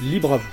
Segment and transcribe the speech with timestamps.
[0.00, 0.48] Libre à vous.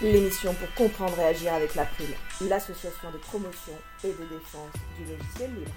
[0.00, 2.08] L'émission pour comprendre et agir avec l'April,
[2.40, 5.70] l'association de promotion et de défense du logiciel libre.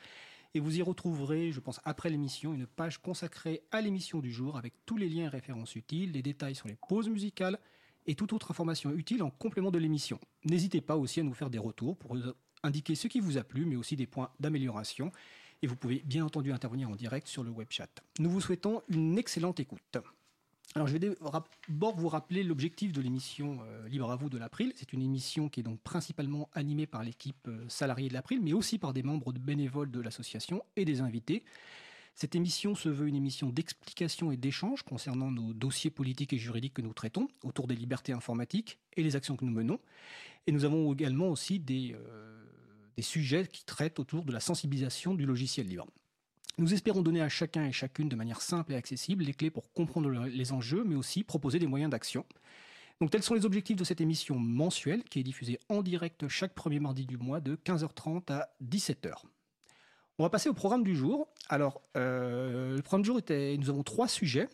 [0.55, 4.57] Et vous y retrouverez, je pense, après l'émission, une page consacrée à l'émission du jour
[4.57, 7.59] avec tous les liens et références utiles, les détails sur les pauses musicales
[8.07, 10.19] et toute autre information utile en complément de l'émission.
[10.45, 12.17] N'hésitez pas aussi à nous faire des retours pour
[12.63, 15.13] indiquer ce qui vous a plu, mais aussi des points d'amélioration.
[15.61, 17.91] Et vous pouvez bien entendu intervenir en direct sur le web chat.
[18.21, 19.99] Nous vous souhaitons une excellente écoute.
[20.77, 24.73] Je vais d'abord vous rappeler l'objectif de l'émission euh, Libre à vous de l'April.
[24.77, 28.53] C'est une émission qui est donc principalement animée par l'équipe euh, salariée de l'April, mais
[28.53, 31.43] aussi par des membres bénévoles de l'association et des invités.
[32.15, 36.75] Cette émission se veut une émission d'explication et d'échange concernant nos dossiers politiques et juridiques
[36.75, 39.79] que nous traitons autour des libertés informatiques et les actions que nous menons.
[40.47, 42.45] Et nous avons également aussi des, euh,
[42.97, 45.87] des sujets qui traitent autour de la sensibilisation du logiciel libre.
[46.59, 49.73] Nous espérons donner à chacun et chacune de manière simple et accessible les clés pour
[49.73, 52.27] comprendre les enjeux, mais aussi proposer des moyens d'action.
[53.01, 56.55] Donc tels sont les objectifs de cette émission mensuelle qui est diffusée en direct chaque
[56.55, 59.13] premier mardi du mois de 15h30 à 17h.
[60.19, 61.29] On va passer au programme du jour.
[61.49, 64.49] Alors, euh, le programme du jour était, nous avons trois sujets.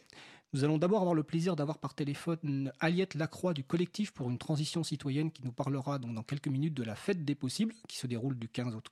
[0.52, 4.36] Nous allons d'abord avoir le plaisir d'avoir par téléphone Aliette Lacroix du collectif pour une
[4.36, 7.96] transition citoyenne qui nous parlera donc dans quelques minutes de la fête des possibles qui
[7.96, 8.82] se déroule du 15 au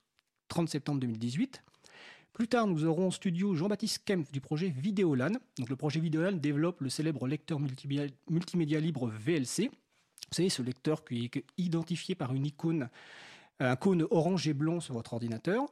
[0.47, 1.63] 30 septembre 2018.
[2.33, 5.33] Plus tard, nous aurons en studio Jean-Baptiste Kempf du projet Vidéolan.
[5.59, 9.69] Donc, le projet Vidéolan développe le célèbre lecteur multimédia, libre VLC.
[9.69, 12.89] Vous savez, ce lecteur qui est identifié par une icône,
[13.59, 15.71] un cône orange et blanc sur votre ordinateur.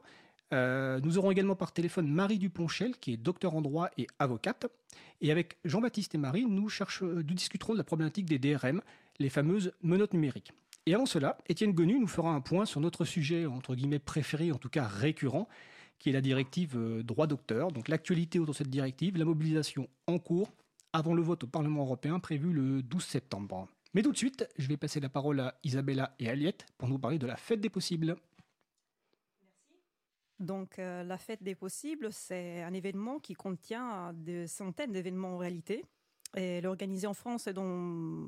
[0.52, 4.66] Euh, nous aurons également par téléphone Marie Duponchel, qui est docteur en droit et avocate.
[5.20, 6.68] Et avec Jean-Baptiste et Marie, nous,
[7.02, 8.82] nous discuterons de la problématique des DRM,
[9.18, 10.52] les fameuses menottes numériques.
[10.86, 14.52] Et avant cela, Étienne Gonu nous fera un point sur notre sujet, entre guillemets, préféré,
[14.52, 15.48] en tout cas récurrent,
[16.02, 17.70] qui est la directive euh, droit docteur.
[17.70, 20.50] Donc l'actualité autour de cette directive, la mobilisation en cours
[20.92, 23.68] avant le vote au Parlement européen prévu le 12 septembre.
[23.94, 26.98] Mais tout de suite, je vais passer la parole à Isabella et Aliette pour nous
[26.98, 28.16] parler de la fête des possibles.
[30.40, 35.38] Donc euh, la fête des possibles, c'est un événement qui contient des centaines d'événements en
[35.38, 35.84] réalité.
[36.34, 38.18] Elle est organisée en France et dans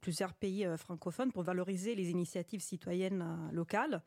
[0.00, 4.02] plusieurs pays euh, francophones pour valoriser les initiatives citoyennes locales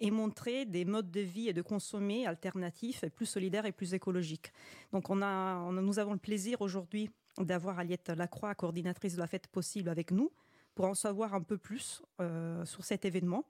[0.00, 4.52] et montrer des modes de vie et de consommer alternatifs, plus solidaires et plus écologiques.
[4.92, 9.48] Donc on a, nous avons le plaisir aujourd'hui d'avoir Aliette Lacroix, coordinatrice de la fête
[9.48, 10.30] possible avec nous,
[10.74, 13.44] pour en savoir un peu plus euh, sur cet événement.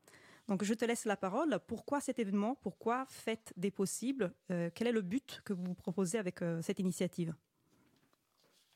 [0.49, 1.59] Donc je te laisse la parole.
[1.67, 2.55] Pourquoi cet événement?
[2.63, 4.33] Pourquoi Fête des possibles?
[4.51, 7.35] Euh, Quel est le but que vous proposez avec euh, cette initiative?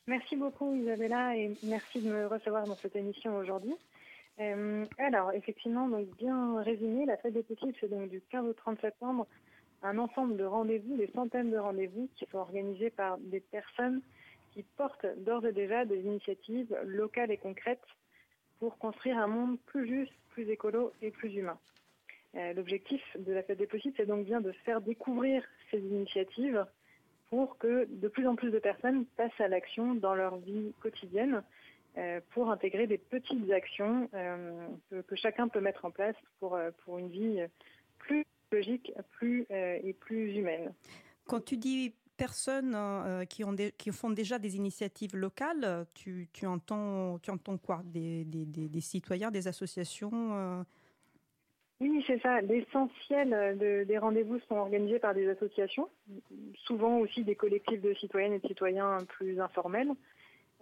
[0.06, 3.75] Merci beaucoup Isabella et merci de me recevoir dans cette émission aujourd'hui.
[4.41, 8.53] Euh, alors, effectivement, donc bien résumé, la fête des possibles, c'est donc du 15 au
[8.53, 9.26] 30 septembre
[9.82, 14.00] un ensemble de rendez-vous, des centaines de rendez-vous qui sont organisés par des personnes
[14.53, 17.84] qui portent d'ores et déjà des initiatives locales et concrètes
[18.60, 21.59] pour construire un monde plus juste, plus écolo et plus humain.
[22.37, 26.64] Euh, l'objectif de la fête des possibles, c'est donc bien de faire découvrir ces initiatives
[27.28, 31.43] pour que de plus en plus de personnes passent à l'action dans leur vie quotidienne
[32.31, 34.69] pour intégrer des petites actions euh,
[35.06, 37.41] que, chacun peut mettre en place pour, euh, pour une vie
[37.99, 40.73] plus logique plus, et plus humaine.
[41.27, 42.77] Quand tu dis personnes
[43.29, 47.81] qui, ont qui font déjà des initiatives locales, tu, tu, entends, tu entends quoi?
[47.85, 50.67] Des, des, des, citoyens, des associations
[51.81, 52.43] Oui, c'est ça.
[52.43, 53.56] L'essentiel
[53.87, 55.88] des rendez-vous sont organisés par des associations,
[56.67, 59.93] souvent aussi des collectifs de citoyennes et de citoyens plus informels.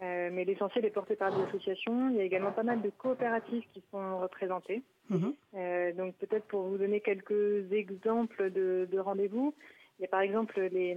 [0.03, 2.09] Euh, mais l'essentiel est porté par des associations.
[2.11, 4.83] Il y a également pas mal de coopératives qui sont représentées.
[5.11, 5.35] Mhm.
[5.55, 9.55] Euh, donc peut-être pour vous donner quelques exemples de, rendez-vous,
[9.99, 10.97] il y a par exemple les,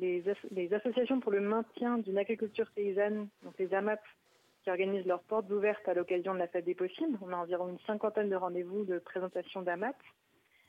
[0.00, 4.00] les, associations pour le maintien d'une agriculture paysanne, donc les AMAP,
[4.64, 7.18] qui organisent leurs portes ouvertes à l'occasion de la fête des possibles.
[7.20, 9.92] On a environ une cinquantaine de rendez-vous de présentation d'AMAT.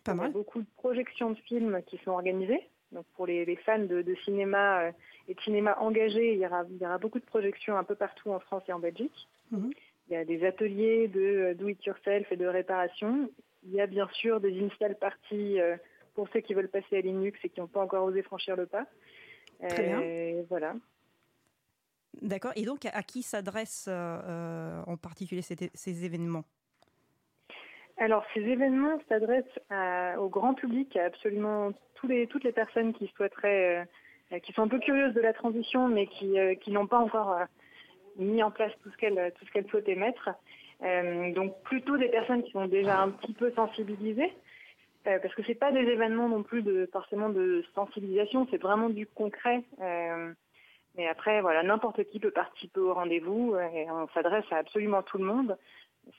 [0.03, 0.31] Pas Il y a mal.
[0.33, 2.67] beaucoup de projections de films qui sont organisées.
[2.91, 4.91] Donc pour les, les fans de, de cinéma euh,
[5.27, 7.95] et de cinéma engagé, il y, aura, il y aura beaucoup de projections un peu
[7.95, 9.27] partout en France et en Belgique.
[9.51, 9.71] Mhm.
[10.07, 13.29] Il y a des ateliers de euh, do-it-yourself et de réparation.
[13.63, 15.77] Il y a bien sûr des install parties euh,
[16.15, 18.65] pour ceux qui veulent passer à Linux et qui n'ont pas encore osé franchir le
[18.65, 18.85] pas.
[19.67, 20.43] Très bien.
[20.49, 20.75] Voilà.
[22.21, 22.53] D'accord.
[22.55, 26.45] Et donc, à, qui s'adressent euh, en particulier ces, ces événements?
[27.99, 29.59] Alors, ces événements s'adressent
[30.17, 33.85] au grand public, à absolument tous les, toutes les personnes qui souhaiteraient,
[34.31, 37.31] euh, qui sont un peu curieuses de la transition, mais qui, euh, n'ont pas encore
[37.33, 37.45] euh,
[38.17, 40.29] mis en place tout ce qu'elles tout ce souhaitaient mettre.
[41.35, 44.31] Donc, plutôt des personnes qui sont déjà un petit peu sensibilisées,
[45.03, 49.05] parce que c'est pas des événements non plus de forcément de sensibilisation, c'est vraiment du
[49.05, 49.61] concret.
[50.95, 55.17] mais après, voilà, n'importe qui peut participer au rendez-vous et on s'adresse à absolument tout
[55.17, 55.57] le monde.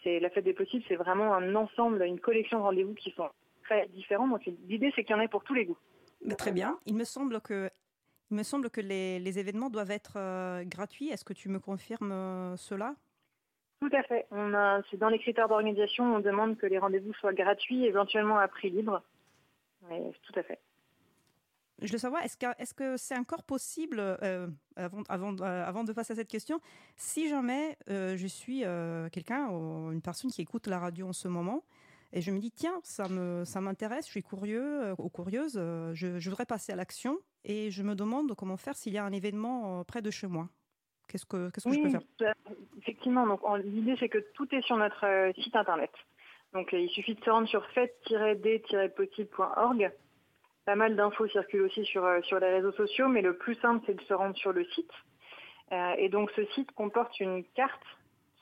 [0.03, 3.29] C'est la fête des possibles, c'est vraiment un ensemble, une collection de rendez-vous qui sont
[3.65, 4.29] très différents.
[4.29, 5.79] Donc l'idée, c'est qu'il y en ait pour tous les goûts.
[6.25, 6.79] Mais Très bien.
[6.87, 7.71] Il me semble que,
[8.31, 11.09] il me semble que les, les événements doivent être euh, gratuits.
[11.09, 12.95] Est-ce que tu me confirmes euh, cela?
[13.81, 14.27] Tout à fait.
[14.31, 18.39] On a, c'est dans les critères d'organisation, on demande que les rendez-vous soient gratuits, éventuellement
[18.39, 19.03] à prix libre.
[19.89, 20.59] Tout à fait.
[21.83, 25.85] Je veux savoir, est-ce que est-ce que c'est encore possible, euh, avant, avant, euh, avant
[25.85, 26.61] de passer à cette question,
[26.97, 28.65] si jamais euh, je suis
[29.13, 31.63] quelqu'un, ou une personne qui écoute la radio en ce moment,
[32.13, 35.55] et je me dis, tiens, ça me ça m'intéresse, je suis curieux ou curieuse,
[35.95, 39.05] je, je voudrais passer à l'action, et je me demande comment faire s'il y a
[39.05, 40.49] un événement près de chez moi.
[41.09, 42.01] Qu'est-ce que, qu'est-ce que je peux faire?
[42.23, 42.33] euh,
[42.79, 43.27] effectivement.
[43.27, 45.91] Donc en- l'idée, c'est que tout est sur notre site internet.
[46.53, 49.93] Donc il suffit de se rendre sur fête-d-possible.org.
[50.67, 53.83] Pas mal d'infos circulent aussi sur, euh, sur les réseaux sociaux, mais le plus simple,
[53.87, 54.91] c'est de se rendre sur le site.
[55.73, 57.83] Euh, et donc ce site comporte une carte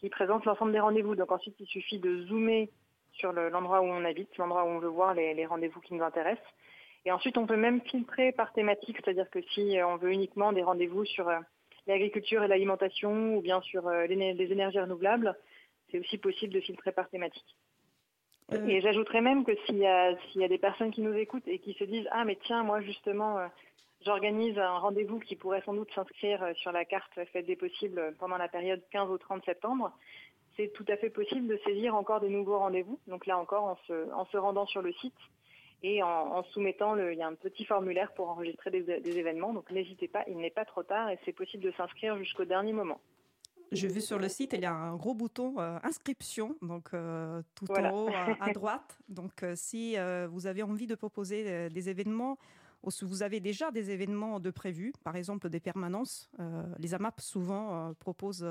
[0.00, 1.15] qui présente l'ensemble des rendez-vous.
[1.15, 2.70] Donc ensuite, il suffit de zoomer
[3.12, 6.05] sur le- l'endroit où on habite, l'endroit où on veut voir les, rendez-vous qui nous
[6.05, 6.47] intéressent.
[7.05, 10.53] Et ensuite, on peut même filtrer par thématique, c'est-à-dire que si euh, on veut uniquement
[10.53, 11.31] des rendez-vous sur
[11.87, 15.35] l'agriculture et l'alimentation ou bien sur les énergies renouvelables,
[15.91, 17.56] c'est aussi possible de filtrer par thématique.
[18.53, 21.75] Euh, Et j'ajouterais même que s'il y, a, des personnes qui nous écoutent et qui
[21.75, 23.47] se disent Ah, mais tiens, moi justement, euh,
[24.05, 28.15] j'organise un rendez-vous qui pourrait sans doute s'inscrire euh, sur la carte Fête des possibles
[28.19, 29.93] pendant la période 15 au 30 septembre,
[30.56, 32.99] c'est tout à fait possible de saisir encore des nouveaux rendez-vous.
[33.06, 35.15] Donc là encore, en se, en se rendant sur le site
[35.85, 39.53] et en, soumettant, il y a un petit formulaire pour enregistrer des événements.
[39.53, 42.73] Donc n'hésitez pas, il n'est pas trop tard et c'est possible de s'inscrire jusqu'au dernier
[42.73, 43.01] moment.
[43.70, 47.43] J'ai vu sur le site, il y a un gros bouton euh, inscription, donc euh,
[47.55, 47.93] tout Voilà.
[47.93, 48.11] en haut
[48.41, 48.99] à, droite.
[49.09, 49.97] Donc, euh, si
[50.31, 52.38] vous avez envie de proposer des événements,
[52.82, 56.31] ou si vous avez déjà des événements de prévus, par exemple des permanences,
[56.79, 58.47] les AMAP souvent proposent,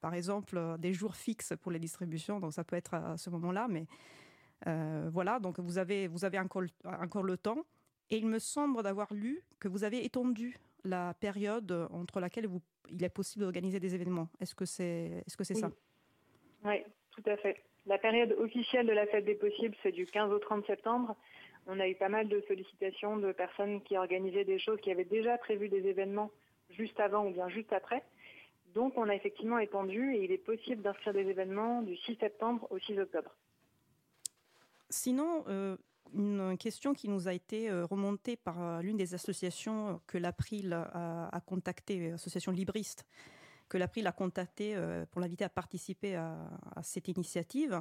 [0.00, 3.66] par exemple, des jours fixes pour les distributions, donc ça peut être à ce moment-là,
[3.68, 3.86] mais
[5.10, 7.64] voilà, donc vous avez, vous avez encore, encore le temps.
[8.10, 12.60] Et il me semble d'avoir lu que vous avez étendu la période entre laquelle vous,
[12.90, 14.28] il est possible d'organiser des événements.
[14.40, 15.60] Est-ce que c'est est -ce c'est Oui.
[15.60, 15.70] ça?
[16.64, 17.56] Oui, tout à fait.
[17.86, 21.16] La période officielle de la fête des possibles, c'est du 15 au 30 septembre.
[21.66, 25.04] On a eu pas mal de sollicitations de personnes qui organisaient des choses, qui avaient
[25.04, 26.30] déjà prévu des événements
[26.70, 28.02] juste avant ou bien juste après.
[28.74, 32.66] Donc on a effectivement étendu et il est possible d'inscrire des événements du 6 septembre
[32.70, 33.34] au 6 octobre.
[34.88, 35.76] Sinon, euh,
[36.14, 40.72] une question qui nous a été euh, remontée par euh, l'une des associations que l'April
[40.72, 43.06] a, a contacté, l'association Libriste,
[43.72, 46.36] que l'April a contacté euh, pour l'inviter à participer à,
[46.82, 47.80] cette initiative.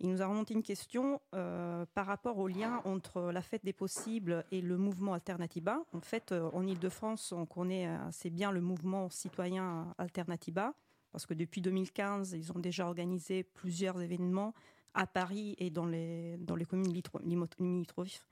[0.00, 3.72] Il nous a remonté une question euh, par rapport au lien entre la fête des
[3.72, 5.78] possibles et le mouvement Alternatiba.
[5.92, 10.74] En fait, euh, en Ile-de-France, on connaît assez bien le mouvement citoyen Alternatiba,
[11.12, 14.52] parce que depuis 2015, ils ont déjà organisé plusieurs événements
[14.94, 18.26] à Paris et dans les, dans les communes limitrophes.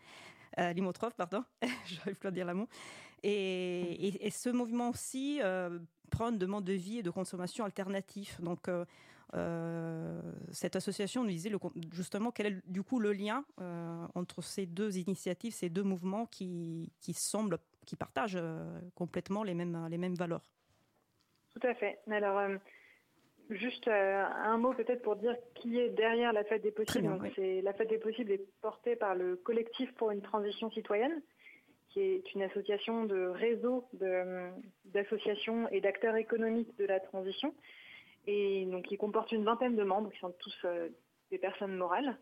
[0.58, 0.74] Euh,
[1.16, 1.44] pardon,
[1.86, 2.68] j'arrive plus à dire l'amour.
[3.22, 8.40] Et, et, ce mouvement aussi euh, prône de mode de vie et de consommation alternatif.
[8.40, 8.84] Donc, euh,
[9.34, 10.20] euh,
[10.52, 11.58] cette association nous disait le,
[11.92, 16.26] justement quel est du coup le lien euh, entre ces deux initiatives, ces deux mouvements
[16.26, 18.38] qui, qui semblent, qui partagent
[18.94, 20.50] complètement les mêmes, les mêmes valeurs.
[21.50, 21.98] Tout à fait.
[22.10, 22.58] Alors,
[23.50, 27.02] Juste euh, un mot peut-être pour dire qui est derrière la fête des possibles.
[27.02, 27.32] Bien, Donc, oui.
[27.34, 31.22] c'est, la fête des possibles est portée par le collectif pour une transition citoyenne,
[31.88, 34.50] qui est une association de réseau de,
[34.84, 37.54] d'associations et d'acteurs économiques de la transition,
[38.26, 40.90] et donc qui comporte une vingtaine de membres qui sont tous euh,
[41.30, 42.18] des personnes morales.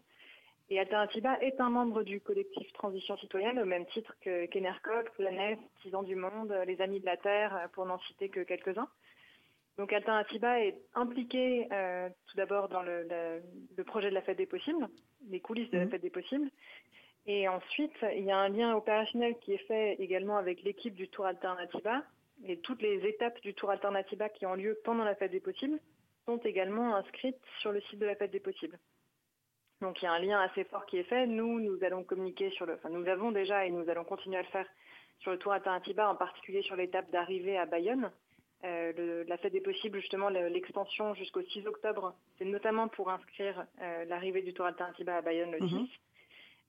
[0.69, 5.61] Et Alternativa est un membre du collectif Transition citoyenne au même titre que qu'Enercop, Planète,
[5.83, 8.89] Tisans du Monde, les Amis de la Terre, pour n'en citer que quelques-uns.
[9.79, 11.69] Donc Alternativa est impliqué
[12.27, 13.43] tout d'abord dans le,
[13.85, 14.89] projet de la fête des possibles,
[15.29, 15.91] les coulisses de la mhm.
[15.91, 16.51] fête des possibles.
[17.27, 21.09] Et ensuite, il y a un lien opérationnel qui est fait également avec l'équipe du
[21.09, 22.03] Tour Alternativa.
[22.45, 25.81] Et toutes les étapes du Tour Alternativa qui ont lieu pendant la fête des possibles
[26.27, 28.79] sont également inscrites sur le site de la fête des possibles.
[29.81, 31.27] Donc il y a un lien assez fort qui est fait.
[31.27, 34.43] Nous, nous allons communiquer sur le, enfin nous avons déjà et nous allons continuer à
[34.43, 34.67] le faire
[35.19, 38.11] sur le Tour Alternativa, en particulier sur l'étape d'arrivée à Bayonne.
[38.65, 44.05] Euh, la fête des possibles, justement, l'extension jusqu'au 6 octobre, c'est notamment pour inscrire euh,
[44.07, 45.75] l'arrivée du Tour Alternativa à Bayonne le 6.
[45.75, 45.87] Mhm.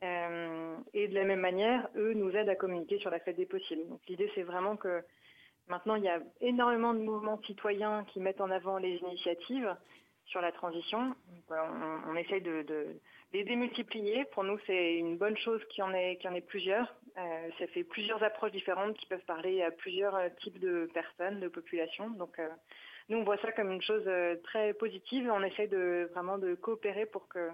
[0.03, 3.45] Euh, et de la même manière, eux nous aident à communiquer sur la fête des
[3.45, 3.87] possibles.
[3.87, 5.01] Donc l'idée, c'est vraiment que
[5.67, 9.75] maintenant, il y a énormément de mouvements citoyens qui mettent en avant les initiatives
[10.25, 11.15] sur la transition.
[11.49, 12.99] on, essaye de,
[13.33, 14.25] les démultiplier.
[14.25, 16.93] Pour nous, c'est une bonne chose qu'il y en ait, qu'il y en ait plusieurs.
[17.17, 21.39] Euh, ça fait plusieurs approches différentes qui peuvent parler à plusieurs euh, types de personnes,
[21.39, 22.11] de populations.
[22.11, 22.47] Donc, euh,
[23.09, 24.07] nous, on voit ça comme une chose
[24.43, 25.31] très positive.
[25.33, 27.49] On essaie de vraiment de coopérer pour que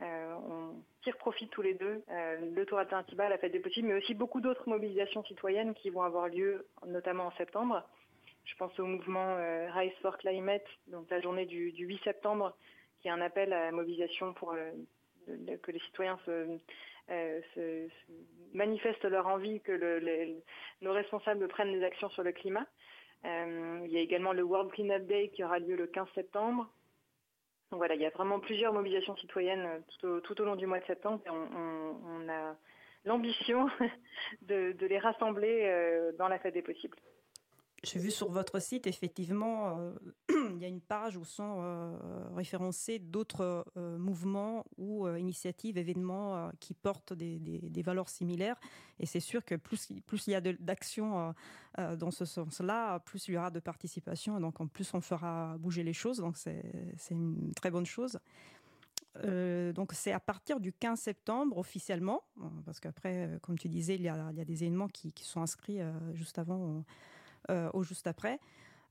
[0.00, 2.02] on tire profit tous les deux.
[2.10, 6.02] le Tour Alternativa, la fête des possibles, mais aussi beaucoup d'autres mobilisations citoyennes qui vont
[6.02, 7.82] avoir lieu, notamment en septembre.
[8.44, 9.36] Je pense au mouvement
[9.72, 12.54] Rise for Climate, donc la journée du, 8 septembre,
[13.00, 14.54] qui est un appel à la mobilisation pour
[15.26, 16.18] que les citoyens
[17.10, 17.88] euh, se,
[18.52, 19.72] manifestent leur envie que
[20.80, 22.66] nos responsables prennent des actions sur le climat.
[23.24, 26.68] il y a également le World Cleanup Day qui aura lieu le 15 septembre.
[27.70, 30.84] Donc voilà, il y a vraiment plusieurs mobilisations citoyennes tout au, long du mois de
[30.84, 32.56] septembre et on, a
[33.04, 33.68] l'ambition
[34.42, 36.98] de, les rassembler dans la fête des possibles.
[37.84, 39.92] J'ai vu sur votre site, effectivement, euh,
[40.54, 41.96] il y a une page où sont euh,
[42.32, 48.60] référencés d'autres euh, mouvements ou initiatives, événements qui portent des, valeurs similaires.
[49.00, 51.34] Et c'est sûr que plus, il y a d'actions
[51.98, 54.38] dans ce sens-là, plus il y aura de participation.
[54.38, 56.18] Et donc, en plus, on fera bouger les choses.
[56.18, 56.62] Donc, c'est
[57.10, 58.20] une très bonne chose.
[59.74, 62.22] donc c'est à partir du 15 septembre officiellement,
[62.64, 65.80] parce qu'après, comme tu disais, il y a, des événements qui, sont inscrits
[66.14, 66.84] juste avant
[67.48, 68.38] au juste après.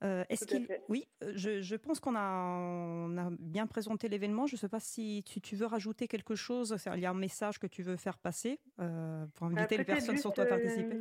[0.03, 0.67] Euh, est-ce qu'il...
[0.89, 4.47] Oui, euh, je, pense qu'on a, a bien présenté l'événement.
[4.47, 6.75] Je ne sais pas si tu, veux rajouter quelque chose.
[6.95, 10.41] Il y a un message que tu veux faire passer pour inviter les personnes surtout
[10.41, 10.97] à participer.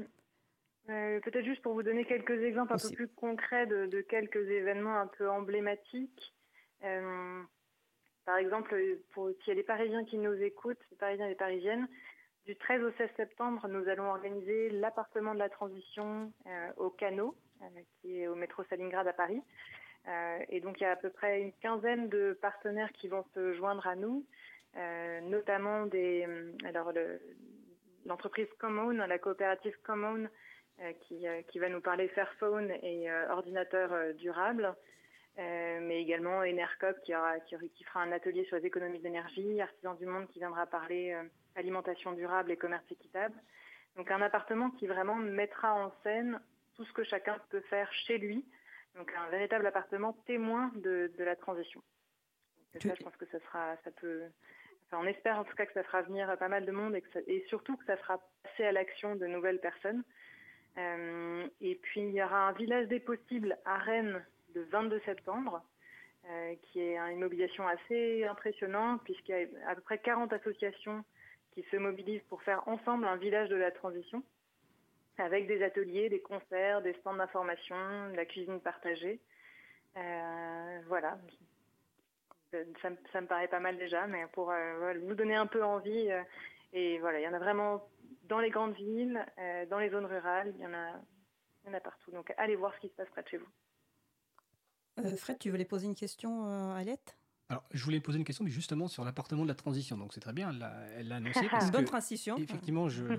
[0.86, 5.06] peut-être juste pour vous donner quelques exemples un peu plus concrets de, quelques événements un
[5.06, 6.34] peu emblématiques.
[6.80, 8.76] par exemple,
[9.12, 11.88] pour, s'il y a des Parisiens qui nous écoutent, les Parisiens et les Parisiennes,
[12.50, 17.36] du 13 au 16 septembre, nous allons organiser l'appartement de la transition euh, au Canot,
[17.62, 17.66] euh,
[18.00, 19.40] qui est au métro Stalingrad à Paris.
[20.08, 23.24] Euh, et donc il y a à peu près une quinzaine de partenaires qui vont
[23.34, 24.26] se joindre à nous,
[25.22, 26.26] notamment des,
[26.64, 26.92] alors
[28.04, 30.28] l'entreprise Common, la coopérative Common,
[31.02, 34.74] qui, qui, va nous parler Fairphone et ordinateur durable.
[35.36, 40.06] mais également Enercop qui, aura, qui, fera un atelier sur les économies d'énergie, Artisan du
[40.06, 41.16] Monde qui viendra parler
[41.56, 43.34] alimentation durable et commerce équitable.
[43.96, 46.40] Donc un appartement qui vraiment mettra en scène
[46.76, 48.44] tout ce que chacun peut faire chez lui.
[48.96, 51.82] Donc un véritable appartement témoin de, la transition.
[52.80, 54.22] ça, je pense que ça sera, ça peut,
[54.92, 57.76] on espère en tout cas que ça fera venir pas mal de monde et, surtout
[57.76, 60.02] que ça fera passer à l'action de nouvelles personnes.
[60.78, 65.62] Euh, et puis il y aura un village des possibles à Rennes le 22 septembre,
[66.28, 71.04] euh, qui est une mobilisation assez impressionnante puisqu'il y a à peu près 40 associations
[71.60, 74.22] qui se mobilisent pour faire ensemble un village de la transition,
[75.18, 77.76] avec des ateliers, des concerts, des stands d'information,
[78.10, 79.20] de la cuisine partagée.
[79.96, 81.18] Euh, voilà.
[82.50, 82.90] Ça,
[83.20, 86.22] me paraît pas mal déjà, mais pour euh, vous donner un peu envie, euh,
[86.72, 87.86] et voilà, il y en a vraiment
[88.24, 89.24] dans les grandes villes,
[89.70, 90.92] dans les zones rurales, il y en a,
[91.64, 92.10] il y en a partout.
[92.12, 95.16] Donc allez voir ce qui se passe près de chez vous.
[95.16, 97.16] Fred, tu voulais poser une question à Alette
[97.50, 99.96] alors, je voulais poser une question justement sur l'appartement de la transition.
[99.96, 100.52] Donc, c'est très bien,
[100.96, 101.40] elle l'a annoncé.
[101.72, 102.38] Bonne transition.
[102.38, 102.88] Effectivement,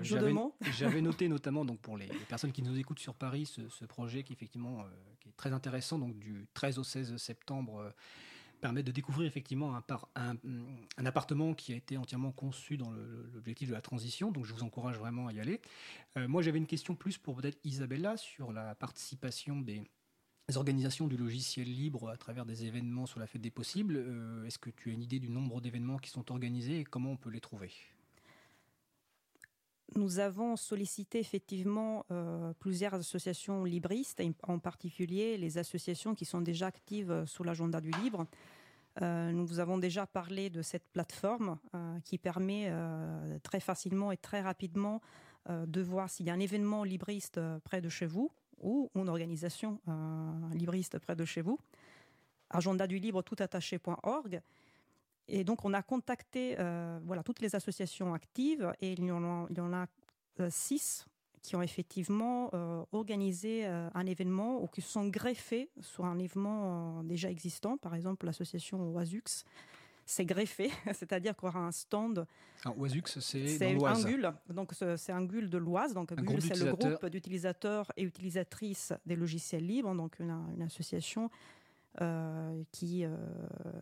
[0.72, 4.32] j'avais noté notamment donc pour les, personnes qui nous écoutent sur Paris ce, projet qui
[4.32, 4.84] effectivement euh,
[5.20, 5.98] qui est très intéressant.
[5.98, 7.90] Donc, du 13 au 16 septembre, euh,
[8.62, 9.84] permet de découvrir effectivement un,
[10.14, 10.36] un,
[10.96, 12.90] un, appartement qui a été entièrement conçu dans
[13.34, 14.30] l'objectif de la transition.
[14.30, 15.60] Donc, je vous encourage vraiment à y aller.
[16.16, 19.82] Euh, moi, j'avais une question plus pour peut-être Isabella sur la participation des
[20.52, 23.96] les organisations du logiciel libre à travers des événements sur la fête des possibles.
[23.96, 27.12] Euh, est-ce que tu as une idée du nombre d'événements qui sont organisés et comment
[27.12, 27.70] on peut les trouver?
[29.96, 36.66] Nous avons sollicité effectivement euh, plusieurs associations libristes, en particulier les associations qui sont déjà
[36.66, 38.26] actives sous l'agenda du libre.
[39.00, 41.58] Euh, nous avons déjà parlé de cette plateforme
[42.04, 42.70] qui permet
[43.42, 45.00] très facilement et très rapidement
[45.48, 48.30] de voir s'il y a un événement libriste près de chez vous
[48.62, 49.80] ou une organisation
[50.52, 51.58] libriste près de chez vous.
[52.50, 54.40] Agenda du libre toutattaché.org.
[55.28, 56.56] Et donc, on a contacté
[57.04, 59.86] voilà, toutes les associations actives et il y en a,
[60.38, 61.06] a six
[61.42, 67.00] qui ont effectivement euh, organisé euh, un événement ou qui sont greffés sur un événement
[67.00, 67.76] euh, déjà existant.
[67.76, 69.44] Par exemple, l'association Oisux
[70.12, 72.26] s'est greffé, c'est-à-dire qu'on aura un stand.
[72.64, 75.94] Alors, Oisux, c'est Angul, donc c'est Angul de l'Oise.
[75.94, 81.30] Donc Angul, c'est le groupe d'utilisateurs et utilisatrices des logiciels libres, donc une, une association
[82.70, 83.04] qui,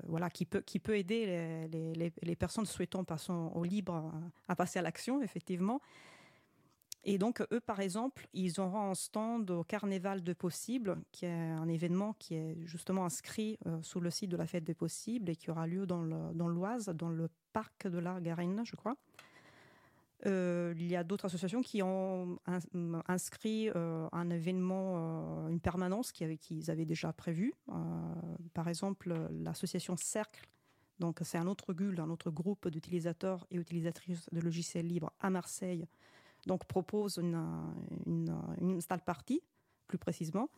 [0.06, 4.12] voilà, qui, peut, qui peut aider les, les, les personnes souhaitant passer au libre
[4.48, 5.80] à passer à l'action, effectivement.
[7.04, 11.30] Et donc, eux, par exemple, ils auront un stand au Carnaval de Possibles, qui est
[11.30, 15.30] un événement qui est justement inscrit euh, sur le site de la Fête des Possibles
[15.30, 18.96] et qui aura lieu dans l'Oise, dans, le parc de la Garenne, je crois.
[20.26, 22.38] Euh, il y a d'autres associations qui ont
[23.08, 27.54] inscrit euh, un événement, une permanence qu'ils avaient déjà prévu.
[28.52, 30.46] par exemple, l'association Cercle,
[30.98, 35.30] donc c'est un autre GUL, un autre groupe d'utilisateurs et utilisatrices de logiciels libres à
[35.30, 35.86] Marseille,
[36.46, 37.42] donc propose une,
[38.06, 39.42] une, une install party,
[39.86, 40.48] plus précisément.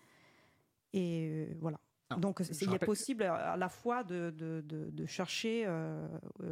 [0.93, 1.81] Et euh, voilà.
[2.19, 6.07] Donc, il est possible à la fois de, de, de, chercher euh,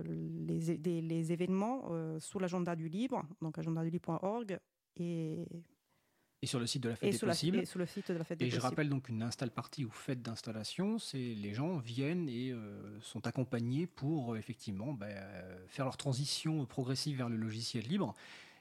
[0.07, 4.59] les, les, événements euh, sur l'agenda du libre, donc agendadulibre.org,
[4.97, 5.47] et
[6.43, 7.59] et sur le site de la fête des possibles.
[7.59, 9.91] et sur le site de la fête Et je rappelle donc une install party ou
[9.91, 12.55] fête d'installation, c'est les gens viennent et
[13.03, 15.09] sont accompagnés pour effectivement bah,
[15.69, 18.15] faire leur transition progressive vers le logiciel libre.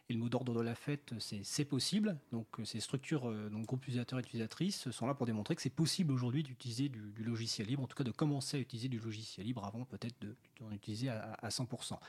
[0.10, 2.18] Et le mot d'ordre de la fête, c'est c'est possible.
[2.32, 5.62] Donc euh, ces structures, euh, donc groupes utilisateurs et utilisatrices, sont là pour démontrer que
[5.62, 8.98] c'est possible aujourd'hui d'utiliser du, logiciel libre, en tout cas de commencer à utiliser du
[8.98, 10.16] logiciel libre avant peut-être
[10.60, 12.00] d'en utiliser à, 100%.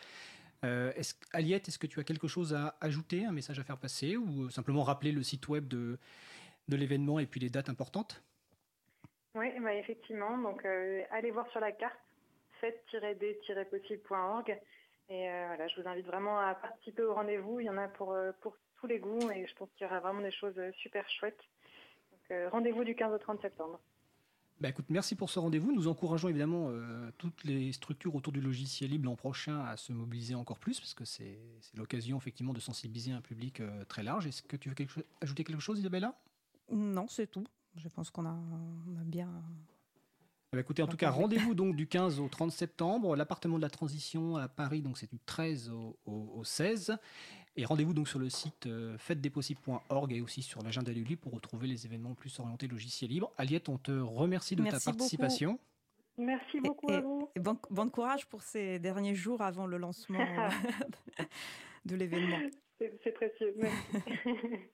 [0.64, 3.78] Euh, est Aliette, est-ce que tu as quelque chose à ajouter, un message à faire
[3.78, 5.98] passer, ou simplement rappeler le site web de,
[6.68, 8.22] de l'événement et puis les dates importantes?
[9.34, 10.38] Oui, bah effectivement.
[10.38, 11.98] Donc allez voir sur la carte
[12.62, 14.58] fête-d-possible.org
[15.10, 17.58] et euh, voilà, je vous invite vraiment à participer au rendez-vous.
[17.58, 19.90] Il y en a pour, euh, pour tous les goûts et je pense qu'il y
[19.90, 21.40] aura vraiment des choses euh, super chouettes.
[22.52, 23.80] rendez-vous du 15 au 30 septembre.
[24.60, 25.72] Bah écoute, merci pour ce rendez-vous.
[25.72, 26.70] Nous encourageons évidemment
[27.16, 30.92] toutes les structures autour du logiciel libre l'an prochain à se mobiliser encore plus, parce
[30.92, 31.38] que c'est
[31.74, 34.26] l'occasion effectivement de sensibiliser un public très large.
[34.26, 34.74] Est-ce que tu veux
[35.22, 36.14] ajouter quelque chose, Isabella?
[36.70, 37.46] Non, c'est tout.
[37.74, 39.30] Je pense qu'on a, a, bien
[40.58, 43.14] écoutez, en tout cas, rendez-vous donc du 15 au 30 septembre.
[43.14, 45.70] L'appartement de la transition à Paris, donc c'est du 13
[46.06, 46.96] au, 16.
[47.56, 51.32] Et rendez-vous donc sur le site euh, fêtedespossibles.org et aussi sur l'agenda du livre pour
[51.32, 53.32] retrouver les événements plus orientés logiciel libre.
[53.38, 55.58] Aliette, on te remercie de ta participation.
[56.16, 57.30] Merci beaucoup à vous.
[57.34, 60.18] Et bon, courage pour ces derniers jours avant le lancement
[61.84, 62.38] de l'événement.
[62.78, 63.54] C'est précieux.
[63.56, 63.98] Merci.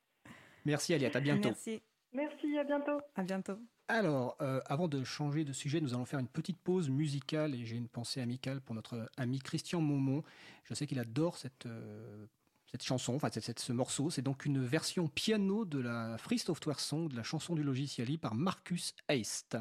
[0.65, 1.49] Merci Aliette, à bientôt.
[1.51, 1.83] Merci.
[2.13, 3.01] Merci, à bientôt.
[3.15, 3.59] À bientôt.
[3.89, 7.65] Alors, euh, avant de changer de sujet, nous allons faire une petite pause musicale et
[7.65, 10.25] j'ai une pensée amicale pour notre ami Christian Momont.
[10.65, 12.27] Je sais qu'il adore cette, euh,
[12.67, 14.11] cette chanson, enfin cette, ce morceau.
[14.11, 18.19] C'est donc une version piano de la Free Software Song, de la chanson du logiciel
[18.19, 19.57] par Marcus Heist.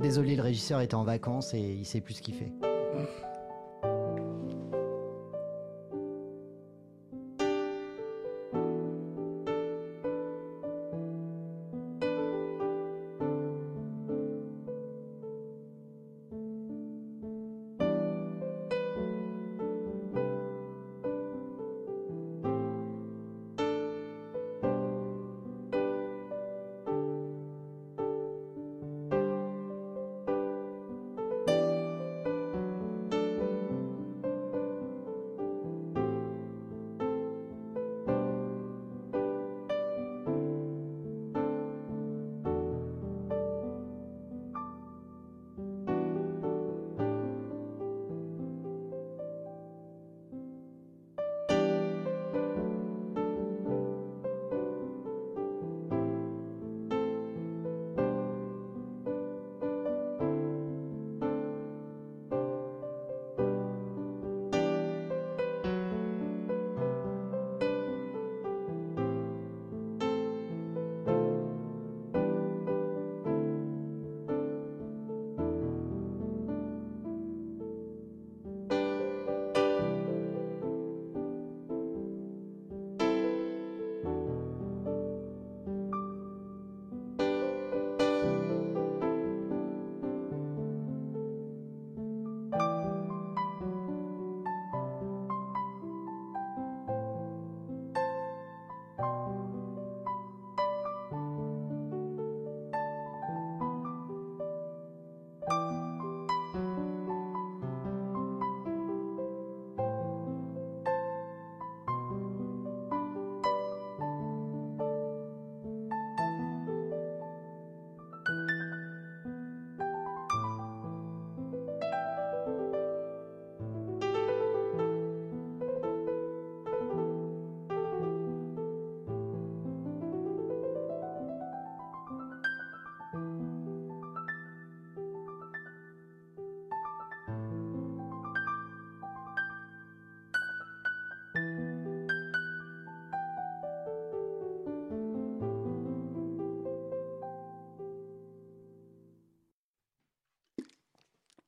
[0.00, 2.52] Désolé, le régisseur était en vacances et il sait plus ce qu'il fait.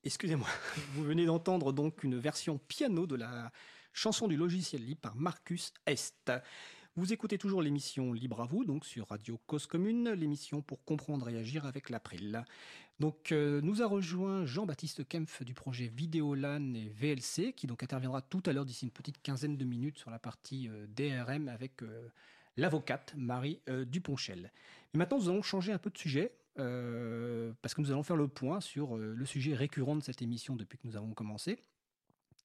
[0.05, 0.49] Excusez-moi,
[0.95, 3.51] vous venez d'entendre donc une version piano de la
[3.93, 6.31] chanson du logiciel libre par Marcus Est.
[6.97, 11.29] Vous écoutez toujours l'émission Libre à vous, donc sur Radio Cause Commune, l'émission pour comprendre
[11.29, 12.45] et agir avec l'April.
[13.01, 18.23] Donc, euh, nous a rejoint Jean-Baptiste Kempf du projet Vidéolan et VLC, qui donc interviendra
[18.23, 21.83] tout à l'heure d'ici une petite quinzaine de minutes sur la partie euh, DRM avec
[21.83, 22.09] euh,
[22.57, 24.53] l'avocate Marie Duponchel.
[24.93, 26.31] Maintenant, nous allons changer un peu de sujet.
[26.57, 30.79] Parce que nous allons faire le point sur le sujet récurrent de cette émission depuis
[30.79, 31.59] que nous avons commencé,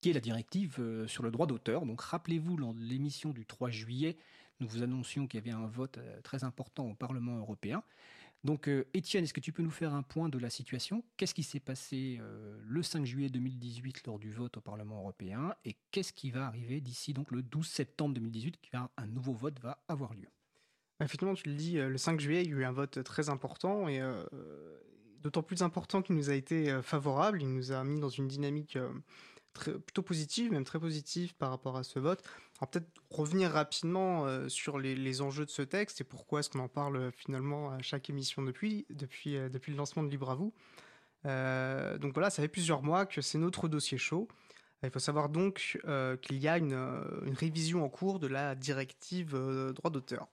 [0.02, 1.86] qui est la directive sur le droit d'auteur.
[1.86, 4.17] Donc rappelez-vous, dans l'émission du 3 juillet,
[4.60, 7.84] nous vous annoncions qu'il y avait un vote très important au Parlement européen.
[8.43, 11.04] Donc, euh, Étienne, est-ce que tu peux nous faire un point de la situation?
[11.17, 15.54] Qu'est-ce qui s'est passé euh, le 5 juillet 2018 lors du vote au Parlement européen?
[15.65, 19.84] Et qu'est-ce qui va arriver d'ici donc le 12 septembre 2018 Un nouveau vote va
[19.89, 20.30] avoir lieu?
[21.02, 23.30] Effectivement, tu le dis, euh, le 5 juillet, il y a eu un vote très
[23.30, 24.02] important et
[25.22, 27.42] d'autant plus important qu'il nous a été favorable.
[27.42, 28.78] Il nous a mis dans une dynamique
[29.54, 32.24] plutôt positive, même très positive par rapport à ce vote.
[32.60, 36.60] Alors peut-être revenir rapidement euh, sur les, enjeux de ce texte et pourquoi est-ce qu'on
[36.60, 40.36] en parle euh, finalement à chaque émission depuis, depuis, euh, le lancement de Libre à
[40.36, 40.54] vous.
[41.24, 44.28] donc voilà, ça fait plusieurs mois que c'est notre dossier chaud.
[44.82, 45.78] Il faut savoir donc
[46.22, 46.74] qu'il y a une,
[47.38, 49.36] révision en cours de la directive
[49.76, 50.30] droit d'auteur.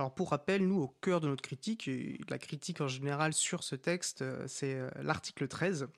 [0.00, 1.88] Alors pour rappel, nous, au cœur de notre critique,
[2.28, 5.88] la critique en général sur ce texte, c'est l'article 13,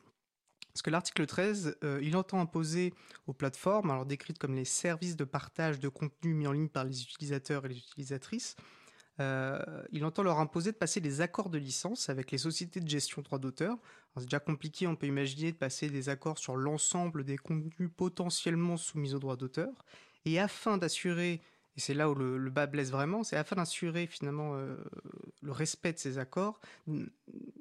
[0.73, 2.95] parce que l'article 13, euh, il entend imposer
[3.27, 6.85] aux plateformes, alors décrites comme les services de partage de contenu mis en ligne par
[6.85, 8.57] les utilisateurs et les utilisatrices,
[9.21, 9.61] euh,
[9.91, 13.21] il entend leur imposer de passer des accords de licence avec les sociétés de gestion
[13.21, 13.77] droit d'auteur.
[14.17, 18.79] C'est déjà compliqué, on peut imaginer de passer des accords sur l'ensemble des contenus potentiellement
[18.79, 19.85] soumis au droit d'auteur.
[20.25, 21.43] Et afin d'assurer
[21.77, 24.77] et c'est là où le, bas blesse vraiment, c'est afin d'assurer finalement euh,
[25.43, 26.61] le respect de ces accords,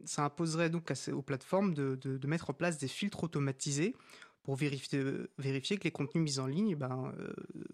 [0.06, 3.96] ça imposerait donc aux plateformes de, mettre en place des filtres automatisés
[4.44, 5.00] pour vérifier,
[5.78, 7.32] que les contenus mis en ligne ben, euh,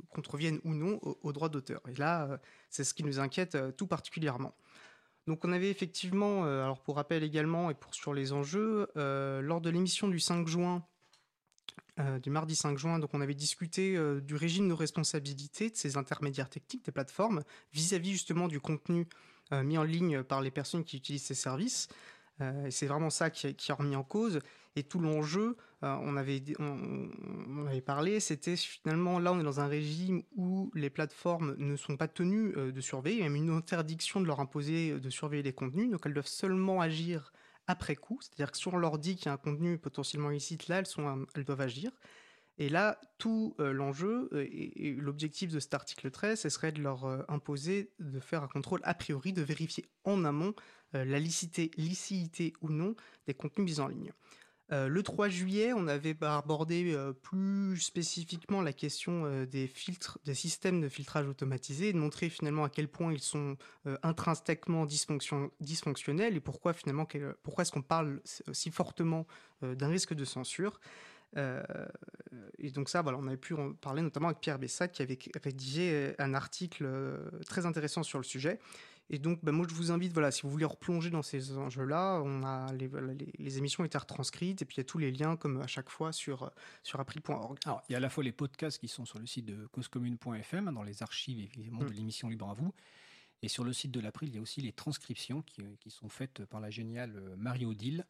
[0.10, 1.82] contreviennent ou non au, droit d'auteur.
[1.88, 2.38] Et là, euh,
[2.70, 4.54] c'est ce qui nous inquiète tout particulièrement.
[5.28, 9.70] Donc on avait effectivement, alors pour rappel également et pour sur les enjeux, lors de
[9.70, 10.86] l'émission du 5 juin
[12.00, 13.00] euh, du mardi 5 juin.
[13.00, 17.42] Donc, on avait discuté euh, du régime de responsabilité de ces intermédiaires techniques, des plateformes,
[17.74, 19.08] vis-à-vis justement du contenu
[19.52, 21.88] euh, mis en ligne par les personnes qui utilisent ces services.
[22.70, 24.42] c'est vraiment ça qui, qui, a remis en cause.
[24.76, 29.66] Et tout l'enjeu, on, avait, on, avait parlé, c'était finalement là, on est dans un
[29.66, 34.28] régime où les plateformes ne sont pas tenues de surveiller, il même une interdiction de
[34.28, 35.90] leur imposer de surveiller les contenus.
[35.90, 37.34] Donc, elles doivent seulement agir
[37.68, 38.20] après coup.
[38.22, 40.88] C'est-à-dire que si on leur dit qu'il y a un contenu potentiellement illicite, là, elles,
[40.88, 41.92] sont, elles doivent agir.
[42.60, 46.82] Et là, tout euh, l'enjeu euh, et, l'objectif de cet article 13, ce serait de
[46.82, 50.54] leur euh, imposer de faire un contrôle a priori, de vérifier en amont
[50.94, 52.96] la licité, licité ou non
[53.28, 54.14] des contenus mis en ligne.
[54.70, 60.90] Le 3 juillet, on avait abordé plus spécifiquement la question des filtres, des systèmes de
[60.90, 63.56] filtrage automatisés, et de montrer finalement à quel point ils sont
[64.04, 67.08] intrinsèquement dysfonctionnels et pourquoi finalement
[67.44, 68.20] pourquoi est-ce qu'on parle
[68.52, 69.26] si fortement
[69.62, 70.82] d'un risque de censure.
[71.38, 75.18] et donc ça, voilà, on avait pu en parler notamment avec Pierre Bessac qui avait
[75.42, 76.90] rédigé un article
[77.46, 78.60] très intéressant sur le sujet.
[79.10, 82.22] Et donc, bah, moi, je vous invite, voilà, si vous voulez replonger dans ces enjeux-là,
[82.26, 82.90] on a les,
[83.38, 85.90] les, émissions été retranscrites et puis il y a tous les liens, comme à chaque
[85.90, 86.52] fois, sur,
[86.84, 87.58] sur april.org.
[87.66, 89.66] Alors, il y a à la fois les podcasts qui sont sur le site de
[89.68, 91.94] causecommune.fm, dans les archives, évidemment, de mm.
[91.94, 92.74] l'émission Libre à vous.
[93.44, 96.10] Et sur le site de l'April, il y a aussi les transcriptions qui, qui, sont
[96.10, 98.06] faites par la géniale euh, Marie-Odile.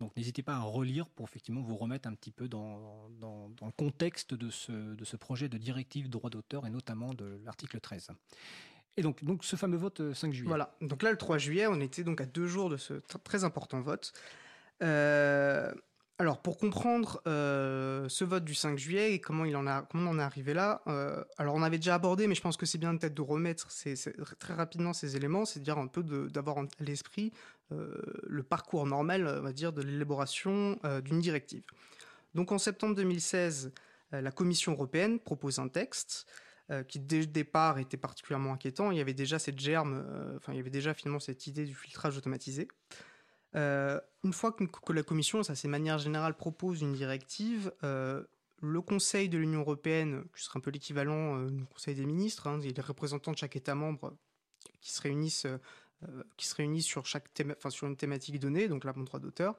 [0.00, 3.66] Donc n'hésitez pas à relire pour effectivement vous remettre un petit peu dans, dans, dans
[3.66, 7.78] le contexte de ce, de ce projet de directive droit d'auteur et notamment de l'article
[7.78, 8.10] 13.
[8.96, 10.48] Et donc, donc ce fameux vote 5 euh, juillet.
[10.48, 10.74] Voilà.
[10.80, 13.80] Donc là, le 3 juillet, on était donc à deux jours de ce très important
[13.80, 14.12] vote.
[14.82, 15.72] Euh,
[16.18, 20.10] alors, pour comprendre euh, ce vote du 5 juillet et comment, il en a, comment
[20.10, 20.82] on en est arrivé là,
[21.38, 23.68] alors on avait déjà abordé, mais je pense que c'est bien peut-être de remettre
[24.38, 27.32] très rapidement ces éléments, c'est-à-dire un peu d'avoir à l'esprit
[27.70, 31.64] le parcours normal, on va dire, de l'élaboration d'une directive.
[32.34, 33.72] Donc en septembre 2016,
[34.12, 36.26] la Commission européenne propose un texte
[36.72, 38.92] euh, qui dès le départ était particulièrement inquiétant.
[38.92, 41.66] Il y avait déjà cette germe, euh, enfin il y avait déjà finalement cette idée
[41.66, 42.66] du filtrage automatisé.
[43.56, 49.28] Euh, une fois que, la Commission, ça c'est manière générale, propose une directive, le Conseil
[49.28, 53.32] de l'Union européenne, qui serait un peu l'équivalent du Conseil des ministres, hein, a représentants
[53.32, 54.16] de chaque État membre
[54.80, 55.48] qui se réunissent,
[56.38, 57.28] qui se réunissent sur, chaque
[57.68, 59.58] sur une thématique donnée, donc là mon droit d'auteur,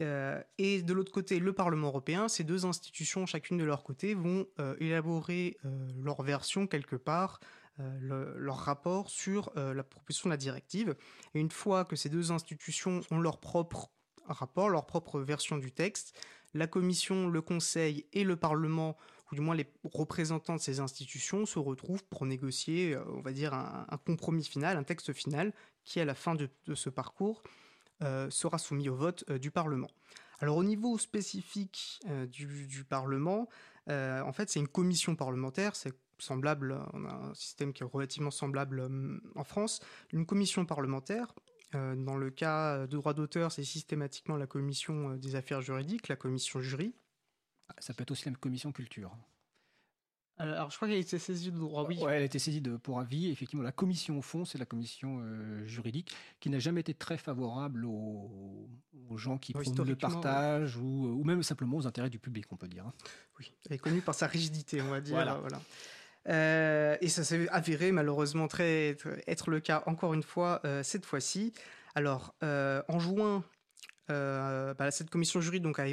[0.00, 4.14] euh, et de l'autre côté, le Parlement européen, ces deux institutions, chacune de leur côté,
[4.14, 7.40] vont euh, élaborer euh, leur version quelque part,
[7.76, 10.94] leur rapport sur la proposition de la directive.
[11.34, 13.90] Et une fois que ces deux institutions ont leur propre
[14.26, 16.16] rapport, leur propre version du texte.
[16.54, 18.96] La Commission, le Conseil et le Parlement,
[19.32, 23.54] ou du moins les représentants de ces institutions, se retrouvent pour négocier, on va dire,
[23.54, 25.52] un, compromis final, un texte final,
[25.82, 27.42] qui à la fin de, ce parcours
[28.30, 29.88] sera soumis au vote du Parlement.
[30.40, 33.48] Alors au niveau spécifique du, Parlement,
[33.88, 38.30] en fait c'est une commission parlementaire, c'est semblable, on a un système qui est relativement
[38.30, 39.80] semblable euh, en France,
[40.12, 41.34] une commission parlementaire.
[41.74, 46.08] Euh, dans le cas de droit d'auteur, c'est systématiquement la commission euh, des affaires juridiques,
[46.08, 46.94] la commission jury.
[47.78, 49.16] Ça peut être aussi la commission culture.
[50.38, 51.98] Alors, je crois qu'elle a été saisie de droit, oui.
[52.00, 53.30] Oui, elle a été saisie de, pour avis.
[53.30, 55.22] Effectivement, la commission au fond, c'est la commission
[55.64, 58.68] juridique qui n'a jamais été très favorable aux,
[59.16, 62.66] gens qui oui, le partage ou, ou, même simplement aux intérêts du public, on peut
[62.66, 62.84] dire.
[62.84, 62.92] Hein.
[63.38, 65.14] Oui, elle est connue par sa rigidité, on va dire.
[65.14, 65.60] voilà.
[66.28, 71.04] Euh, et ça s'est avéré malheureusement très, être le cas encore une fois euh, cette
[71.04, 71.52] fois-ci.
[71.94, 73.44] Alors, euh, en juin,
[74.08, 75.86] bah, cette commission juridique donc, a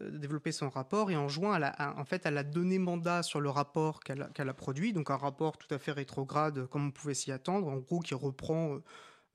[0.00, 3.40] développé son rapport et en juin, elle a, en fait, elle a donné mandat sur
[3.40, 7.14] le rapport qu'elle a produit, donc un rapport tout à fait rétrograde comme on pouvait
[7.14, 8.78] s'y attendre, en gros qui reprend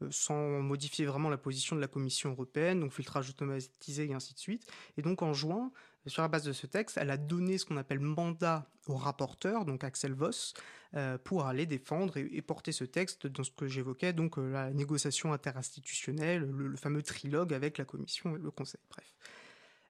[0.09, 4.39] sans modifier vraiment la position de la Commission européenne, donc filtrage automatisé et ainsi de
[4.39, 4.65] suite.
[4.97, 5.71] Et donc en juin,
[6.07, 9.65] sur la base de ce texte, elle a donné ce qu'on appelle mandat au rapporteur,
[9.65, 10.53] donc Axel Voss,
[10.95, 14.71] euh, pour aller défendre et, porter ce texte dans ce que j'évoquais, donc euh, la
[14.71, 18.81] négociation interinstitutionnelle, le, fameux trilogue avec la Commission et le Conseil.
[18.89, 19.15] Bref.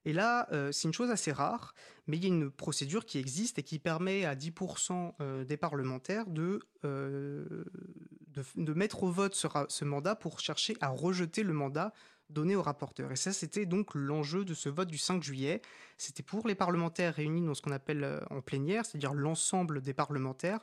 [0.03, 1.73] Et là, euh, c'est une chose assez rare,
[2.07, 6.27] mais il y a une procédure qui existe et qui permet à 10% des parlementaires
[6.27, 11.93] de, de, mettre au vote ce, ce mandat pour chercher à rejeter le mandat
[12.31, 13.11] donné au rapporteur.
[13.11, 15.61] Et ça, c'était donc l'enjeu de ce vote du 5 juillet.
[15.97, 19.93] C'était pour les parlementaires réunis dans ce qu'on appelle euh, en plénière, c'est-à-dire l'ensemble des
[19.93, 20.59] parlementaires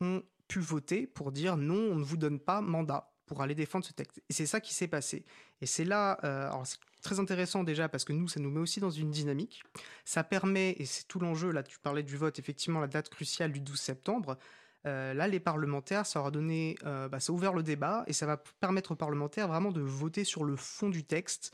[0.00, 3.84] ont pu voter pour dire non, on ne vous donne pas mandat pour aller défendre
[3.84, 4.22] ce texte.
[4.28, 5.24] Et c'est ça qui s'est passé.
[5.60, 8.60] Et c'est là, euh, alors c'est très intéressant déjà parce que nous, ça nous met
[8.60, 9.62] aussi dans une dynamique.
[10.04, 13.52] Ça permet, et c'est tout l'enjeu, là tu parlais du vote, effectivement la date cruciale
[13.52, 14.38] du 12 septembre,
[14.86, 18.12] euh, là, les parlementaires, ça aura donné, euh, bah, ça a ouvert le débat et
[18.12, 21.52] ça va permettre aux parlementaires vraiment de voter sur le fond du texte,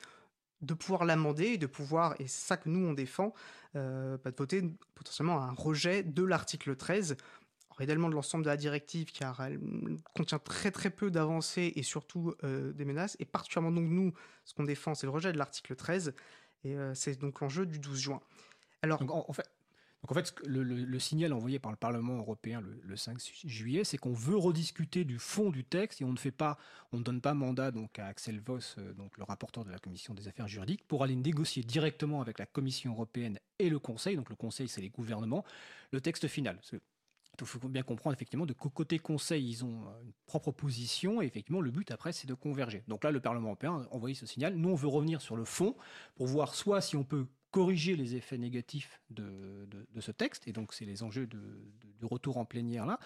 [0.61, 3.33] de pouvoir l'amender et de pouvoir, et c'est ça que nous on défend,
[3.75, 4.63] euh, bah, de voter
[4.95, 7.17] potentiellement un rejet de l'article 13.
[7.79, 9.59] Alors, de l'ensemble de la directive car elle
[10.15, 14.13] contient très très peu d'avancées et surtout des menaces et particulièrement donc nous
[14.45, 16.15] ce qu'on défend c'est le rejet de l'article 13
[16.65, 18.21] et c'est donc l'enjeu du 12 juin.
[18.83, 19.49] Alors en fait
[20.03, 24.13] donc en fait, le, signal envoyé par le Parlement européen le, 5 juillet, c'est qu'on
[24.13, 26.59] veut rediscuter du fond du texte et on ne fait pas,
[26.91, 30.13] on ne donne pas mandat donc à Axel Voss, euh, le rapporteur de la commission
[30.13, 34.17] des affaires juridiques, pour aller négocier directement avec la Commission européenne et le Conseil.
[34.17, 35.45] Donc le Conseil, c'est les gouvernements,
[35.93, 36.59] le texte final.
[37.41, 41.27] Il faut bien comprendre effectivement de côté Conseil, ils ont euh, une propre position et
[41.27, 42.83] effectivement le but après c'est de converger.
[42.89, 44.57] Donc là, le Parlement européen a envoyé ce signal.
[44.57, 45.77] Nous, on veut revenir sur le fond
[46.17, 49.69] pour voir soit si on peut corriger les effets négatifs de,
[50.01, 51.39] ce texte, et donc c'est les enjeux de,
[52.01, 52.99] du retour en plénière là,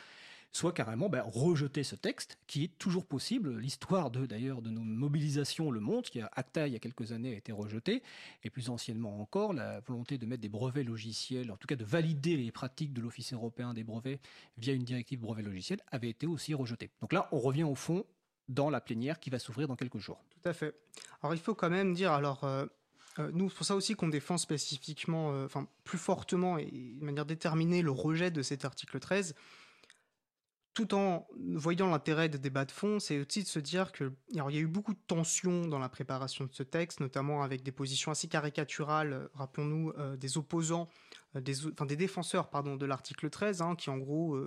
[0.53, 3.59] soit carrément ben, rejeter ce texte, qui est toujours possible.
[3.59, 7.13] L'histoire de d'ailleurs de nos mobilisations le montre, qui a ACTA il y a quelques
[7.13, 8.03] années a été rejeté,
[8.43, 11.85] et plus anciennement encore, la volonté de mettre des brevets logiciels, en tout cas de
[11.85, 14.21] valider les pratiques de l'Office européen des brevets
[14.57, 16.91] via une directive brevet logiciel, avait été aussi rejetée.
[17.01, 18.07] Donc là, on revient au fond
[18.49, 20.25] dans la plénière qui va s'ouvrir dans quelques jours.
[20.31, 20.75] Tout à fait.
[21.21, 22.67] Alors il faut quand même dire, alors euh,
[23.19, 27.05] euh, nous, c'est pour ça aussi qu'on défend spécifiquement, euh, enfin plus fortement et de
[27.05, 29.35] manière déterminée le rejet de cet article 13,
[30.75, 34.37] tout en voyant l'intérêt des débats de fond, c'est aussi de se dire que il
[34.37, 37.73] y a eu beaucoup de tensions dans la préparation de ce texte, notamment avec des
[37.73, 40.89] positions assez caricaturales, euh, rappelons-nous, des opposants,
[41.35, 41.55] des,
[41.87, 44.39] des défenseurs pardon, de l'article 13, hein, qui en gros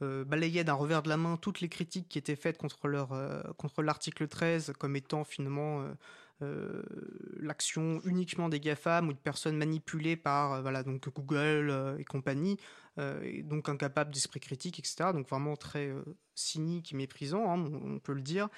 [0.00, 3.10] balayaient d'un revers de la main toutes les critiques qui étaient faites contre, leur,
[3.56, 5.86] contre l'article 13 comme étant finalement
[6.42, 6.82] euh,
[7.40, 12.04] l'action uniquement des GAFAM ou de personnes manipulées par euh, voilà, donc Google euh, et
[12.04, 12.58] compagnie,
[13.44, 15.10] donc incapables d'esprit critique, etc.
[15.14, 15.90] Donc vraiment très
[16.34, 18.48] cynique et méprisant, hein, on, peut le dire.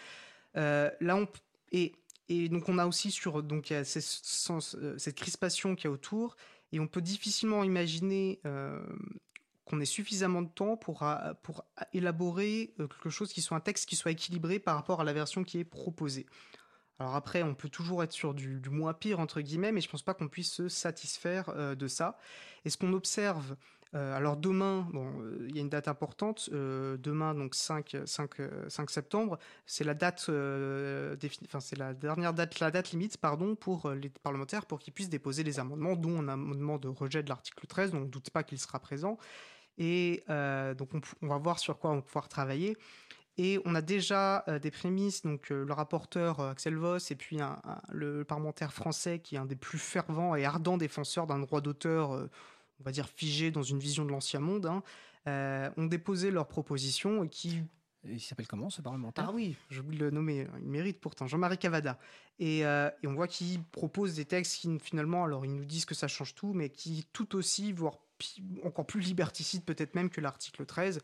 [0.54, 1.28] là, on,
[1.70, 1.92] et,
[2.28, 6.36] et donc on a aussi sur donc a cette crispation qui y a autour,
[6.72, 8.40] et on peut difficilement imaginer
[9.64, 11.06] qu'on ait suffisamment de temps pour,
[11.44, 15.12] pour élaborer quelque chose qui soit un texte qui soit équilibré par rapport à la
[15.12, 16.26] version qui est proposée.
[16.98, 20.02] Alors après, on peut toujours être sur du, moins pire, entre guillemets, mais je pense
[20.02, 22.16] pas qu'on puisse se satisfaire euh, de ça.
[22.64, 23.56] Et ce qu'on observe,
[23.94, 28.30] euh, alors demain, bon, euh, il y a une date importante, demain, donc 5, 5,
[28.68, 30.30] 5 septembre, c'est la date,
[31.44, 35.10] enfin, c'est la dernière date, la date limite, pardon, pour les parlementaires pour qu'ils puissent
[35.10, 38.30] déposer les amendements, dont un amendement de rejet de l'article 13, donc on ne doute
[38.30, 39.18] pas qu'il sera présent.
[39.78, 42.76] Et donc on, on, va voir sur quoi on va pouvoir travailler.
[43.36, 47.38] Et on a déjà des prémices, donc le rapporteur Axel Voss et puis
[47.90, 52.10] le parlementaire français qui est un des plus fervents et ardents défenseurs d'un droit d'auteur,
[52.10, 57.24] on va dire figé dans une vision de l'ancien monde, hein, ont déposé leurs propositions
[57.24, 57.64] et qui
[58.06, 59.26] il s'appelle comment ce parlementaire?
[59.28, 60.46] Ah oui, j'ai oublié de le nommer.
[60.60, 61.26] Il mérite pourtant.
[61.26, 61.98] Jean-Marie Cavada.
[62.38, 65.84] Et, euh, et, on voit qu'il propose des textes qui finalement, alors ils nous disent
[65.84, 67.98] que ça change tout, mais qui tout aussi, voire
[68.62, 71.00] encore plus liberticides peut-être même que l'article 13,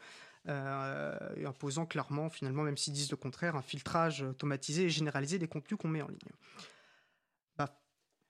[0.48, 5.48] euh, imposant clairement, finalement, même s'ils disent le contraire, un filtrage automatisé et généralisé des
[5.48, 6.18] contenus qu'on met en ligne.
[7.56, 7.68] Bah.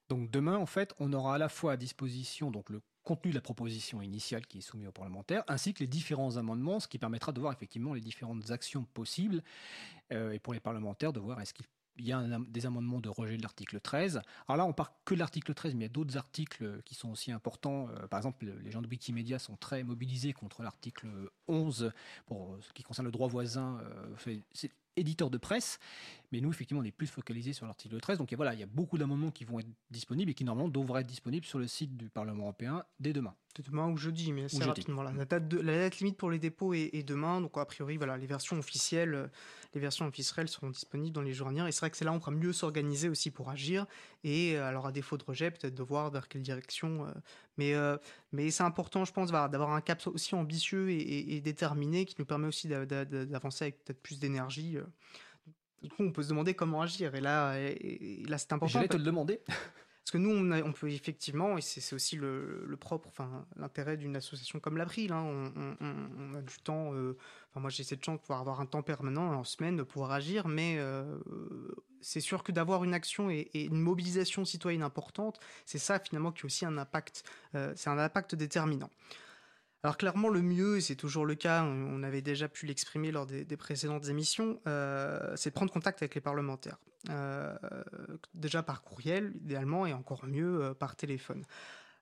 [0.09, 3.37] Donc demain, en fait, on aura à la fois à disposition donc le contenu de
[3.37, 6.99] la proposition initiale qui est soumise aux parlementaires, ainsi que les différents amendements, ce qui
[6.99, 9.43] permettra de voir effectivement les différentes actions possibles,
[10.13, 11.55] euh, et pour les parlementaires de voir est-ce
[12.01, 14.23] qu'il y a des amendements de rejet de l'article 13.
[14.49, 16.95] Alors là, on part que de l'article 13, mais il y a d'autres articles qui
[16.95, 17.89] sont aussi importants.
[17.89, 21.09] Euh, par exemple, les gens de Wikimedia sont très mobilisés contre l'article
[21.49, 21.93] 11
[22.27, 23.81] pour ce qui concerne le droit voisin.
[23.83, 24.41] Euh,
[24.97, 25.79] éditeur de presse.
[26.33, 28.19] Mais nous, effectivement, on est plus focalisé sur l'article 13.
[28.19, 31.01] Donc voilà, il y a beaucoup d'amendements qui vont être disponibles et qui normalement devraient
[31.01, 33.35] être disponibles sur le site du Parlement européen dès demain.
[33.65, 35.03] Demain ou jeudi, mais assez rapidement.
[35.03, 37.41] La, date la, date limite pour les dépôts est, demain.
[37.41, 39.27] Donc a priori, voilà, les versions officielles, euh,
[39.75, 41.67] les versions officielles seront disponibles dans les jours à venir.
[41.67, 43.87] Et c'est vrai que c'est là où on pourra mieux s'organiser aussi pour agir.
[44.23, 47.07] Et euh, alors à défaut de rejet, peut-être de voir vers quelle direction.
[47.07, 47.11] Euh,
[47.59, 47.75] mais
[48.33, 52.25] mais c'est important, je pense, d'avoir un cap aussi ambitieux et, et, déterminé qui nous
[52.25, 54.79] permet aussi d'avancer avec peut-être plus d'énergie.
[55.83, 57.15] Du coup, on peut se demander comment agir.
[57.15, 58.73] Et là, là c'est important.
[58.73, 59.41] J'allais te le demander.
[60.11, 64.17] Parce que nous, on, on peut effectivement, et c'est aussi le, propre, enfin, l'intérêt d'une
[64.17, 66.93] association comme l'April, hein, on, a du temps.
[66.95, 67.17] Euh,
[67.51, 70.49] enfin, moi, j'ai cette chance de pouvoir avoir un temps permanent en semaine, pouvoir agir,
[70.49, 71.19] mais euh,
[72.01, 76.43] c'est sûr que d'avoir une action et, une mobilisation citoyenne importante, c'est ça finalement qui
[76.43, 77.23] a aussi un impact.
[77.55, 78.91] Euh, c'est un impact déterminant.
[79.83, 83.27] Alors clairement, le mieux, et c'est toujours le cas, on avait déjà pu l'exprimer lors
[83.27, 86.77] des, précédentes émissions, euh, c'est de prendre contact avec les parlementaires.
[87.09, 87.57] Euh,
[88.35, 91.45] déjà par courriel, idéalement, et encore mieux euh, par téléphone.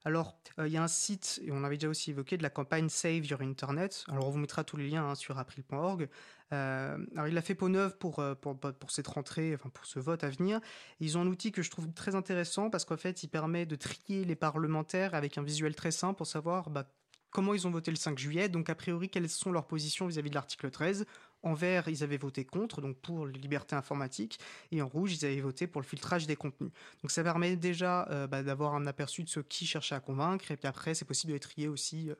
[0.03, 2.87] Alors, il y a un site, et on avait déjà aussi évoqué, de la campagne
[2.87, 4.05] Save Your Internet.
[4.07, 6.09] Alors, on vous mettra tous les liens hein, sur april.org.
[6.51, 10.23] alors, il a fait peau neuve pour, pour, pour, cette rentrée, enfin pour ce vote
[10.23, 10.61] à venir.
[11.01, 13.75] Ils ont un outil que je trouve très intéressant parce qu'en fait, il permet de
[13.75, 16.89] trier les parlementaires avec un visuel très simple pour savoir bah,
[17.31, 20.29] comment ils ont voté le 5 juillet, donc a priori quelles sont leurs positions vis-à-vis
[20.29, 21.05] de l'article 13.
[21.41, 24.39] En vert, ils avaient voté contre, donc pour les libertés informatiques,
[24.71, 26.71] et en rouge, ils avaient voté pour le filtrage des contenus.
[27.01, 30.51] Donc ça permet déjà euh, bah, d'avoir un aperçu de ceux qui cherchaient à convaincre,
[30.51, 32.11] et puis après, c'est possible de les trier aussi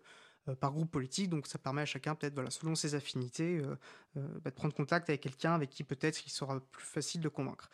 [0.47, 3.75] euh, par groupe politique, donc ça permet à chacun, peut-être, voilà, selon ses affinités, euh,
[4.41, 7.69] bah, de prendre contact avec quelqu'un avec qui peut-être il sera plus facile de convaincre.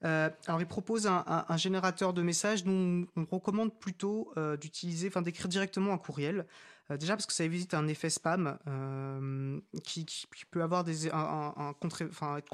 [0.00, 5.92] alors, il propose un, générateur de messages dont on recommande plutôt d'utiliser, enfin d'écrire directement
[5.92, 6.46] un courriel.
[6.90, 10.06] Euh, déjà parce que ça évite un effet spam euh, qui,
[10.50, 12.48] peut avoir un, contre, enfin, être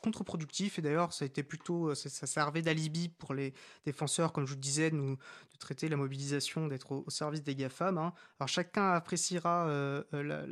[0.00, 0.78] contre-productif.
[0.78, 4.52] Et d'ailleurs, ça a été plutôt, euh, ça, servait d'alibi pour les défenseurs, comme je
[4.52, 7.98] vous disais, de, nous, de traiter la mobilisation, d'être au, service des GAFAM.
[7.98, 8.12] Hein.
[8.38, 9.66] Alors chacun appréciera
[10.12, 10.46] la,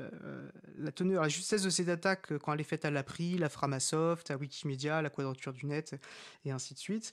[0.77, 4.31] la, teneur, la justesse de ces attaques quand elle est faite à l'April, à Framasoft,
[4.31, 5.95] à Wikimedia, à la Quadrature du Net,
[6.45, 7.13] et ainsi de suite.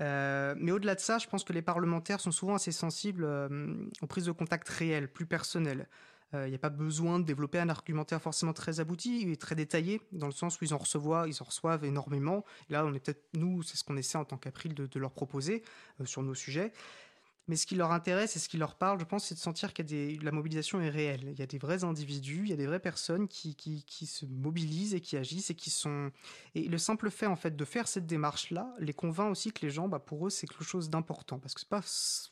[0.00, 3.74] Euh, mais au-delà de ça, je pense que les parlementaires sont souvent assez sensibles euh,
[4.02, 5.88] aux prises de contact réelles, plus personnelles.
[6.34, 9.54] Euh, il n'y a pas besoin de développer un argumentaire forcément très abouti et très
[9.54, 12.44] détaillé, dans le sens où ils en reçoivent, ils en reçoivent énormément.
[12.68, 15.62] Là, on est peut-être, nous, c'est ce qu'on essaie en tant qu'April de, leur proposer
[16.04, 16.72] sur nos sujets.
[17.48, 19.72] Mais ce qui leur intéresse et ce qui leur parle, je pense, c'est de sentir
[19.72, 19.82] que
[20.24, 21.28] la mobilisation est réelle.
[21.30, 24.94] Il y a des vrais individus, il y a des vraies personnes qui, se mobilisent
[24.94, 26.10] et qui agissent et qui sont.
[26.56, 29.70] Et le simple fait, en fait, de faire cette démarche-là, les convainc aussi que les
[29.70, 31.38] gens, bah, pour eux, c'est quelque chose d'important.
[31.38, 31.82] Parce que c'est pas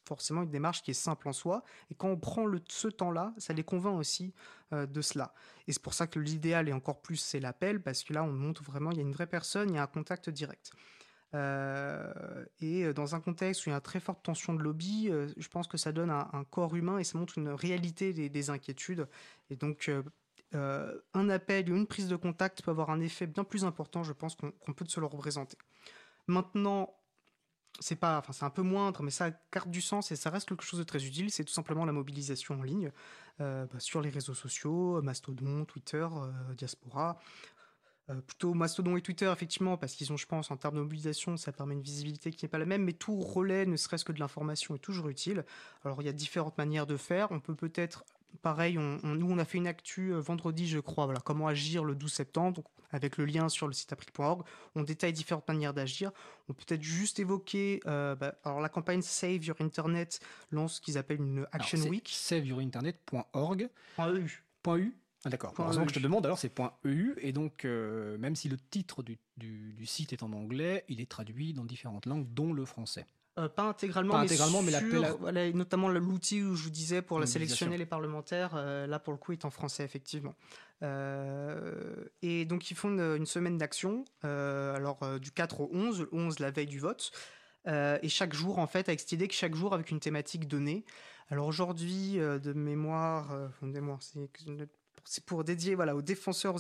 [0.05, 1.63] forcément une démarche qui est simple en soi.
[1.91, 4.35] Et quand on prend le, ce temps-là, ça les convainc aussi
[4.73, 5.33] euh, de cela.
[5.69, 8.33] Et c'est pour ça que l'idéal est encore plus, c'est l'appel, parce que là, on
[8.33, 10.73] montre vraiment, il y a une vraie personne, il y a un contact direct.
[11.35, 15.09] Euh, et dans un contexte où il y a une très forte tension de lobby,
[15.11, 18.51] euh, je pense que ça donne un, corps humain et ça montre une réalité des,
[18.51, 19.09] inquiétudes.
[19.51, 19.91] Et donc,
[20.55, 24.05] euh, un appel ou une prise de contact peut avoir un effet bien plus important,
[24.05, 25.59] je pense, qu'on peut se le représenter.
[26.29, 26.95] Maintenant,
[27.81, 30.49] c'est pas, enfin c'est un peu moindre, mais ça garde du sens et ça reste
[30.49, 31.33] quelque chose de très utile.
[31.33, 32.93] C'est tout simplement la mobilisation en ligne
[33.41, 36.07] bah, sur les réseaux sociaux, Mastodon, Twitter,
[36.57, 37.19] Diaspora.
[38.11, 41.37] Euh, plutôt Mastodon et Twitter, effectivement, parce qu'ils ont, je pense, en termes de mobilisation,
[41.37, 44.13] ça permet une visibilité qui n'est pas la même, mais tout relais, ne serait-ce que
[44.13, 45.45] de l'information, est toujours utile.
[45.85, 47.33] Alors, il y a différentes manières de faire.
[47.33, 48.05] On peut peut-être,
[48.43, 51.83] pareil, on, nous, on a fait une actu euh, vendredi, je crois, voilà, comment agir
[51.83, 54.43] le 12 septembre, avec le lien sur le site april.org.
[54.75, 56.13] On détaille différentes manières d'agir.
[56.49, 60.81] On peut peut-être juste évoquer, euh, bah, alors la campagne Save Your Internet lance ce
[60.83, 62.07] qu'ils appellent une Action Week.
[62.09, 63.71] SaveYourInternet.org.
[63.99, 64.45] .eu.
[64.67, 64.95] .eu
[65.25, 65.55] Ah, d'accord.
[65.55, 66.53] Donc je te demande alors c'est
[66.85, 71.01] .eu et donc euh, même si le titre du, du, site est en anglais, il
[71.01, 73.07] est traduit dans différentes langues, dont le français.
[73.37, 77.77] Euh, pas intégralement, mais, intégralement, mais notamment l'outil où je vous disais pour la sélectionner
[77.77, 80.35] les parlementaires, euh, là pour le coup est en français effectivement.
[80.83, 86.51] et donc ils font une, semaine d'action, alors du 4 au 11, le 11 la
[86.51, 87.13] veille du vote,
[87.67, 90.85] et chaque jour en fait avec cette idée que chaque jour avec une thématique donnée.
[91.31, 94.29] Alors aujourd'hui de mémoire, de mémoire c'est
[95.05, 96.57] c'est pour dédier voilà, aux, défenseurs,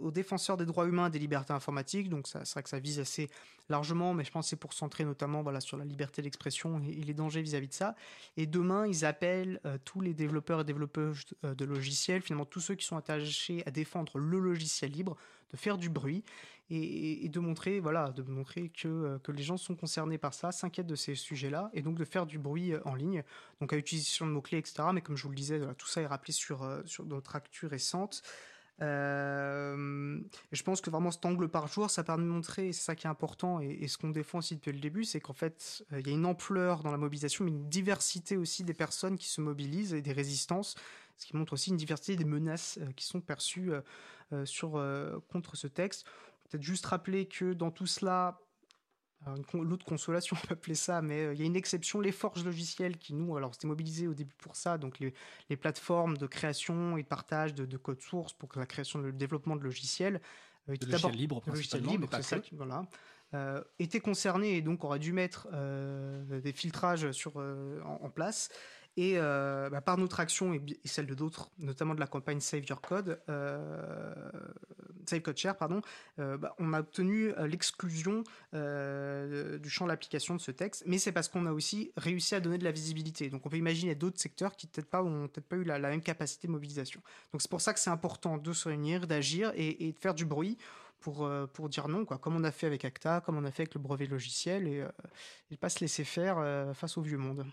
[0.00, 2.08] aux, défenseurs des droits humains et des libertés informatiques.
[2.08, 3.28] Donc c'est vrai que ça vise assez
[3.68, 6.92] largement, mais je pense que c'est pour centrer notamment voilà, sur la liberté d'expression et,
[6.92, 7.94] les dangers vis-à-vis de ça.
[8.36, 12.60] Et demain, ils appellent euh, tous les développeurs et développeuses euh, de logiciels, finalement tous
[12.60, 15.16] ceux qui sont attachés à défendre le logiciel libre,
[15.52, 16.24] de faire du bruit
[16.74, 20.52] et, de montrer, voilà, de montrer que, euh, que les gens sont concernés par ça,
[20.52, 23.22] s'inquiètent de ces sujets-là, et donc de faire du bruit euh, en ligne,
[23.60, 24.84] donc à utilisation de mots-clés, etc.
[24.94, 27.66] Mais comme je vous le disais, tout ça est rappelé sur, euh, sur notre actu
[27.66, 28.22] récente.
[28.80, 33.06] je pense que vraiment cet angle par jour, ça permet de montrer, c'est ça qui
[33.06, 36.10] est important, et, ce qu'on défend aussi depuis le début, c'est qu'en fait, il y
[36.10, 39.92] a une ampleur dans la mobilisation, mais une diversité aussi des personnes qui se mobilisent
[39.92, 40.74] et des résistances,
[41.22, 43.70] ce qui montre aussi une diversité des menaces qui sont perçues
[44.44, 44.72] sur,
[45.28, 46.06] contre ce texte
[46.52, 48.38] peut-être juste rappeler que dans tout cela,
[49.54, 52.44] l'autre consolation, on peut appeler ça, mais euh, il y a une exception, les forges
[52.44, 56.96] logicielles qui nous, alors c'était mobilisé au début pour ça, donc les, plateformes de création
[56.96, 60.20] et de partage de, code source pour la création, le développement de logiciels.
[60.68, 62.84] Euh, de logiciels libres, principalement, libre, c'est ça, voilà.
[63.34, 65.48] Euh, étaient concernés et donc aurait dû mettre
[66.42, 68.50] des filtrages sur, en, place.
[68.96, 72.64] Et euh, bah, par notre action et, celle de d'autres, notamment de la campagne Save
[72.66, 74.14] Your Code, euh,
[75.06, 75.80] Save Code Share, pardon,
[76.18, 78.22] euh, bah, on a obtenu l'exclusion
[78.52, 82.58] du champ d'application de ce texte, mais c'est parce qu'on a aussi réussi à donner
[82.58, 83.30] de la visibilité.
[83.30, 86.02] Donc on peut imaginer d'autres secteurs qui peut-être pas ont peut-être pas eu la, même
[86.02, 87.00] capacité de mobilisation.
[87.32, 90.26] Donc c'est pour ça que c'est important de se réunir, d'agir et, de faire du
[90.26, 90.58] bruit
[91.00, 93.62] pour, pour dire non, quoi, comme on a fait avec ACTA, comme on a fait
[93.62, 94.84] avec le brevet logiciel, et,
[95.50, 96.36] et pas se laisser faire
[96.74, 97.46] face au vieux monde.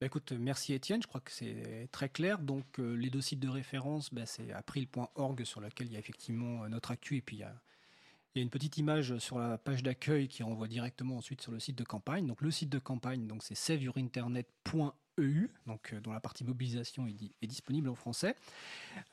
[0.00, 2.38] Bah, écoute, merci Étienne, je crois que c'est très clair.
[2.38, 5.98] Donc euh, les deux sites de référence, bah, c'est april.org sur lequel il y a
[5.98, 7.54] effectivement euh, notre actu et puis il y a,
[8.34, 11.84] une petite image sur la page d'accueil qui renvoie directement ensuite sur le site de
[11.84, 12.26] campagne.
[12.26, 17.46] Donc le site de campagne, donc c'est saveyourinternet.eu, donc euh, dont la partie mobilisation est,
[17.46, 18.36] disponible en français.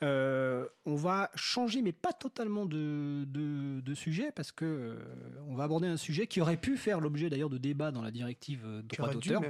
[0.02, 4.98] on va changer, mais pas totalement de, sujet, parce que
[5.48, 8.10] on va aborder un sujet qui aurait pu faire l'objet d'ailleurs de débats dans la
[8.10, 9.40] directive droit d'auteur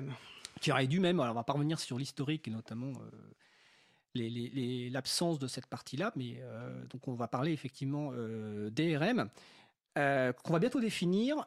[0.61, 2.92] qui aurait dû même, alors on va pas revenir sur l'historique et notamment
[4.16, 9.28] euh, l'absence de cette partie-là, mais euh, donc on va parler effectivement euh, DRM.
[9.96, 11.46] qu'on va bientôt définir,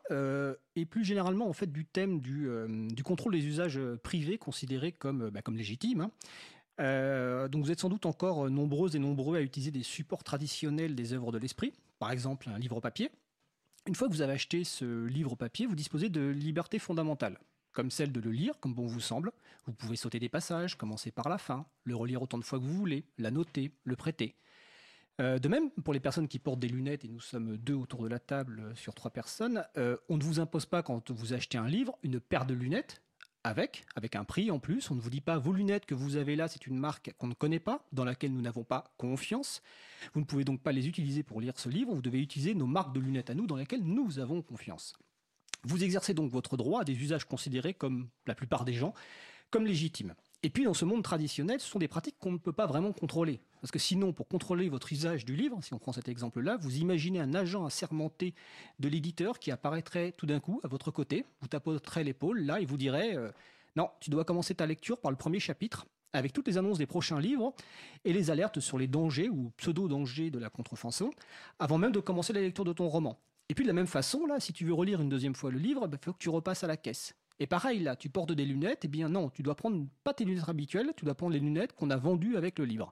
[0.76, 5.42] et plus généralement en fait du thème du, contrôle des usages privés considérés comme, bah,
[5.52, 6.10] légitimes.
[6.80, 7.48] Hein.
[7.50, 11.14] donc vous êtes sans doute encore nombreuses et nombreux à utiliser des supports traditionnels des
[11.14, 13.10] œuvres de l'esprit, par exemple un livre papier.
[13.88, 17.40] Une fois que vous avez acheté ce livre papier, vous disposez de libertés fondamentales
[17.78, 19.32] comme celle de le lire comme bon vous semble.
[19.68, 22.64] Vous pouvez sauter des passages, commencer par la fin, le relire autant de fois que
[22.64, 24.34] vous voulez, la noter, le prêter.
[25.22, 28.02] Euh, de même, pour les personnes qui portent des lunettes, et nous sommes deux autour
[28.02, 31.60] de la table sur trois personnes, euh, on ne vous impose pas quand vous achetez
[31.60, 33.04] un livre une paire de lunettes
[33.44, 34.90] avec, avec un prix en plus.
[34.90, 37.28] On ne vous dit pas vos lunettes que vous avez là, c'est une marque qu'on
[37.28, 39.62] ne connaît pas, dans laquelle nous n'avons pas confiance.
[40.16, 42.66] Vous ne pouvez donc pas les utiliser pour lire ce livre, vous devez utiliser nos
[42.66, 44.98] marques de lunettes à nous dans lesquelles nous avons confiance.
[45.64, 48.94] Vous exercez donc votre droit à des usages considérés comme la plupart des gens
[49.50, 50.14] comme légitimes.
[50.44, 52.92] Et puis dans ce monde traditionnel, ce sont des pratiques qu'on ne peut pas vraiment
[52.92, 53.40] contrôler.
[53.62, 56.78] Parce que sinon, pour contrôler votre usage du livre, si on prend cet exemple-là, vous
[56.78, 58.36] imaginez un agent assermenté
[58.80, 62.66] de l'éditeur qui apparaîtrait tout d'un coup à votre côté, vous tapoterait l'épaule, là, et
[62.66, 63.32] vous dirait euh,
[63.76, 66.86] Non, tu dois commencer ta lecture par le premier chapitre, avec toutes les annonces des
[66.86, 67.54] prochains livres
[68.06, 71.10] et les alertes sur les dangers ou pseudo-dangers de la contrefaçon,
[71.58, 73.18] avant même de commencer la lecture de ton roman.
[73.50, 75.60] Et puis de la même façon, là, si tu veux relire une deuxième fois le
[75.60, 77.16] livre, il bah, faut que tu repasses à la caisse.
[77.40, 80.14] Et pareil, là, tu portes des lunettes, et eh bien non, tu dois prendre pas
[80.14, 82.92] tes lunettes habituelles, tu dois prendre les lunettes qu'on a vendues avec le livre.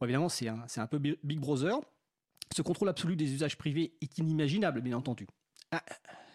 [0.00, 1.78] Bon, évidemment, c'est un, peu Big Brother.
[2.54, 5.26] Ce contrôle absolu des usages privés est inimaginable, bien entendu.
[5.70, 5.82] Ah,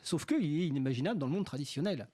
[0.02, 2.08] sauf qu'il est inimaginable dans le monde traditionnel.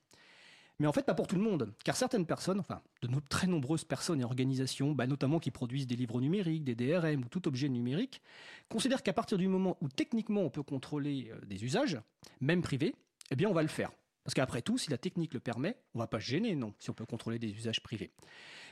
[0.80, 3.84] Mais en fait, pas pour tout le monde, car certaines personnes, enfin, de très nombreuses
[3.84, 7.67] personnes et organisations, bah, notamment qui produisent des livres numériques, des DRM ou tout objet
[7.67, 8.21] numérique,
[8.69, 11.99] considèrent qu'à partir du moment où techniquement on peut contrôler euh, des usages,
[12.41, 12.93] même privés,
[13.32, 13.91] eh bien on va le faire.
[14.23, 16.89] Parce qu'après tout, si la technique le permet, on va pas se gêner, non, si
[16.89, 18.11] on peut contrôler des usages privés.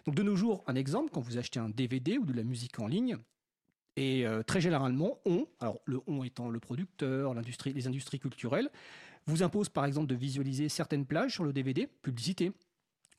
[0.06, 2.80] Donc de nos jours, un exemple, quand vous achetez un DVD ou de la musique
[2.80, 3.18] en ligne,
[3.96, 8.70] et euh, très généralement, on, alors le on étant le producteur, l'industrie, les industries culturelles,
[9.26, 12.52] vous impose par exemple de visualiser certaines plages sur le DVD, publicité,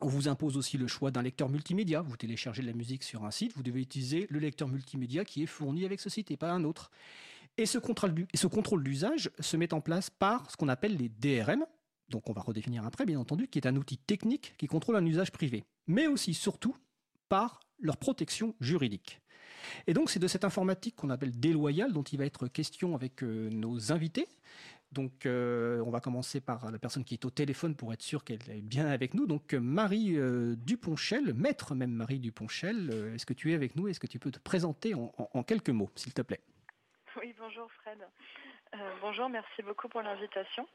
[0.01, 2.03] On vous impose aussi le choix d'un lecteur multimédia.
[2.03, 5.43] Vous téléchargez de la musique sur un site, vous devez utiliser le lecteur multimédia qui
[5.43, 6.91] est fourni avec ce site et pas un autre.
[7.59, 11.65] Et ce contrôle d'usage se met en place par ce qu'on appelle les DRM,
[12.09, 15.07] donc on va redéfinir après bien entendu, qui est un outil technique qui contrôle un
[15.07, 16.77] usage privé, mais aussi surtout
[17.29, 19.21] par leur protection juridique.
[19.87, 23.23] Et donc c'est de cette informatique qu'on appelle déloyale dont il va être question avec
[23.23, 24.29] euh, nos invités.
[24.97, 28.25] Donc, euh, on va commencer par la personne qui est au téléphone pour être sûr
[28.25, 29.27] qu'elle est bien avec nous.
[29.27, 33.89] Donc, Marie euh, Duponchel, maître même Marie Duponchel, est-ce que tu es avec nous?
[33.89, 36.41] Est-ce que tu peux te présenter en quelques mots, s'il te plaît?
[37.21, 37.99] Oui, bonjour Fred.
[39.01, 40.67] bonjour, merci beaucoup pour l'invitation.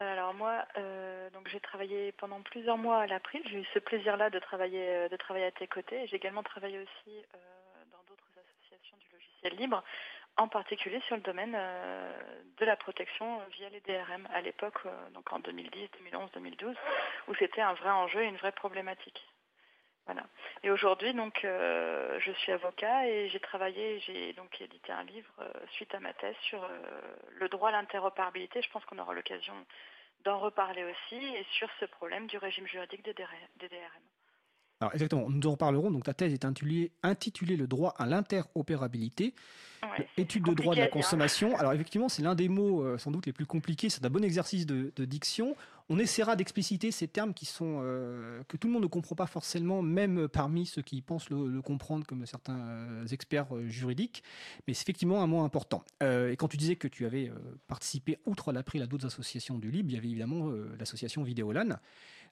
[0.00, 3.42] Alors moi, euh, j'ai travaillé pendant plusieurs mois à l'April.
[3.50, 6.06] J'ai eu ce plaisir-là de travailler, euh, de travailler à tes côtés.
[6.06, 7.38] J'ai également travaillé aussi euh,
[7.92, 9.84] dans d'autres associations du logiciel libre,
[10.40, 14.78] en particulier sur le domaine de la protection via les DRM à l'époque,
[15.12, 16.76] donc en 2010, 2011, 2012,
[17.28, 19.26] où c'était un vrai enjeu et une vraie problématique.
[20.06, 20.22] Voilà.
[20.62, 25.32] Et aujourd'hui, donc, je suis avocat et j'ai travaillé, j'ai donc édité un livre
[25.72, 26.66] suite à ma thèse sur
[27.32, 28.62] le droit à l'interopérabilité.
[28.62, 29.54] Je pense qu'on aura l'occasion
[30.24, 34.02] d'en reparler aussi et sur ce problème du régime juridique des DRM.
[34.80, 35.90] Alors exactement, nous en reparlerons.
[35.90, 39.34] Donc ta thèse est intitulée, intitulée Le droit à l'interopérabilité,
[40.16, 41.54] étude de droit de la consommation.
[41.58, 43.90] Alors effectivement, c'est l'un des mots euh, sans doute les plus compliqués.
[43.90, 45.54] C'est un bon exercice de, diction.
[45.90, 49.26] On essaiera d'expliciter ces termes qui sont euh, que tout le monde ne comprend pas
[49.26, 54.22] forcément, même parmi ceux qui pensent le, comprendre, comme certains euh, experts juridiques.
[54.66, 55.84] Mais c'est effectivement un mot important.
[56.00, 57.30] et quand tu disais que tu avais
[57.66, 61.76] participé outre l'April à d'autres associations du Libre, il y avait évidemment l'association Vidéolan.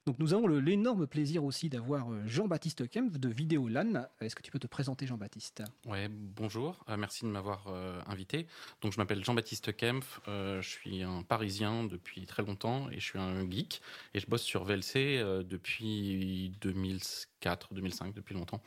[0.05, 4.05] Donc nous avons l'énorme plaisir aussi d'avoir euh, Jean-Baptiste Kempf de Vidéolan.
[4.21, 5.63] Est-ce que tu peux te présenter Jean-Baptiste?
[5.85, 8.47] Ouais, bonjour, euh, merci de m'avoir euh, invité.
[8.81, 13.19] Donc je m'appelle Jean-Baptiste Kempf, je suis un Parisien depuis très longtemps et je suis
[13.19, 13.81] un geek
[14.13, 18.61] et je bosse sur VLC depuis 2004-2005, depuis longtemps.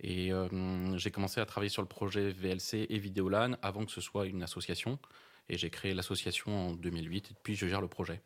[0.00, 0.32] Et
[0.96, 4.42] j'ai commencé à travailler sur le projet VLC et Vidéolan avant que ce soit une
[4.42, 4.98] association.
[5.48, 8.22] Et j'ai créé l'association en 2008 et depuis je gère le projet.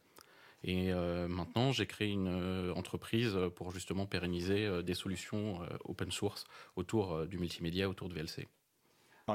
[0.65, 6.11] Et euh, maintenant, j'ai créé une euh, entreprise pour justement pérenniser euh, des solutions open
[6.11, 6.45] source
[6.77, 8.49] autour du multimédia, autour de VLC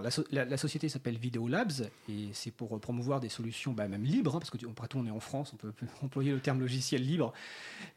[0.01, 4.39] la, société s'appelle Video Labs et c'est pour promouvoir des solutions bah, même libres, hein,
[4.39, 7.33] parce que après tout on est en France, on peut employer le terme logiciel libre.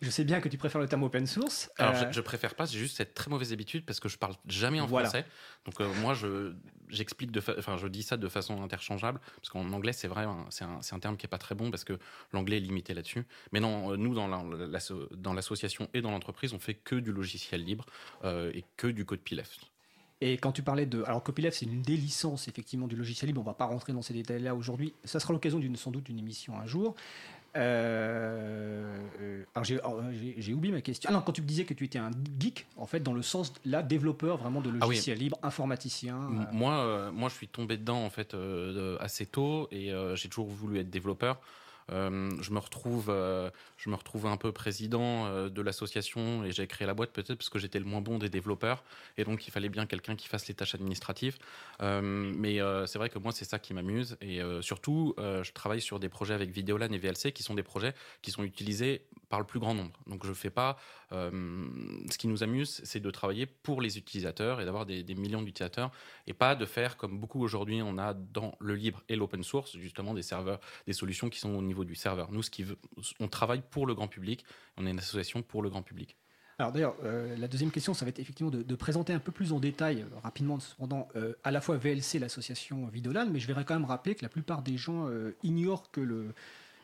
[0.00, 1.70] Je sais bien que tu préfères le terme open source.
[1.78, 4.34] Alors je, euh, préfère pas, j'ai juste cette très mauvaise habitude parce que je parle
[4.46, 5.24] jamais en français.
[5.64, 6.54] Donc euh, moi je
[6.88, 10.46] j'explique de, enfin je dis ça de façon interchangeable parce qu'en anglais c'est vrai, hein,
[10.50, 11.98] c'est un, un, terme qui est pas très bon parce que
[12.32, 13.26] l'anglais est limité là-dessus.
[13.52, 17.64] Mais non, euh, nous dans dans l'association et dans l'entreprise on fait que du logiciel
[17.64, 17.86] libre
[18.24, 19.58] et que du code PLF.
[20.20, 21.02] Et quand tu parlais de.
[21.04, 23.40] Alors, copyleft, c'est une des licences, effectivement, du logiciel libre.
[23.40, 24.94] On ne va pas rentrer dans ces détails-là aujourd'hui.
[25.04, 26.94] Ça sera l'occasion d'une, sans doute d'une émission un jour.
[27.56, 31.08] Euh, euh, alors, j'ai, oublié ma question.
[31.10, 33.22] Ah non, quand tu me disais que tu étais un geek, en fait, dans le
[33.22, 36.16] sens, là, développeur vraiment de ah logiciel libre, informaticien.
[36.16, 36.44] Euh.
[36.52, 38.34] Moi, moi, je suis tombé dedans, en fait,
[39.00, 41.40] assez tôt et j'ai toujours voulu être développeur.
[41.92, 46.50] Euh, je me retrouve, euh, je me retrouve un peu président euh, de l'association et
[46.50, 48.82] j'ai créé la boîte peut-être parce que j'étais le moins bon des développeurs
[49.16, 51.38] et donc il fallait bien quelqu'un qui fasse les tâches administratives.
[51.80, 56.08] mais c'est vrai que moi c'est ça qui m'amuse et surtout je travaille sur des
[56.08, 59.58] projets avec Videolan et VLC qui sont des projets qui sont utilisés par le plus
[59.60, 59.98] grand nombre.
[60.06, 60.78] Donc je fais pas.
[61.10, 65.90] ce qui nous amuse, c'est de travailler pour les utilisateurs et d'avoir des, millions d'utilisateurs
[66.26, 69.76] et pas de faire comme beaucoup aujourd'hui on a dans le libre et l'open source
[69.78, 72.30] justement des serveurs, des solutions qui sont au niveau du serveur.
[72.30, 72.64] Nous, qui
[73.20, 74.44] on travaille pour le grand public.
[74.76, 76.16] On est une association pour le grand public.
[76.58, 79.52] Alors d'ailleurs, euh, la deuxième question, ça va être effectivement de, présenter un peu plus
[79.52, 83.64] en détail, euh, rapidement cependant, euh, à la fois VLC, l'association Vidolan, mais je vais
[83.64, 85.08] quand même rappeler que la plupart des gens
[85.42, 86.34] ignorent que le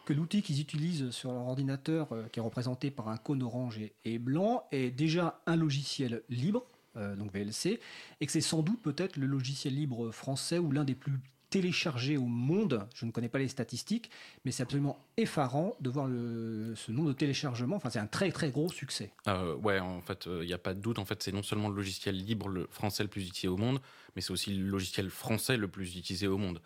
[0.04, 4.18] que l'outil qu'ils utilisent sur leur ordinateur, qui est représenté par un cône orange et,
[4.18, 7.80] blanc, est déjà un logiciel libre, donc VLC,
[8.20, 11.18] et que c'est sans doute peut-être le logiciel libre français ou l'un des plus
[11.52, 12.88] téléchargé au monde.
[12.94, 14.10] Je ne connais pas les statistiques,
[14.44, 17.76] mais c'est absolument effarant de voir ce nombre de téléchargements.
[17.76, 19.12] Enfin, c'est un très très gros succès.
[19.28, 20.98] Euh, ouais, en fait, il euh, n'y a pas de doute.
[20.98, 23.82] En fait, c'est non seulement le logiciel libre français le plus utilisé au monde,
[24.16, 26.62] mais c'est aussi le logiciel français le plus utilisé au monde.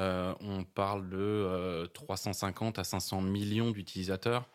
[0.00, 4.48] Euh, on parle de 350 à 500 millions d'utilisateurs.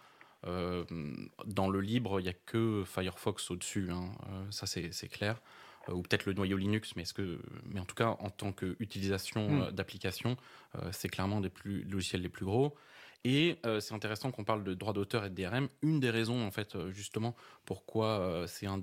[0.43, 4.11] dans le libre, il n'y a que Firefox au-dessus, hein.
[4.49, 5.39] ça c'est clair.
[5.89, 8.51] Euh, ou peut-être le noyau Linux, mais, est-ce que, mais en tout cas, en tant
[8.51, 10.37] qu'utilisation euh, d'application,
[10.75, 12.75] euh, c'est clairement des plus, logiciels les plus gros.
[13.27, 15.67] Et c'est intéressant qu'on parle de droit d'auteur et de DRM.
[15.81, 17.35] Une des raisons, en fait, justement,
[17.65, 18.79] pourquoi c'est un,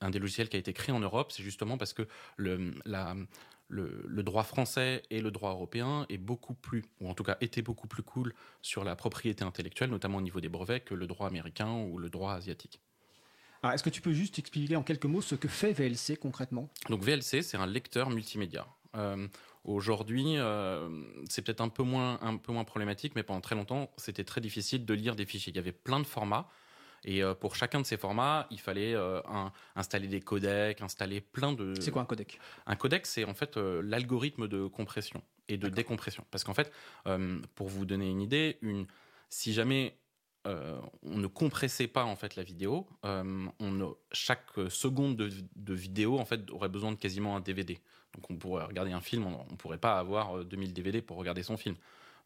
[0.00, 2.06] un, des logiciels qui a été créé en Europe, c'est justement parce que
[2.36, 3.16] le, la,
[3.70, 7.36] le, le, droit français et le droit européen est beaucoup plus, ou en tout cas
[7.40, 11.06] était beaucoup plus cool sur la propriété intellectuelle, notamment au niveau des brevets, que le
[11.06, 12.80] droit américain ou le droit asiatique.
[13.62, 16.68] Ah, est-ce que tu peux juste expliquer en quelques mots ce que fait VLC concrètement?
[16.88, 18.66] Donc VLC, c'est un lecteur multimédia.
[18.96, 19.28] Euh,
[19.64, 20.88] aujourd'hui, euh,
[21.28, 24.40] c'est peut-être un, peu moins, un peu moins problématique, mais pendant très longtemps, c'était très
[24.40, 25.52] difficile de lire des fichiers.
[25.52, 26.48] Il y avait plein de formats.
[27.04, 28.94] Et euh, pour chacun de ces formats, il fallait
[29.76, 31.74] installer des codecs, installer plein de.
[31.80, 32.38] C'est quoi un codec?
[32.66, 36.24] Un codec, c'est en fait l'algorithme de compression et de décompression.
[36.30, 36.72] Parce qu'en fait,
[37.54, 38.86] pour vous donner une idée, une,
[39.30, 39.96] si jamais
[40.44, 46.24] on ne compressait pas en fait la vidéo, on chaque seconde de, de, vidéo en
[46.24, 47.80] fait aurait besoin de quasiment un DVD.
[48.14, 51.16] Donc on pourrait regarder un film, on ne pourrait pas avoir 2000 euh, DVD pour
[51.16, 51.76] regarder son film.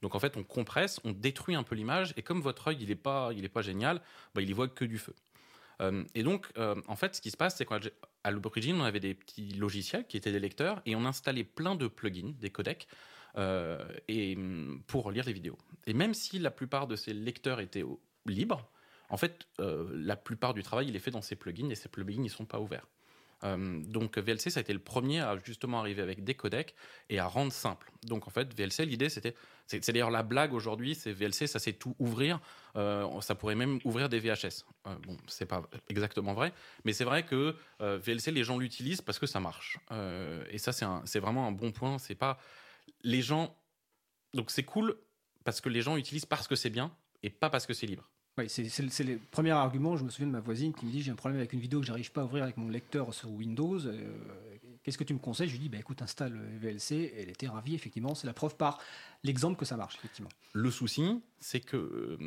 [0.03, 2.89] Donc en fait, on compresse, on détruit un peu l'image, et comme votre œil, il
[2.89, 4.01] n'est pas, pas génial,
[4.35, 5.15] bah, il y voit que du feu.
[5.81, 9.01] Euh, et donc, euh, en fait, ce qui se passe, c'est qu'à l'origine, on avait
[9.01, 12.87] des petits logiciels qui étaient des lecteurs, et on installait plein de plugins, des codecs,
[13.37, 15.59] et, mm, pour lire les vidéos.
[15.87, 17.85] Et même si la plupart de ces lecteurs étaient
[18.27, 18.69] libres,
[19.11, 22.23] en fait, la plupart du travail, il est fait dans ces plugins, et ces plugins,
[22.23, 22.87] ils ne sont pas ouverts.
[23.45, 26.75] Euh, donc VLC, ça a été le premier à justement arriver avec des codecs
[27.11, 27.91] et à rendre simple.
[28.03, 29.35] Donc en fait, VLC, l'idée c'était,
[29.67, 32.41] c'est d'ailleurs la blague aujourd'hui, c'est VLC, ça sait tout ouvrir.
[32.77, 34.65] Euh, ça pourrait même ouvrir des VHS.
[34.87, 36.53] Euh, bon, c'est pas exactement vrai,
[36.85, 39.79] mais c'est vrai que VLC, les gens l'utilisent parce que ça marche.
[40.51, 41.99] et ça, c'est vraiment un bon point.
[41.99, 42.39] C'est pas
[43.03, 43.57] les gens.
[44.33, 44.97] Donc c'est cool
[45.45, 48.09] parce que les gens utilisent parce que c'est bien et pas parce que c'est libre.
[48.37, 49.97] Oui, c'est le premier argument.
[49.97, 51.81] Je me souviens de ma voisine qui me dit j'ai un problème avec une vidéo
[51.81, 53.87] que j'arrive pas à ouvrir avec mon lecteur sur Windows.
[53.87, 54.13] Euh,
[54.83, 55.47] qu'est-ce que tu me conseilles?
[55.49, 57.15] Je lui dis bah, écoute, installe VLC.
[57.17, 58.17] elle était ravie, effectivement.
[58.17, 58.81] C'est la preuve par
[59.23, 60.31] l'exemple que ça marche, effectivement.
[60.53, 62.19] Le souci, c'est que euh,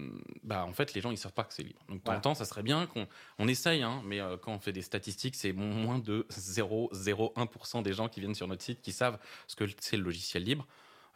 [0.43, 1.81] bah, en fait, les gens ils savent pas que c'est libre.
[1.89, 3.05] Donc, pour temps, ça serait bien qu'on
[3.37, 7.91] on essaye, hein, mais euh, quand on fait des statistiques, c'est moins de 0,01% des
[7.91, 10.65] gens qui viennent sur notre site qui savent ce que c'est le logiciel libre.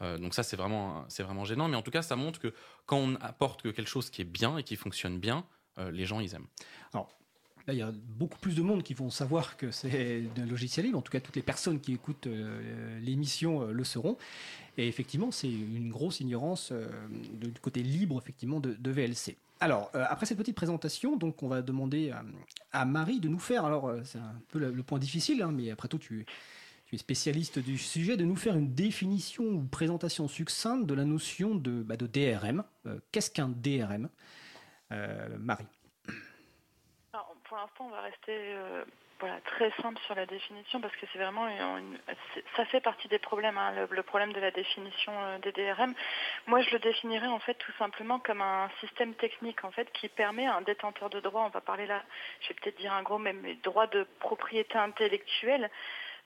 [0.02, 1.68] Euh, donc ça, c'est vraiment, c'est vraiment gênant.
[1.68, 2.54] Mais en tout cas, ça montre que
[2.86, 5.46] quand on apporte quelque chose qui est bien et qui fonctionne bien,
[5.78, 6.48] euh, les gens, ils aiment.
[6.94, 7.10] Alors,
[7.68, 10.88] Là, il y a beaucoup plus de monde qui vont savoir que c'est un logiciel
[10.88, 10.98] libre.
[10.98, 14.18] En tout cas, toutes les personnes qui écoutent euh, l'émission le sauront.
[14.80, 16.74] Et effectivement, c'est une grosse ignorance
[17.34, 19.38] du côté libre, effectivement, de, VLC.
[19.60, 22.12] Alors, après cette petite présentation, donc, on va demander
[22.72, 23.64] à, Marie de nous faire.
[23.64, 26.26] Alors, c'est un peu le, point difficile, hein, mais après tout, tu
[26.92, 31.06] tu es spécialiste du sujet, de nous faire une définition ou présentation succincte de la
[31.06, 32.66] notion de, bah, DRM.
[32.86, 34.10] Euh, qu'est-ce qu'un DRM
[34.92, 35.68] euh, Marie?
[37.46, 38.84] Pour l'instant, on va rester euh,
[39.44, 41.48] très simple sur la définition parce que c'est vraiment
[42.56, 45.94] ça fait partie des problèmes, hein, le, problème de la définition des DRM.
[46.48, 50.08] Moi, je le définirais en fait tout simplement comme un système technique en fait qui
[50.08, 52.04] permet à un détenteur de droit, on va parler là,
[52.42, 55.70] je vais peut-être dire un gros même, mais droit de propriété intellectuelle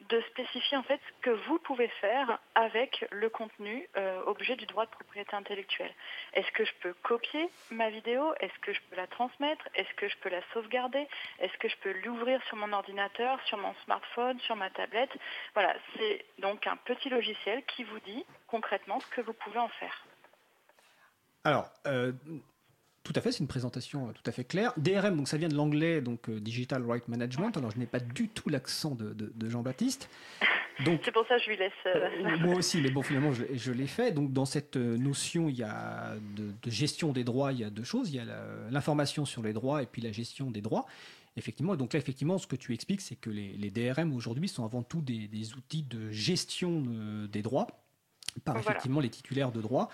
[0.10, 4.66] de spécifier en fait ce que vous pouvez faire avec le contenu euh, objet du
[4.66, 5.94] droit de propriété intellectuelle.
[6.34, 8.34] Est-ce que je peux copier ma vidéo?
[8.40, 9.68] Est-ce que je peux la transmettre?
[9.74, 11.08] Est-ce que je peux la sauvegarder?
[11.40, 15.12] Est-ce que je peux l'ouvrir sur mon ordinateur, sur mon smartphone, sur ma tablette?
[15.54, 19.70] Voilà, c'est donc un petit logiciel qui vous dit concrètement ce que vous pouvez en
[19.70, 20.06] faire.
[21.44, 22.12] Alors, euh,
[23.06, 24.74] tout à fait, c'est une présentation euh, tout à fait claire.
[24.78, 27.56] DRM, donc ça vient de l'anglais, donc euh, Digital Right Management.
[27.56, 29.16] Alors je n'ai pas du tout l'accent de,
[29.48, 30.10] Jean-Baptiste.
[30.84, 31.72] Donc, c'est pour ça que je lui laisse.
[31.86, 34.12] Euh, moi aussi, mais bon, finalement, je, l'ai fait.
[34.12, 37.84] Donc, dans cette notion, il y a de, gestion des droits, il y a deux
[37.84, 38.10] choses.
[38.10, 38.26] Il y a
[38.72, 40.86] l'information sur les droits et puis la gestion des droits.
[41.38, 44.66] Effectivement, et donc là, effectivement, ce que tu expliques, c'est que les, DRM aujourd'hui sont
[44.66, 46.84] avant tout des, des outils de gestion
[47.30, 47.68] des droits
[48.44, 49.90] par effectivement les titulaires de droit,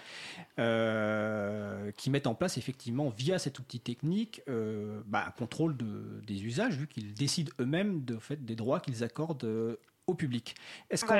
[0.60, 6.22] euh, qui mettent en place effectivement via cet outil technique euh, bah, un contrôle de,
[6.26, 10.56] des usages, vu qu'ils décident eux-mêmes de fait des droits qu'ils accordent euh, au public.
[10.89, 11.14] Est-ce que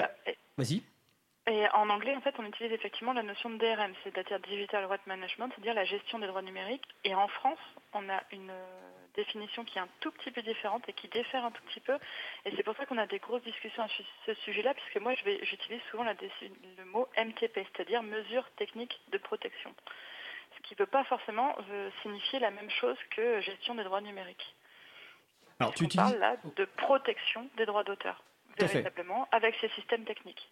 [0.58, 0.82] vas-y.
[1.48, 5.06] Et en anglais, en fait, on utilise effectivement la notion de DRM, c'est-à-dire Digital Right
[5.08, 6.86] Management, c'est-à-dire la gestion des droits numériques.
[7.04, 7.58] Et en France,
[7.94, 8.52] on a une
[9.16, 11.98] définition qui est un tout petit peu différente et qui diffère un tout petit peu.
[12.46, 13.88] Et c'est pour ça qu'on a des grosses discussions à
[14.26, 19.74] ce sujet-là, puisque moi, j'utilise souvent le mot MTP, c'est-à-dire mesure technique de protection.
[20.58, 24.02] Ce qui ne peut pas forcément euh, signifier la même chose que gestion des droits
[24.02, 24.56] numériques.
[25.60, 26.10] Alors, tu utilises...
[26.10, 28.24] parle là de protection des droits d'auteur,
[28.58, 30.50] véritablement, avec ces systèmes techniques.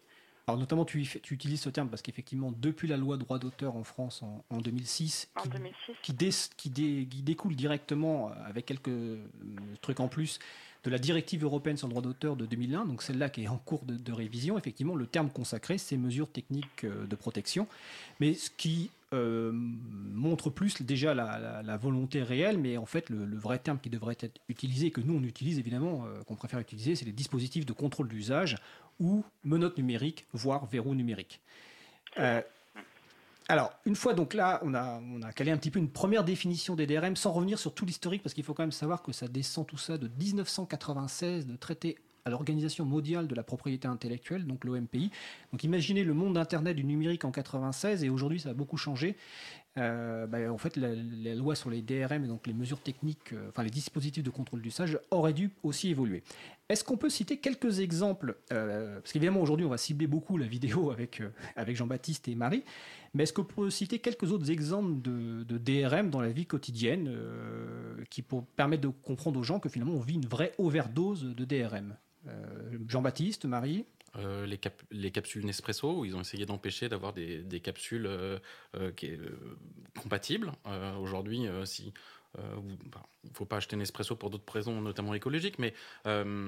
[0.50, 3.84] Alors notamment, tu, tu, utilises ce terme parce qu'effectivement, depuis la loi droit d'auteur en
[3.84, 5.30] France en, 2006,
[6.02, 6.16] qui,
[6.58, 6.72] qui,
[7.22, 9.24] découle directement, euh, avec quelques euh,
[9.82, 10.40] trucs en plus,
[10.84, 13.58] de la directive européenne sur le droit d'auteur de 2001, donc celle-là qui est en
[13.58, 17.68] cours de, révision, effectivement, le terme consacré, c'est mesures techniques euh, de protection.
[18.20, 23.80] Mais ce qui montre plus déjà la, volonté réelle, mais en fait le, vrai terme
[23.80, 27.66] qui devrait être utilisé, que nous on utilise évidemment, qu'on préfère utiliser, c'est les dispositifs
[27.66, 28.58] de contrôle d'usage
[29.00, 31.42] ou menottes numériques, voire verrou numérique.
[32.18, 32.42] Euh,
[33.48, 36.24] Alors, une fois donc là, on a, on a calé un petit peu une première
[36.24, 39.12] définition des DRM sans revenir sur tout l'historique, parce qu'il faut quand même savoir que
[39.12, 41.98] ça descend tout ça de 1996, de traité
[42.30, 45.12] l'Organisation mondiale de la propriété intellectuelle, donc l'OMPI.
[45.52, 49.16] Donc imaginez le monde d'Internet du numérique en 96 et aujourd'hui ça a beaucoup changé.
[49.78, 53.50] Euh, bah, en fait, la, loi sur les DRM et donc les mesures techniques, euh,
[53.50, 56.24] enfin les dispositifs de contrôle d'usage auraient dû aussi évoluer.
[56.70, 60.48] Est-ce qu'on peut citer quelques exemples euh, Parce qu'évidemment aujourd'hui on va cibler beaucoup la
[60.48, 61.22] vidéo avec,
[61.56, 62.64] avec Jean-Baptiste et Marie,
[63.14, 67.12] mais est-ce qu'on peut citer quelques autres exemples de DRM dans la vie quotidienne
[68.10, 68.24] qui
[68.56, 71.96] permettent de comprendre aux gens que finalement on vit une vraie overdose de DRM
[72.88, 74.60] Jean-Baptiste, Marie euh, les,
[74.92, 78.40] les, capsules Nespresso, où ils ont essayé d'empêcher d'avoir des, capsules euh,
[78.76, 78.92] euh,
[80.02, 80.52] compatibles.
[81.00, 85.74] Aujourd'hui, il ne faut pas acheter Nespresso pour d'autres raisons, notamment écologiques, mais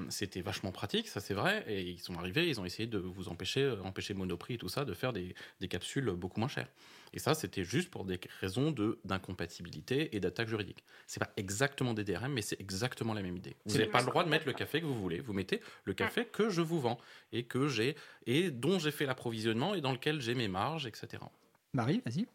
[0.08, 1.64] c'était vachement pratique, ça c'est vrai.
[1.68, 4.84] Et ils sont arrivés, ils ont essayé de vous empêcher, empêcher Monoprix et tout ça,
[4.84, 5.34] de faire des
[5.68, 6.68] capsules beaucoup moins chères.
[7.12, 10.84] Et ça, c'était juste pour des raisons d'incompatibilité et d'attaque juridique.
[11.06, 13.56] C'est pas exactement des DRM, mais c'est exactement la même idée.
[13.66, 15.20] Vous n'avez pas le droit de mettre le café que vous voulez.
[15.20, 16.98] Vous mettez le café que je vous vends
[17.32, 17.96] et que j'ai
[18.26, 21.22] et dont j'ai fait l'approvisionnement et dans lequel j'ai mes marges, etc.
[21.74, 22.26] Marie, vas-y.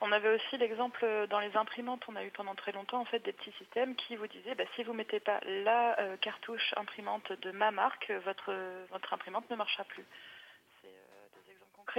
[0.00, 3.20] On avait aussi l'exemple dans les imprimantes, on a eu pendant très longtemps en fait
[3.20, 7.32] des petits systèmes qui vous disaient bah, si vous mettez pas la euh, cartouche imprimante
[7.42, 8.54] de ma marque, votre,
[8.90, 10.04] votre imprimante ne marchera plus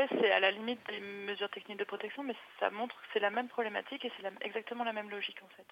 [0.10, 3.30] c'est à la limite des mesures techniques de protection, mais ça montre que c'est la
[3.30, 5.68] même problématique et c'est exactement la même logique en fait.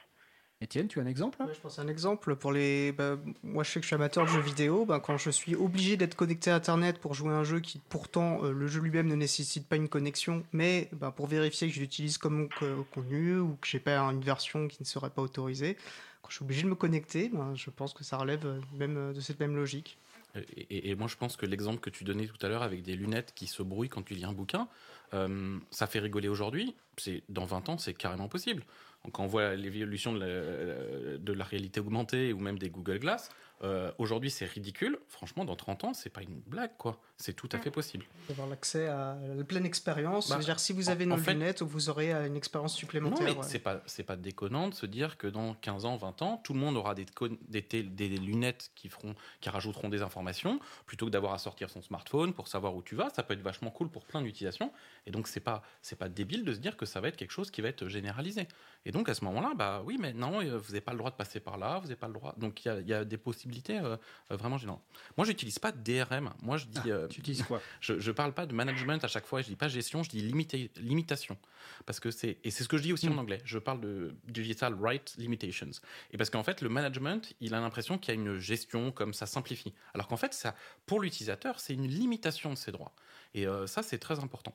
[0.62, 2.94] Étienne, tu as un exemple Je pense à un exemple pour les.
[2.94, 4.86] Bah, moi, je sais que je suis amateur de jeux vidéo.
[4.86, 7.82] Bah, quand je suis obligé d'être connecté à Internet pour jouer à un jeu qui,
[7.90, 11.74] pourtant, euh, le jeu lui-même ne nécessite pas une connexion, mais bah, pour vérifier que
[11.74, 12.48] je l'utilise comme
[12.94, 15.76] contenu ou que j'ai pas une version qui ne serait pas autorisée,
[16.22, 19.14] quand je suis obligé de me connecter, je pense que ça relève euh, même euh,
[19.14, 19.98] de cette même logique.
[20.36, 23.34] Et, moi, je pense que l'exemple que tu donnais tout à l'heure avec des lunettes
[23.36, 24.68] qui se brouillent quand tu lis un bouquin,
[25.14, 26.76] euh, ça fait rigoler aujourd'hui.
[26.98, 28.64] C'est dans 20 ans, c'est carrément possible.
[29.12, 33.30] Quand on voit l'évolution de, de, la réalité augmentée ou même des Google Glass,
[33.64, 35.00] euh, aujourd'hui, c'est ridicule.
[35.08, 37.00] Franchement, dans 30 ans, c'est pas une blague, quoi.
[37.18, 38.06] C'est tout à fait possible.
[38.28, 40.30] D'avoir l'accès à la pleine expérience.
[40.30, 43.26] Bah, dire, si vous avez nos lunettes, vous aurez euh, une expérience supplémentaire.
[43.26, 46.22] Non, mais c'est pas, c'est pas déconnant de se dire que dans 15 ans, 20
[46.24, 47.06] ans, tout le monde aura des,
[47.48, 51.82] des, des, lunettes qui feront, qui rajouteront des informations, plutôt que d'avoir à sortir son
[51.82, 53.10] smartphone pour savoir où tu vas.
[53.12, 54.74] Ça peut être vachement cool pour plein d'utilisations.
[55.06, 57.32] Et donc, c'est pas, c'est pas débile de se dire que ça va être quelque
[57.32, 58.48] chose qui va être généralisé.
[58.86, 61.12] Et donc, à ce moment-là, bah oui, mais non, euh, vous n'avez pas le droit
[61.12, 62.34] de passer par là, vous n'avez pas le droit.
[62.38, 63.98] Donc, il y, y a des possibilités euh,
[64.32, 64.84] euh, vraiment gênantes.
[65.18, 66.34] Moi, j'utilise pas DRM.
[66.42, 66.80] Moi, je dis.
[66.86, 67.62] Ah, euh, tu utilises quoi?
[67.82, 69.42] je, je parle pas de management à chaque fois.
[69.42, 70.04] Je dis pas gestion.
[70.04, 71.38] Je dis limitation.
[71.86, 73.20] Parce que c'est et c'est ce que je dis aussi en hmm.
[73.20, 73.42] anglais.
[73.46, 75.72] Je parle de digital right limitations.
[76.12, 79.14] Et parce qu'en fait, le management, il a l'impression qu'il y a une gestion comme
[79.14, 79.74] ça simplifie.
[79.94, 82.94] Alors qu'en fait, ça, pour l'utilisateur, c'est une limitation de ses droits.
[83.34, 84.54] Et ça, c'est très important.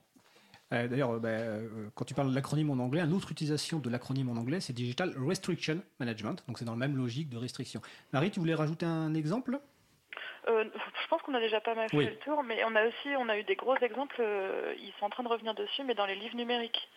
[0.73, 3.79] Euh, d'ailleurs, euh, bah, euh, quand tu parles de l'acronyme en anglais, une autre utilisation
[3.79, 6.45] de l'acronyme en anglais, c'est Digital Restriction Management.
[6.47, 7.81] Donc c'est dans la même logique de restriction.
[8.13, 9.59] Marie, tu voulais rajouter un exemple?
[10.47, 13.29] Je pense qu'on a déjà pas mal fait le tour, mais on a aussi on
[13.29, 14.23] a eu des gros exemples.
[14.79, 16.89] ils sont en train de revenir dessus, mais dans les livres numériques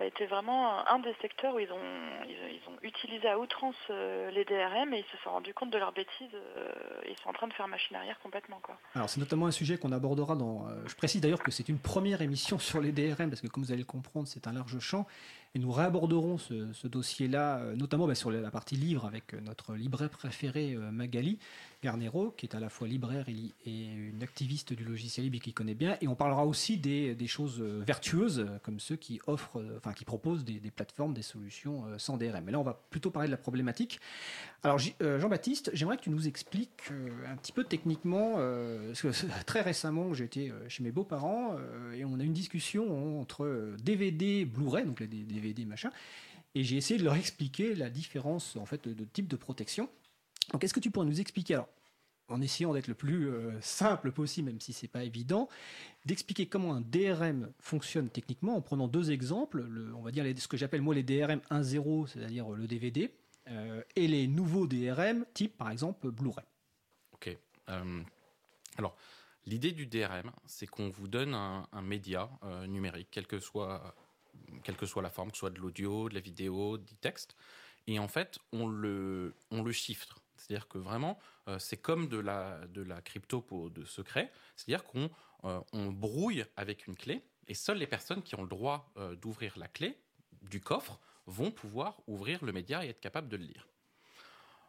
[0.00, 3.76] ça a été vraiment un des secteurs où ils ont, ils, ont utilisé à outrance
[3.90, 6.34] euh, les DRM et ils se sont rendus compte de leurs bêtises.
[6.34, 6.72] Euh,
[7.06, 8.60] ils sont en train de faire machine arrière complètement.
[8.62, 8.78] Quoi.
[8.94, 10.66] Alors c'est notamment un sujet qu'on abordera dans...
[10.68, 13.62] Euh, je précise d'ailleurs que c'est une première émission sur les DRM parce que comme
[13.62, 15.06] vous allez le comprendre, c'est un large champ.
[15.54, 20.76] Et nous réaborderons ce, dossier-là, notamment bah, sur la partie livre avec notre libraire préféré
[20.92, 21.38] Magali,
[21.82, 25.52] Garnero, qui est à la fois libraire et, une activiste du logiciel libre et qui
[25.52, 25.96] connaît bien.
[26.00, 30.04] Et on parlera aussi des, choses euh, vertueuses, comme ceux qui offrent, euh, enfin qui
[30.04, 32.44] proposent des, plateformes, des solutions euh, sans DRM.
[32.44, 34.00] Mais là, on va plutôt parler de la problématique.
[34.62, 36.90] Alors, Jean-Baptiste, j'aimerais que tu nous expliques
[37.26, 39.08] un petit peu techniquement, parce que
[39.46, 41.56] très récemment, j'ai été chez mes beaux-parents
[41.94, 45.90] et on a eu une discussion entre DVD, Blu-ray, donc les DVD machin,
[46.54, 49.88] et j'ai essayé de leur expliquer la différence en fait de type de protection.
[50.52, 51.68] Donc, est-ce que tu pourrais nous expliquer, alors,
[52.28, 55.48] en essayant d'être le plus euh, simple possible, même si c'est pas évident,
[56.04, 60.56] d'expliquer comment un DRM fonctionne techniquement en prenant deux exemples, on va dire ce que
[60.56, 63.12] j'appelle moi les DRM 1.0, c'est-à-dire le DVD,
[63.48, 66.44] euh, et les nouveaux DRM type par exemple Blu-ray.
[67.12, 67.36] Ok.
[67.68, 68.02] Euh,
[68.76, 68.96] alors,
[69.44, 72.30] l'idée du DRM, c'est qu'on vous donne un, média
[72.68, 73.94] numérique, quelle que, soit,
[74.64, 77.36] quelle que soit la forme, que ce soit de l'audio, de la vidéo, du texte,
[77.86, 80.20] et en fait, on le, on le chiffre.
[80.36, 81.18] C'est-à-dire que vraiment,
[81.48, 84.32] euh, c'est comme de la, de la crypto de secret.
[84.56, 85.10] C'est-à-dire qu'on
[85.44, 89.16] euh, on brouille avec une clé et seules les personnes qui ont le droit euh,
[89.16, 89.98] d'ouvrir la clé
[90.42, 93.68] du coffre vont pouvoir ouvrir le média et être capables de le lire.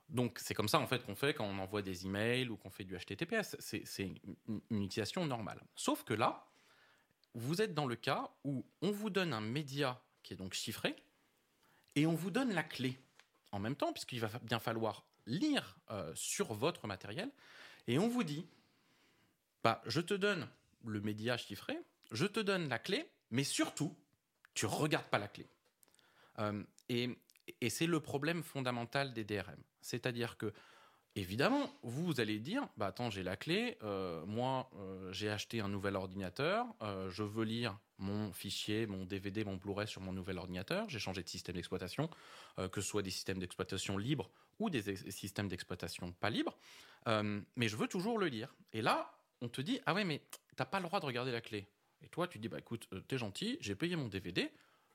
[0.09, 2.69] Donc c'est comme ça en fait qu'on fait quand on envoie des emails ou qu'on
[2.69, 3.55] fait du HTTPS.
[3.59, 4.11] C'est
[4.47, 5.61] une utilisation normale.
[5.75, 6.50] Sauf que là,
[7.33, 10.95] vous êtes dans le cas où on vous donne un média qui est donc chiffré
[11.95, 12.97] et on vous donne la clé
[13.51, 17.29] en même temps, puisqu'il va bien falloir lire euh, sur votre matériel,
[17.87, 18.47] et on vous dit,
[19.63, 20.47] bah, je te donne
[20.85, 21.77] le média chiffré,
[22.11, 23.95] je te donne la clé, mais surtout,
[24.53, 25.47] tu regardes pas la clé.
[26.39, 27.09] Euh, et,
[27.59, 29.61] et c'est le problème fondamental des DRM.
[29.81, 30.53] C'est-à-dire que
[31.15, 35.59] Évidemment, vous, vous allez dire, bah attends, j'ai la clé, euh, moi euh, j'ai acheté
[35.59, 40.13] un nouvel ordinateur, euh, je veux lire mon fichier, mon DVD, mon Blu-ray sur mon
[40.13, 42.09] nouvel ordinateur, j'ai changé de système d'exploitation,
[42.71, 46.57] que ce soit des systèmes d'exploitation libres ou des systèmes d'exploitation pas libres,
[47.05, 48.55] mais je veux toujours le lire.
[48.73, 50.23] Et là, on te dit, ah ouais, mais
[50.55, 51.67] t'as pas le droit de regarder la clé.
[52.01, 54.51] Et toi, tu dis, bah écoute, t'es gentil, j'ai payé mon DVD,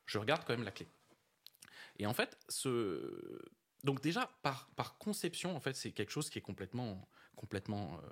[0.07, 0.89] je regarde quand même la clé.
[1.99, 3.41] Et en fait, ce,
[3.87, 8.09] donc déjà, par, conception, en fait, c'est quelque chose qui est complètement, complètement euh,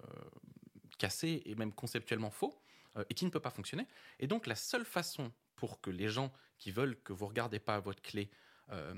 [0.99, 2.57] cassé et même conceptuellement faux
[2.97, 3.87] euh, et qui ne peut pas fonctionner.
[4.20, 7.81] Et donc la seule façon pour que les gens qui veulent que vous regardez pas
[7.81, 8.31] votre clé
[8.70, 8.95] euh,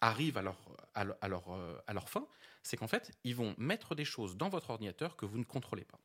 [0.00, 0.58] arrivent à, leur,
[0.94, 2.26] à leur fin,
[2.62, 5.84] c'est qu'en fait, ils vont mettre des choses dans votre ordinateur que vous ne contrôlez
[5.84, 6.00] pas.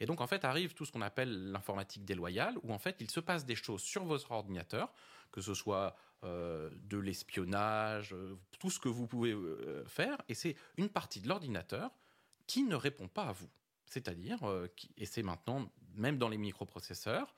[0.00, 3.10] Et donc, en fait, arrive tout ce qu'on appelle l'informatique déloyale, où en fait, il
[3.10, 4.92] se passe des choses sur votre ordinateur,
[5.32, 10.34] que ce soit euh, de l'espionnage, euh, tout ce que vous pouvez euh, faire, et
[10.34, 11.90] c'est une partie de l'ordinateur
[12.46, 13.48] qui ne répond pas à vous.
[13.86, 14.38] C'est-à-dire,
[14.98, 17.34] et c'est maintenant même dans les microprocesseurs,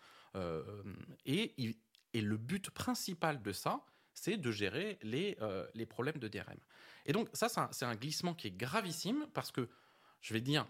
[1.25, 1.77] et,
[2.13, 3.85] le but principal de ça,
[4.15, 5.37] c'est de gérer les,
[5.75, 6.59] les problèmes de DRM.
[7.07, 9.69] Et donc ça, c'est un, glissement qui est gravissime parce que,
[10.21, 10.67] je vais dire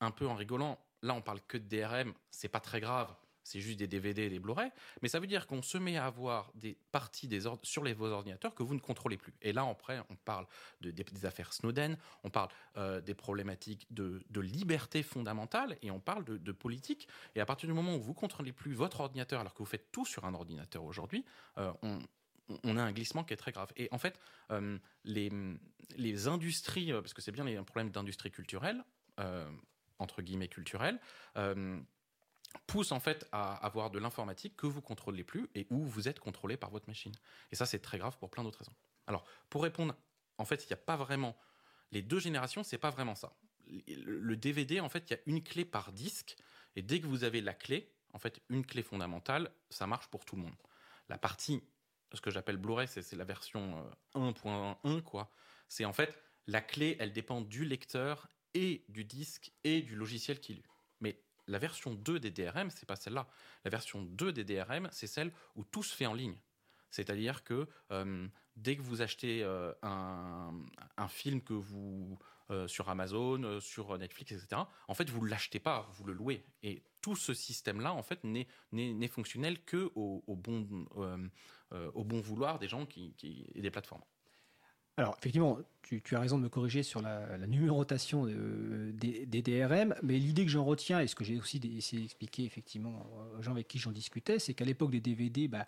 [0.00, 3.60] un peu en rigolant, là on parle que de DRM, c'est pas très grave c'est
[3.60, 6.52] juste des DVD et des Blu-ray, mais ça veut dire qu'on se met à avoir
[6.54, 7.28] des parties
[7.62, 9.34] sur les, vos ordinateurs que vous ne contrôlez plus.
[9.42, 10.46] Et là, après, on parle
[10.80, 16.24] de, des, affaires Snowden, on parle euh, des problématiques de, liberté fondamentale et on parle
[16.24, 17.08] de, politique.
[17.34, 19.64] Et à partir du moment où vous ne contrôlez plus votre ordinateur alors que vous
[19.64, 21.24] faites tout sur un ordinateur aujourd'hui,
[21.58, 21.72] euh,
[22.64, 23.72] on, a un glissement qui est très grave.
[23.76, 24.18] Et en fait,
[24.50, 28.84] euh, les industries, parce que c'est bien un problème d'industrie culturelle,
[30.02, 31.00] entre guillemets culturelle,
[32.66, 36.20] pousse en fait à avoir de l'informatique que vous contrôlez plus et où vous êtes
[36.20, 37.12] contrôlé par votre machine.
[37.50, 38.74] Et ça, c'est très grave pour plein d'autres raisons.
[39.06, 39.94] Alors, pour répondre,
[40.38, 41.36] en fait, il n'y a pas vraiment
[41.90, 43.36] les deux générations, c'est pas vraiment ça.
[43.86, 46.36] Le DVD, en fait, il y a une clé par disque,
[46.74, 50.24] et dès que vous avez la clé, en fait, une clé fondamentale, ça marche pour
[50.24, 50.54] tout le monde.
[51.08, 51.62] La partie,
[52.12, 55.30] ce que j'appelle Blu-ray, c'est la version 1.1, euh, quoi.
[55.68, 60.40] C'est en fait la clé, elle dépend du lecteur et du disque et du logiciel
[60.40, 60.64] qui lit
[61.48, 63.28] la version 2 des DRM, c'est pas celle-là.
[63.64, 66.36] La version 2 des DRM, c'est celle où tout se fait en ligne.
[66.90, 72.18] C'est-à-dire que euh, dès que vous achetez euh, un, film que vous
[72.50, 76.44] euh, sur Amazon, sur Netflix, etc., en fait, vous ne l'achetez pas, vous le louez.
[76.62, 83.14] Et tout ce système-là, en fait, n'est fonctionnel que au bon vouloir des gens qui,
[83.54, 84.04] et des plateformes.
[84.98, 90.44] Alors, effectivement, tu, as raison de me corriger sur la, numérotation des, DRM, mais l'idée
[90.44, 93.06] que j'en retiens, et ce que j'ai aussi essayé d'expliquer effectivement
[93.38, 95.66] aux gens avec qui j'en discutais, c'est qu'à l'époque des DVD, bah,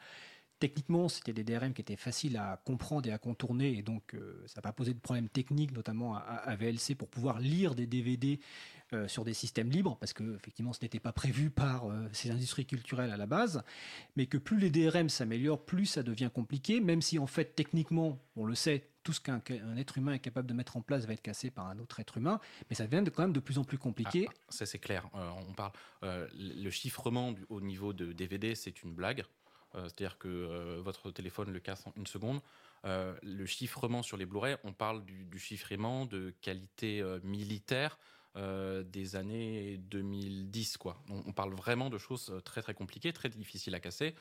[0.58, 4.42] techniquement, c'était des DRM qui étaient faciles à comprendre et à contourner, et donc euh,
[4.46, 8.40] ça n'a pas posé de problème technique, notamment à, VLC, pour pouvoir lire des DVD
[8.92, 12.30] euh, sur des systèmes libres, parce que effectivement, ce n'était pas prévu par euh, ces
[12.30, 13.62] industries culturelles à la base,
[14.16, 18.18] mais que plus les DRM s'améliorent, plus ça devient compliqué, même si en fait, techniquement,
[18.36, 19.40] on le sait, tout ce qu'un
[19.76, 22.16] être humain est capable de mettre en place va être cassé par un autre être
[22.16, 24.26] humain, mais ça devient quand même de plus en plus compliqué.
[24.28, 25.08] Ah, ça c'est clair.
[25.14, 29.24] Euh, on parle euh, le chiffrement au niveau de DVD, c'est une blague.
[29.74, 32.40] Euh, c'est-à-dire que votre téléphone le casse en une seconde.
[32.84, 37.98] le chiffrement sur les Blu-ray, on parle du, chiffrement de qualité militaire
[38.36, 40.78] des années 2010.
[40.78, 41.02] Quoi.
[41.08, 44.14] On, parle vraiment de choses très très compliquées, très difficiles à casser.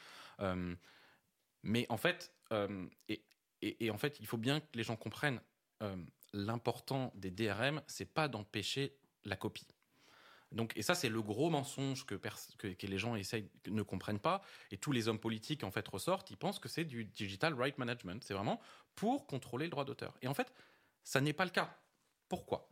[1.61, 2.33] mais en fait,
[3.63, 5.41] et, en fait, il faut bien que les gens comprennent
[5.81, 5.95] euh,
[6.33, 8.95] l'important des DRM, c'est pas d'empêcher
[9.25, 9.67] la copie.
[10.51, 14.43] Donc, et ça, c'est le gros mensonge que, que, les gens essayent, ne comprennent pas.
[14.69, 17.77] Et tous les hommes politiques, en fait, ressortent, ils pensent que c'est du digital right
[17.77, 18.23] management.
[18.23, 18.61] C'est vraiment
[18.95, 20.15] pour contrôler le droit d'auteur.
[20.21, 20.53] Et en fait,
[21.03, 21.75] ça n'est pas le cas.
[22.29, 22.69] Pourquoi?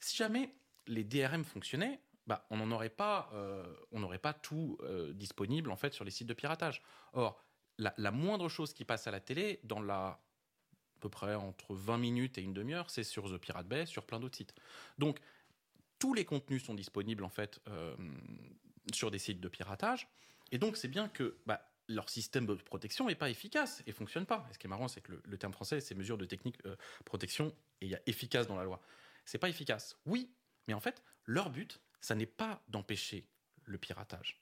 [0.00, 0.54] Si jamais
[0.86, 6.04] les DRM fonctionnaient, bah, on pas, euh, n'aurait pas tout euh, disponible, en fait, sur
[6.04, 6.82] les sites de piratage.
[7.12, 7.42] Or,
[7.78, 10.20] la, moindre chose qui passe à la télé, dans la
[10.98, 14.04] à peu près entre 20 minutes et une demi-heure, c'est sur The Pirate Bay, sur
[14.04, 14.52] plein d'autres sites.
[14.98, 15.20] Donc,
[16.00, 17.94] tous les contenus sont disponibles en fait euh,
[18.92, 20.08] sur des sites de piratage.
[20.50, 24.26] Et donc, c'est bien que bah, leur système de protection n'est pas efficace et fonctionne
[24.26, 24.44] pas.
[24.50, 26.74] Et ce qui est marrant, c'est que le, terme français, c'est mesures de technique euh,
[27.04, 28.80] protection, et il y a efficace dans la loi.
[29.24, 29.96] C'est pas efficace.
[30.04, 30.30] Oui,
[30.66, 33.28] mais en fait, leur but, ça n'est pas d'empêcher
[33.64, 34.40] le piratage.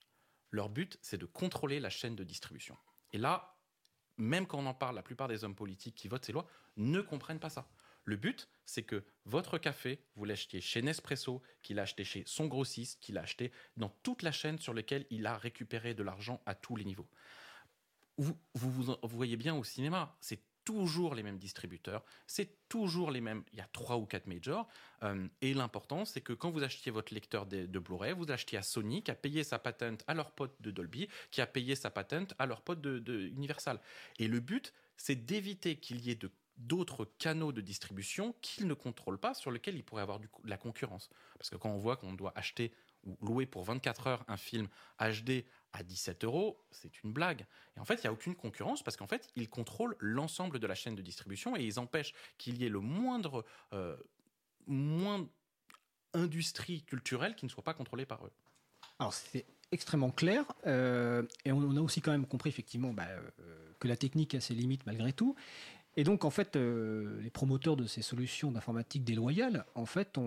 [0.51, 2.79] Leur but, c'est de contrôler la chaîne de distribution.
[3.13, 3.56] Et là,
[4.19, 6.47] même quand on en parle, la plupart des hommes politiques qui votent ces lois
[6.77, 7.69] ne comprennent pas ça.
[8.05, 12.47] Le but, c'est que votre café, vous l'achetiez chez Nespresso, qu'il a acheté chez son
[12.47, 16.41] grossiste, qu'il a acheté dans toute la chaîne sur laquelle il a récupéré de l'argent
[16.47, 17.09] à tous les niveaux.
[18.17, 23.23] Vous, vous, vous voyez bien au cinéma, c'est toujours les mêmes distributeurs, c'est toujours les
[23.23, 24.69] mêmes, il y a trois ou quatre majors,
[25.05, 28.63] euh, et l'important c'est que quand vous achetiez votre lecteur de, Blu-ray, vous achetiez à
[28.63, 31.89] Sony qui a payé sa patente à leur pote de Dolby, qui a payé sa
[31.89, 33.81] patente à leur pote de, Universal.
[34.19, 36.19] Et le but, c'est d'éviter qu'il y ait
[36.57, 40.51] d'autres canaux de distribution qu'ils ne contrôlent pas, sur lesquels il pourrait avoir du, de
[40.51, 41.11] la concurrence.
[41.39, 42.73] Parce que quand on voit qu'on doit acheter
[43.05, 44.67] ou louer pour 24 heures un film
[44.99, 45.45] HD
[45.77, 47.47] à 17 euros, c'est une blague.
[47.77, 50.67] Et en fait, il n'y a aucune concurrence parce qu'en fait, ils contrôlent l'ensemble de
[50.67, 53.97] la chaîne de distribution et ils empêchent qu'il y ait le moindre, euh,
[56.15, 58.33] industrie culturelle qui ne soit pas contrôlée par eux.
[58.99, 60.45] Alors, c'est extrêmement clair.
[60.67, 64.41] Euh, et on, a aussi quand même compris effectivement bah, euh, que la technique a
[64.41, 65.37] ses limites malgré tout.
[65.97, 70.19] Et donc, en fait, euh, les promoteurs de ces solutions d'informatique déloyale, en fait,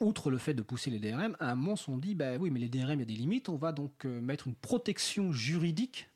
[0.00, 2.50] outre le fait de pousser les DRM, à un moment se sont dit, bah oui,
[2.50, 5.30] mais les DRM, il y a des limites, on va donc euh, mettre une protection
[5.30, 6.08] juridique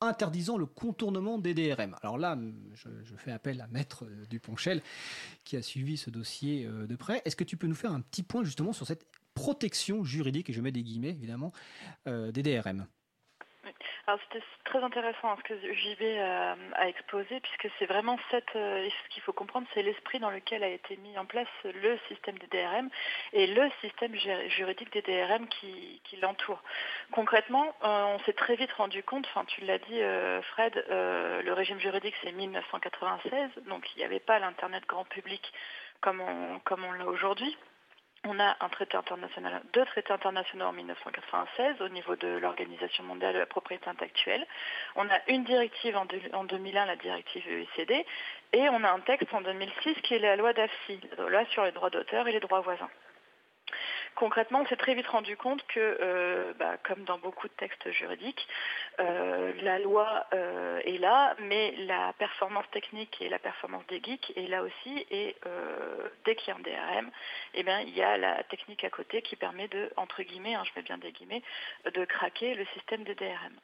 [0.00, 1.96] interdisant le contournement des DRM.
[2.02, 2.38] Alors là,
[2.72, 4.80] je, fais appel à Maître euh, Duponchel,
[5.44, 7.20] qui a suivi ce dossier de près.
[7.26, 9.04] Est-ce que tu peux nous faire un petit point justement sur cette
[9.34, 11.52] protection juridique, et je mets des guillemets évidemment,
[12.06, 12.86] des DRM
[14.16, 19.22] c'était très intéressant ce que JB euh, a, exposé, puisque c'est vraiment euh, ce qu'il
[19.22, 22.88] faut comprendre, c'est l'esprit dans lequel a été mis en place le système des DRM
[23.34, 24.14] et le système
[24.48, 26.62] juridique des DRM qui, l'entoure.
[27.12, 30.00] Concrètement, euh, on s'est très vite rendu compte, enfin tu l'as dit
[30.52, 35.52] Fred, le régime juridique c'est 1996, donc il n'y avait pas l'Internet grand public
[36.00, 37.56] comme on l'a aujourd'hui.
[38.24, 43.38] On a traité international, deux traités internationaux en 1996 au niveau de l'Organisation mondiale de
[43.38, 44.46] la propriété intellectuelle.
[44.96, 48.04] On a une directive en, 2001, la directive EECD,
[48.52, 51.64] et on a un texte en 2006 qui est la loi d'AFSI, la loi sur
[51.64, 52.90] les droits d'auteur et les droits voisins
[54.14, 57.90] concrètement, on s'est très vite rendu compte que, euh, bah, comme dans beaucoup de textes
[57.92, 58.48] juridiques,
[59.00, 64.32] euh, la loi euh, est là, mais la performance technique et la performance des geeks
[64.36, 65.06] est là aussi.
[65.10, 65.36] Et
[66.24, 67.10] dès qu'il y a un DRM,
[67.54, 70.64] eh bien, il y a la technique à côté qui permet de, entre guillemets, hein,
[70.64, 73.54] je mets bien de craquer le système de DRM.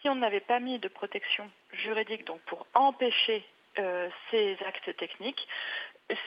[0.00, 3.44] Si on n'avait pas mis de protection juridique, donc pour empêcher
[4.30, 5.46] ces actes techniques,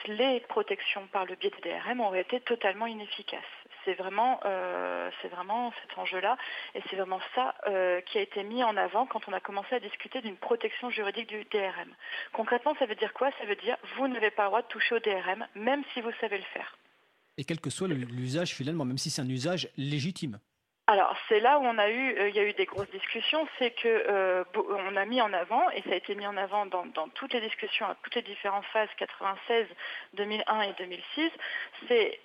[0.06, 3.40] les protections par le biais des DRM auraient été totalement inefficaces.
[3.84, 6.36] C'est vraiment, euh, vraiment cet enjeu-là,
[6.74, 9.74] et c'est vraiment ça euh, qui a été mis en avant quand on a commencé
[9.74, 11.94] à discuter d'une protection juridique du DRM.
[12.32, 13.30] Concrètement, ça veut dire quoi?
[13.38, 16.12] Ça veut dire vous n'avez pas le droit de toucher au DRM, même si vous
[16.20, 16.76] savez le faire.
[17.38, 20.38] Et quel que soit l'usage finalement, même si c'est un usage légitime.
[20.90, 24.42] Alors c'est là où euh, il y a eu des grosses discussions, c'est que euh,
[24.56, 27.40] on a mis en avant et ça a été mis en avant dans, toutes les
[27.40, 29.68] discussions à toutes les différentes phases 96,
[30.14, 31.30] 2001 et 2006,
[31.86, 32.18] c'est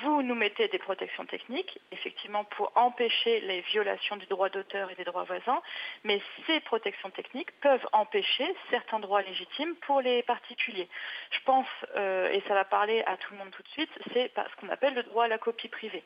[0.00, 4.94] vous nous mettez des protections techniques, effectivement, pour empêcher les violations du droit d'auteur et
[4.94, 5.60] des droits voisins,
[6.02, 10.88] mais ces protections techniques peuvent empêcher certains droits légitimes pour les particuliers.
[11.30, 14.32] Je pense, euh, et ça va parler à tout le monde tout de suite, c'est
[14.34, 16.02] ce qu'on appelle le droit à la copie privée.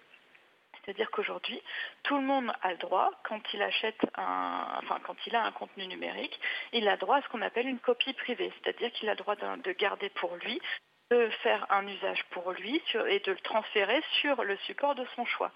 [0.85, 1.63] C'est-à-dire qu'aujourd'hui,
[2.03, 5.53] tout le monde a le droit, quand il achète un, enfin quand il a un
[5.53, 6.39] contenu numérique,
[6.73, 9.37] il a droit à ce qu'on appelle une copie privée, c'est-à-dire qu'il a le droit
[9.37, 10.61] de garder pour lui
[11.11, 15.25] de faire un usage pour lui et de le transférer sur le support de son
[15.25, 15.51] choix.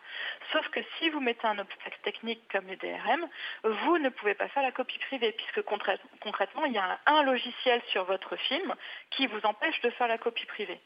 [0.52, 3.28] Sauf que si vous mettez un obstacle technique comme le DRM,
[3.62, 7.80] vous ne pouvez pas faire la copie privée, puisque concrètement, il y a un, logiciel
[7.88, 8.74] sur votre film
[9.10, 10.80] qui vous empêche de faire la copie privée.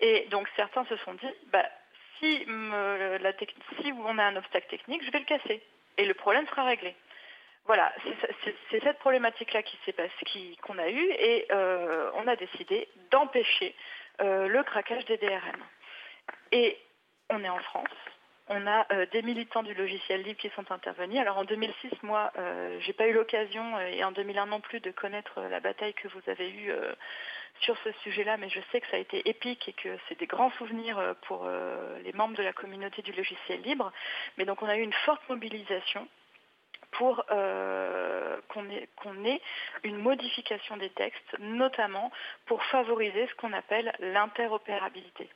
[0.00, 1.68] Et donc certains se sont dit, bah,
[2.18, 5.62] si, on a un obstacle technique, je vais le casser.
[5.98, 6.94] Et le problème sera réglé.
[7.66, 7.92] Voilà,
[8.44, 13.74] c'est cette problématique-là qui s'est passée, qu'on a eue, et euh, on a décidé d'empêcher
[14.20, 15.60] euh, le craquage des DRM.
[16.52, 16.78] Et
[17.28, 17.88] on est en France,
[18.46, 21.18] on a euh, des militants du logiciel libre qui sont intervenus.
[21.18, 22.32] Alors en 2006, moi,
[22.80, 26.22] j'ai pas eu l'occasion, et en 2001 non plus, de connaître la bataille que vous
[26.28, 26.72] avez eue
[27.60, 30.26] sur ce sujet-là, mais je sais que ça a été épique et que c'est des
[30.26, 33.92] grands souvenirs euh, pour euh, les membres de la communauté du logiciel libre.
[34.36, 36.06] Mais donc on a eu une forte mobilisation
[36.92, 39.40] pour euh, qu'on ait,
[39.82, 42.10] une modification des textes, notamment
[42.46, 45.28] pour favoriser ce qu'on appelle l'interopérabilité.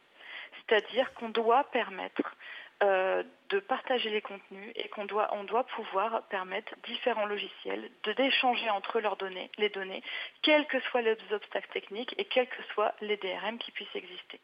[0.53, 2.35] C'est-à-dire qu'on doit permettre
[2.83, 8.71] euh, de partager les contenus et qu'on doit, on doit pouvoir permettre différents logiciels d'échanger
[8.71, 10.03] entre leurs données, les données,
[10.43, 14.41] quels que soient les obstacles techniques et quels que soient les DRM qui puissent exister.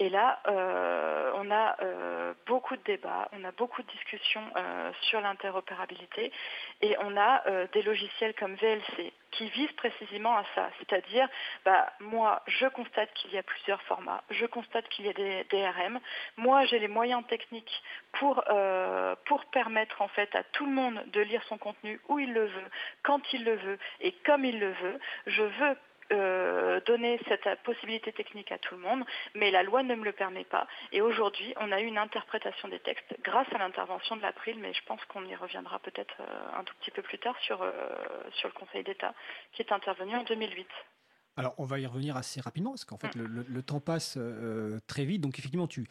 [0.00, 4.44] Et là, euh, on a euh, beaucoup de débats, on a beaucoup de discussions
[5.02, 6.32] sur l'interopérabilité
[6.82, 10.70] et on a des logiciels comme VLC qui visent précisément à ça.
[10.78, 11.28] C'est-à-dire,
[11.64, 15.44] bah, moi, je constate qu'il y a plusieurs formats, je constate qu'il y a des
[15.50, 16.00] DRM.
[16.36, 18.42] Moi, j'ai les moyens techniques pour,
[19.26, 22.46] pour permettre en fait à tout le monde de lire son contenu où il le
[22.46, 22.70] veut,
[23.02, 24.98] quand il le veut et comme il le veut.
[25.26, 25.76] Je veux
[26.10, 29.04] euh, donner cette possibilité technique à tout le monde,
[29.34, 30.66] mais la loi ne me le permet pas.
[30.90, 34.72] Et aujourd'hui, on a eu une interprétation des textes grâce à l'intervention de l'April, mais
[34.72, 37.72] je pense qu'on y reviendra peut-être euh, un tout petit peu plus tard sur, euh,
[38.36, 39.12] sur le Conseil d'État,
[39.52, 40.66] qui est intervenu en 2008.
[41.36, 43.44] Alors, on va y revenir assez rapidement, parce qu'en fait, mm.
[43.46, 44.18] le, temps passe
[44.86, 45.20] très vite.
[45.20, 45.86] Donc, effectivement, tu,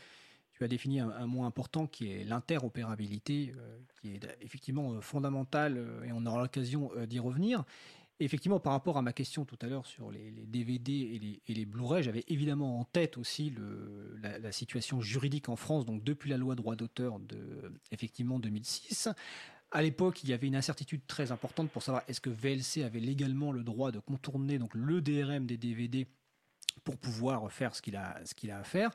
[0.53, 3.53] tu as défini un, mot important qui est l'interopérabilité,
[4.01, 7.63] qui est effectivement fondamental, et on aura l'occasion d'y revenir
[8.19, 12.03] effectivement, par rapport à ma question tout à l'heure sur les, DVD et les, Blu-ray,
[12.03, 13.53] j'avais évidemment en tête aussi
[14.21, 19.09] la, situation juridique en France, donc depuis la loi droit d'auteur de effectivement 2006.
[19.71, 23.01] À l'époque, il y avait une incertitude très importante pour savoir est-ce que VLC avait
[23.01, 26.07] légalement le droit de contourner donc le DRM des DVD
[26.83, 28.91] pour pouvoir faire ce qu'il a, ce qu'il a à faire,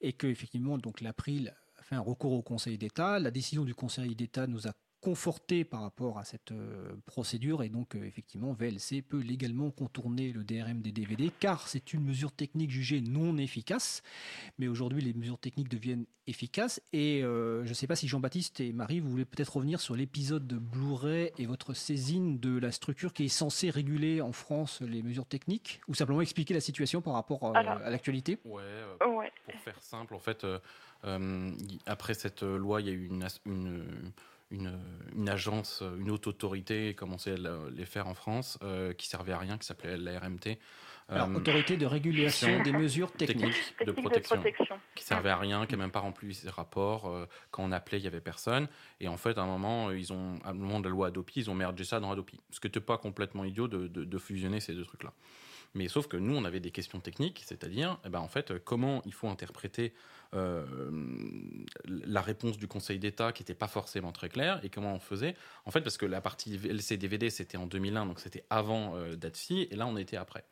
[0.00, 3.18] et que effectivement donc l'April a fait un recours au Conseil d'État.
[3.18, 7.68] La décision du Conseil d'État nous a conforté par rapport à cette euh, procédure et
[7.68, 12.32] donc euh, effectivement VLC peut légalement contourner le DRM des DVD car c'est une mesure
[12.32, 14.02] technique jugée non efficace.
[14.58, 18.60] Mais aujourd'hui les mesures techniques deviennent efficaces et euh, je ne sais pas si Jean-Baptiste
[18.60, 22.72] et Marie vous voulez peut-être revenir sur l'épisode de Blu-ray et votre saisine de la
[22.72, 27.02] structure qui est censée réguler en France les mesures techniques ou simplement expliquer la situation
[27.02, 28.38] par rapport à l'actualité?
[28.44, 30.44] Ouais, pour faire simple en fait
[31.86, 34.12] après cette loi il y a eu une, une
[34.50, 37.34] une, agence, une haute autorité, comme on sait
[37.72, 40.58] les faire en France, euh, qui servait à rien, qui s'appelait la RMT.
[41.10, 44.42] Alors, euh, autorité de régulation des mesures techniques, de, protection,
[44.94, 47.06] qui servait à rien, qui n'a même pas rempli ses rapports.
[47.06, 48.68] Euh, quand on appelait, il y avait personne.
[49.00, 51.40] Et en fait, à un moment, ils ont, à un moment de la loi Adopi,
[51.40, 52.38] ils ont mergé ça dans Adopi.
[52.50, 55.14] Ce qui n'était pas complètement idiot de, de, fusionner ces deux trucs-là.
[55.74, 59.02] Mais sauf que nous, on avait des questions techniques, c'est-à-dire, eh ben, en fait, comment
[59.04, 59.92] il faut interpréter
[60.34, 60.66] euh,
[61.84, 65.34] la réponse du Conseil d'État qui n'était pas forcément très claire et comment on faisait.
[65.64, 69.68] En fait, parce que la partie LCDVD, c'était en 2001, donc c'était avant euh, DATFI,
[69.70, 70.44] et là, on était après.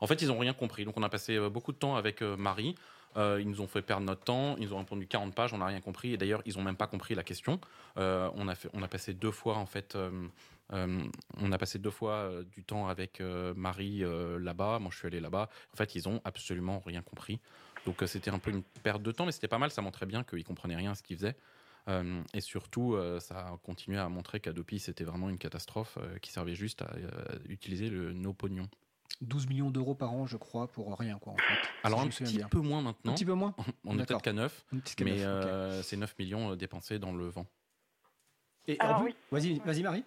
[0.00, 0.84] En fait, ils n'ont rien compris.
[0.84, 2.74] Donc, on a passé euh, beaucoup de temps avec Marie.
[3.16, 4.56] Ils nous ont fait perdre notre temps.
[4.58, 5.52] Ils ont répondu 40 pages.
[5.52, 6.12] On n'a rien compris.
[6.12, 7.60] Et d'ailleurs, ils n'ont même pas compris la question.
[7.96, 9.96] on, a fait, on a passé deux fois, en fait.
[10.70, 13.20] on a passé deux fois du temps avec
[13.56, 14.04] Marie
[14.38, 14.78] là-bas.
[14.78, 15.48] Moi, je suis allé là-bas.
[15.72, 17.40] En fait, ils ont absolument rien compris.
[17.86, 19.70] Donc euh, c'était un peu une perte de temps, mais c'était pas mal.
[19.70, 21.36] Ça montrait bien qu'ils comprenaient rien à ce qu'ils faisaient.
[21.88, 26.30] Euh, et surtout, euh, ça a continué à montrer qu'Adopi, c'était vraiment une catastrophe qui
[26.30, 26.90] servait juste à
[27.48, 28.68] utiliser le, nos pognons.
[29.20, 31.68] 12 millions d'euros par an, je crois, pour rien, quoi, en fait.
[31.84, 33.12] Alors, un petit peu moins maintenant.
[33.12, 34.66] Un petit peu moins On est peut-être qu'à 9,
[35.04, 37.46] mais c'est 9 millions dépensés dans le vent.
[38.66, 39.14] Et Alors, oui.
[39.30, 40.04] vas-y, vas-y Marie.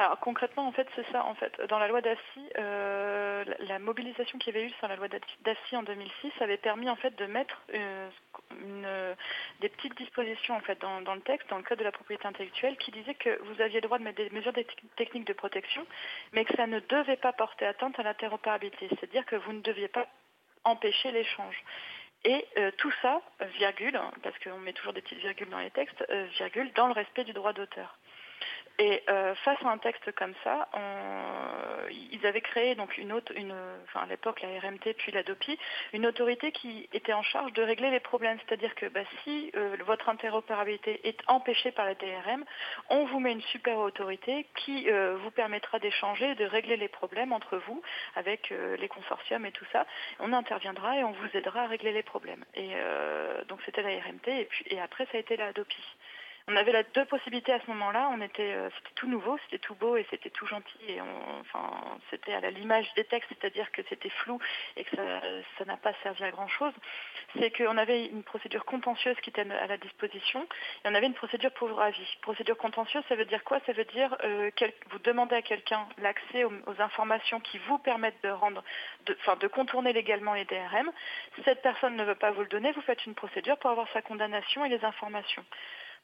[0.00, 1.26] Alors concrètement, en fait, c'est ça.
[1.26, 4.96] En fait, dans la loi d'Assi, euh, la mobilisation qu'il y avait eu sur la
[4.96, 9.14] loi d'Assi en 2006 avait permis en fait de mettre euh,
[9.60, 12.78] des petites dispositions en fait dans, le texte, dans le code de la propriété intellectuelle,
[12.78, 14.54] qui disait que vous aviez le droit de mettre des mesures
[14.96, 15.86] techniques de protection,
[16.32, 19.88] mais que ça ne devait pas porter atteinte à l'interopérabilité, c'est-à-dire que vous ne deviez
[19.88, 20.06] pas
[20.64, 21.62] empêcher l'échange.
[22.24, 23.20] Et euh, tout ça,
[23.58, 26.02] virgule, parce qu'on met toujours des petites virgules dans les textes,
[26.38, 27.98] virgule, dans le respect du droit d'auteur.
[28.80, 30.66] Et euh, face à un texte comme ça,
[31.90, 33.54] ils avaient créé donc une autre, une,
[33.84, 35.58] enfin à l'époque la RMT puis la DOPI,
[35.92, 38.38] une autorité qui était en charge de régler les problèmes.
[38.46, 42.42] C'est-à-dire que bah, si euh, votre interopérabilité est empêchée par la DRM,
[42.88, 47.34] on vous met une super autorité qui euh, vous permettra d'échanger, de régler les problèmes
[47.34, 47.82] entre vous
[48.16, 49.84] avec les consortiums et tout ça.
[50.20, 52.46] On interviendra et on vous aidera à régler les problèmes.
[52.54, 52.70] Et
[53.48, 55.84] donc c'était la RMT et puis et après ça a été la DOPI.
[56.48, 58.10] On avait la deux possibilités à ce moment-là.
[58.12, 60.78] On était, euh, c'était tout nouveau, c'était tout beau et c'était tout gentil.
[60.88, 61.00] Et
[61.40, 61.70] enfin,
[62.10, 64.38] c'était à l'image des textes, c'est-à-dire que c'était flou
[64.76, 66.72] et que ça n'a pas servi à grand-chose.
[67.38, 70.42] C'est qu'on avait une procédure contentieuse qui était à la disposition
[70.84, 72.16] et on avait une procédure pour avis.
[72.22, 73.60] Procédure contentieuse, ça veut dire quoi?
[73.66, 74.50] Ça veut dire euh,
[74.90, 78.30] vous demandez à quelqu'un l'accès aux, informations qui vous permettent de
[79.40, 80.90] de contourner légalement les DRM.
[81.44, 84.02] Cette personne ne veut pas vous le donner, vous faites une procédure pour avoir sa
[84.02, 85.44] condamnation et les informations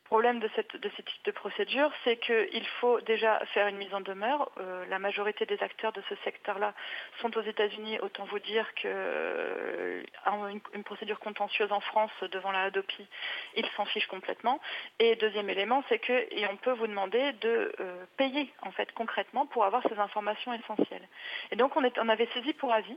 [0.06, 4.00] problème de, cette, de type de procédure, c'est qu'il faut déjà faire une mise en
[4.00, 4.50] demeure.
[4.58, 6.74] Euh, la majorité des acteurs de ce secteur-là
[7.20, 7.98] sont aux États-Unis.
[8.00, 10.02] Autant vous dire qu'une euh,
[10.84, 13.06] procédure contentieuse en France devant la Hadopi,
[13.56, 14.60] ils s'en fichent complètement.
[14.98, 19.64] Et deuxième élément, c'est qu'on peut vous demander de euh, payer en fait concrètement pour
[19.64, 21.08] avoir ces informations essentielles.
[21.50, 22.96] Et donc on, on avait saisi pour avis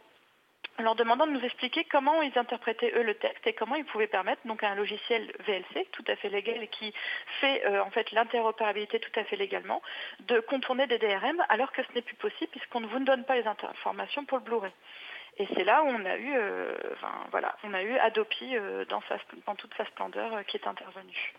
[0.79, 3.85] en leur demandant de nous expliquer comment ils interprétaient eux le texte et comment ils
[3.85, 6.93] pouvaient permettre donc à un logiciel VLC tout à fait légal qui
[7.41, 9.81] fait euh, en fait l'interopérabilité tout à fait légalement
[10.21, 13.35] de contourner des DRM alors que ce n'est plus possible puisqu'on ne vous donne pas
[13.35, 14.71] les informations pour le Blu-ray.
[15.37, 16.73] Et c'est là où on a eu, euh,
[17.31, 19.01] voilà, on a eu Adopi euh, dans,
[19.45, 21.33] dans toute sa splendeur qui est intervenue.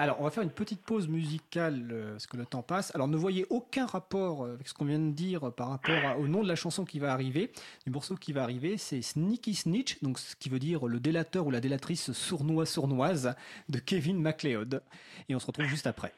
[0.00, 2.90] Alors, on va faire une petite pause musicale euh, parce que le temps passe.
[2.94, 6.26] Alors, ne voyez aucun rapport euh, avec ce qu'on vient de dire par rapport au
[6.26, 7.52] nom de la chanson qui va arriver.
[7.84, 11.46] Du morceau qui va arriver, c'est Sneaky Snitch, donc ce qui veut dire le délateur
[11.46, 13.34] ou la délatrice sournois-sournoise
[13.68, 14.82] de Kevin MacLeod.
[15.28, 16.14] Et on se retrouve juste après.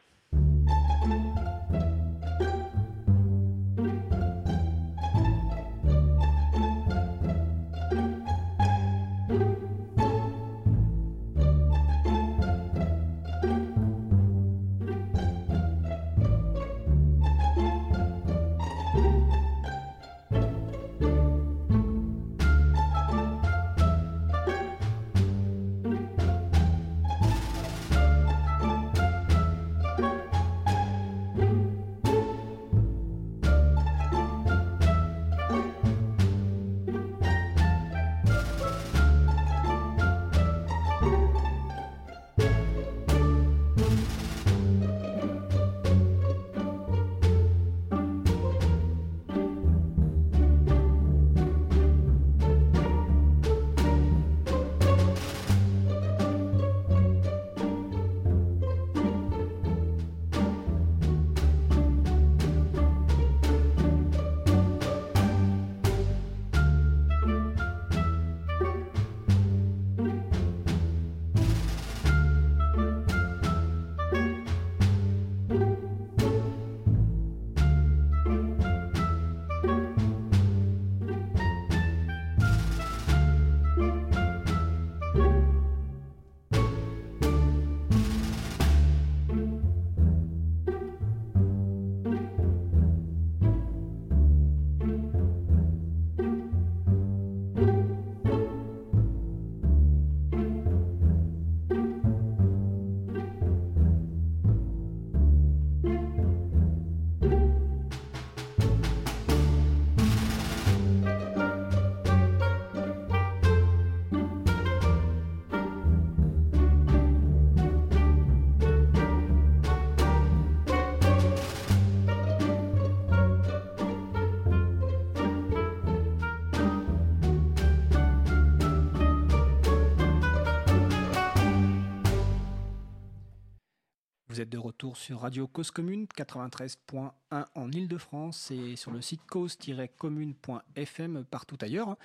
[134.32, 137.10] Vous êtes de retour sur Radio Cause Commune 93.1
[137.54, 141.98] en Ile-de-France et sur le site cause-commune.fm partout ailleurs.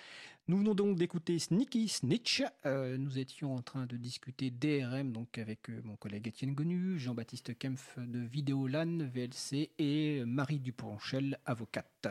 [0.49, 2.41] Nous venons donc d'écouter Sneaky Snitch.
[2.65, 6.97] Euh, nous étions en train de discuter DRM donc avec euh, mon collègue Étienne Gonu,
[6.97, 12.07] Jean-Baptiste Kempf de Vidéolan, VLC et Marie Duponchel, avocate.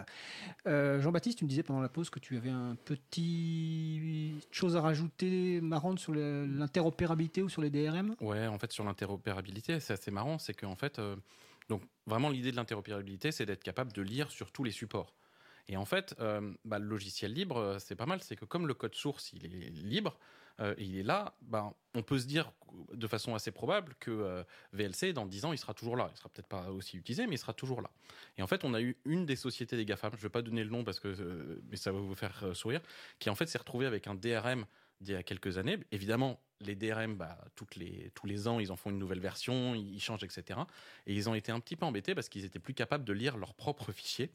[0.67, 4.83] Euh, Jean-Baptiste, tu me disais pendant la pause que tu avais un petit chose à
[4.83, 10.11] rajouter marrante sur l'interopérabilité ou sur les DRM Ouais, en fait sur l'interopérabilité, c'est assez
[10.11, 11.01] marrant, c'est qu'en fait,
[11.71, 15.15] donc vraiment l'idée de l'interopérabilité, c'est d'être capable de lire sur tous les supports.
[15.69, 18.23] Et en fait, euh, bah, le logiciel libre, euh, c'est pas mal.
[18.23, 20.19] C'est que comme le code source, il est libre,
[20.61, 22.53] euh, il est là, bah, on peut se dire
[22.93, 26.11] de façon assez probable que VLC, dans 10 ans, il sera toujours là.
[26.13, 27.91] Il sera peut-être pas aussi utilisé, mais il sera toujours là.
[28.37, 30.43] Et en fait, on a eu une des sociétés des GAFAM, je ne vais pas
[30.43, 32.81] donner le nom parce que mais ça va vous faire sourire,
[33.19, 34.67] qui en fait s'est retrouvée avec un DRM
[35.01, 35.79] d'il y a quelques années.
[35.91, 39.75] Évidemment, les DRM, bah, toutes les, tous les ans, ils en font une nouvelle version,
[39.75, 40.61] ils changent, etc.
[41.07, 43.37] Et ils ont été un petit peu embêtés parce qu'ils étaient plus capables de lire
[43.37, 44.31] leurs propres fichiers.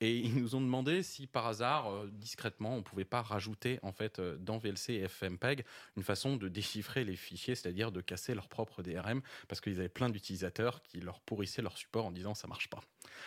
[0.00, 3.92] Et ils nous ont demandé si par hasard, euh, discrètement, on pouvait pas rajouter en
[3.92, 5.64] fait euh, dans VLC et FMPEG
[5.96, 9.88] une façon de déchiffrer les fichiers, c'est-à-dire de casser leur propre DRM, parce qu'ils avaient
[9.88, 12.80] plein d'utilisateurs qui leur pourrissaient leur support en disant ça marche pas.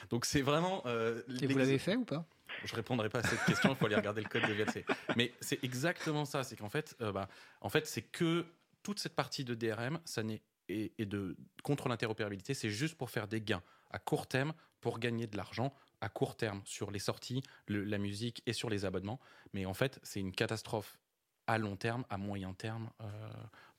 [0.09, 0.83] Donc c'est vraiment.
[0.85, 2.25] Euh, et vous l'avez fait ou pas?
[2.63, 4.85] Je répondrai pas à cette question, il faut aller regarder le code de VLC.
[5.15, 7.27] Mais c'est exactement ça, c'est qu'en fait, bah,
[7.61, 8.45] en fait, c'est que
[8.83, 13.27] toute cette partie de DRM, ça n'est et, de contre l'interopérabilité, c'est juste pour faire
[13.27, 17.41] des gains à court terme, pour gagner de l'argent à court terme sur les sorties,
[17.67, 19.19] la musique et sur les abonnements.
[19.53, 20.99] Mais en fait, c'est une catastrophe
[21.47, 23.29] à long terme, à moyen terme euh,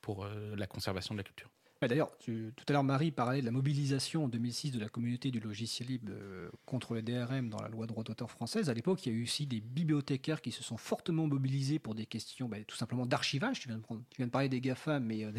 [0.01, 1.51] pour euh, la conservation de la culture.
[1.83, 5.41] D'ailleurs, tout à l'heure, Marie parlait de la mobilisation en 2006 de la communauté du
[5.41, 8.71] logiciel libre euh, contre les DRM dans la loi droit d'auteur française.
[8.71, 11.95] À l'époque, il y a eu aussi des bibliothécaires qui se sont fortement mobilisés pour
[11.95, 13.61] des questions bah, tout simplement d'archivage.
[13.61, 15.33] Tu, viens de parler des GAFA, mais euh,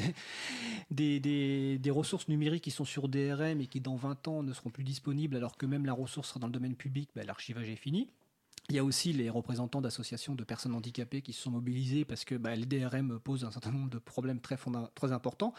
[0.91, 4.83] des, ressources numériques qui sont sur DRM et qui dans 20 ans ne seront plus
[4.83, 8.09] disponibles alors que même la ressource sera dans le domaine public, bah, l'archivage est fini.
[8.69, 12.25] Il y a aussi les représentants d'associations de personnes handicapées qui se sont mobilisés parce
[12.25, 14.57] que bah, les DRM posent un certain nombre de problèmes très,
[15.13, 15.53] importants.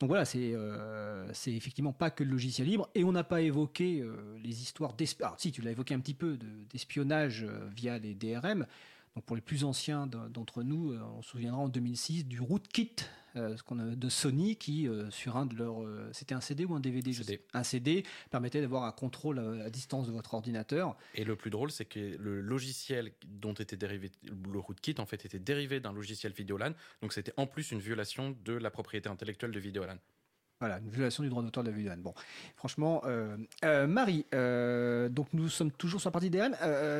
[0.00, 2.88] Donc voilà, c'est euh, c'est effectivement pas que le logiciel libre.
[2.96, 7.46] Et on n'a pas évoqué euh, les histoires d'espionnage.
[7.76, 8.66] Via les DRM.
[9.18, 12.94] Donc pour les plus anciens d'entre nous, on se souviendra en 2006 du rootkit
[13.34, 15.82] euh, ce qu'on a de Sony qui, euh, sur un de leurs.
[15.82, 17.40] Euh, c'était un CD ou un DVD CD.
[17.52, 20.96] Un CD permettait d'avoir un contrôle à, distance de votre ordinateur.
[21.16, 25.24] Et le plus drôle, c'est que le logiciel dont était dérivé le rootkit, en fait,
[25.24, 26.74] était dérivé d'un logiciel Videolan.
[27.02, 29.96] Donc c'était en plus une violation de la propriété intellectuelle de Videolan.
[30.60, 31.92] Voilà, une violation du droit d'auteur de la vidéo.
[31.98, 32.14] Bon,
[32.56, 36.56] franchement, euh, euh, Marie, euh, donc nous sommes toujours sur la partie DRM.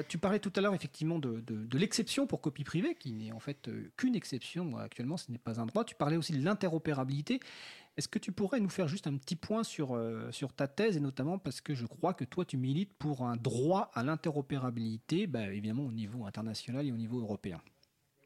[0.09, 1.43] tu parlais tout à l'heure effectivement de,
[1.77, 4.79] l'exception pour copie privée, qui n'est en fait qu'une exception.
[4.79, 5.85] actuellement, ce n'est pas un droit.
[5.85, 7.41] Tu parlais aussi de l'interopérabilité.
[7.97, 11.01] Est-ce que tu pourrais nous faire juste un petit point sur, sur ta thèse, et
[11.01, 15.49] notamment parce que je crois que toi, tu milites pour un droit à l'interopérabilité, bah,
[15.49, 17.61] évidemment au niveau international et au niveau européen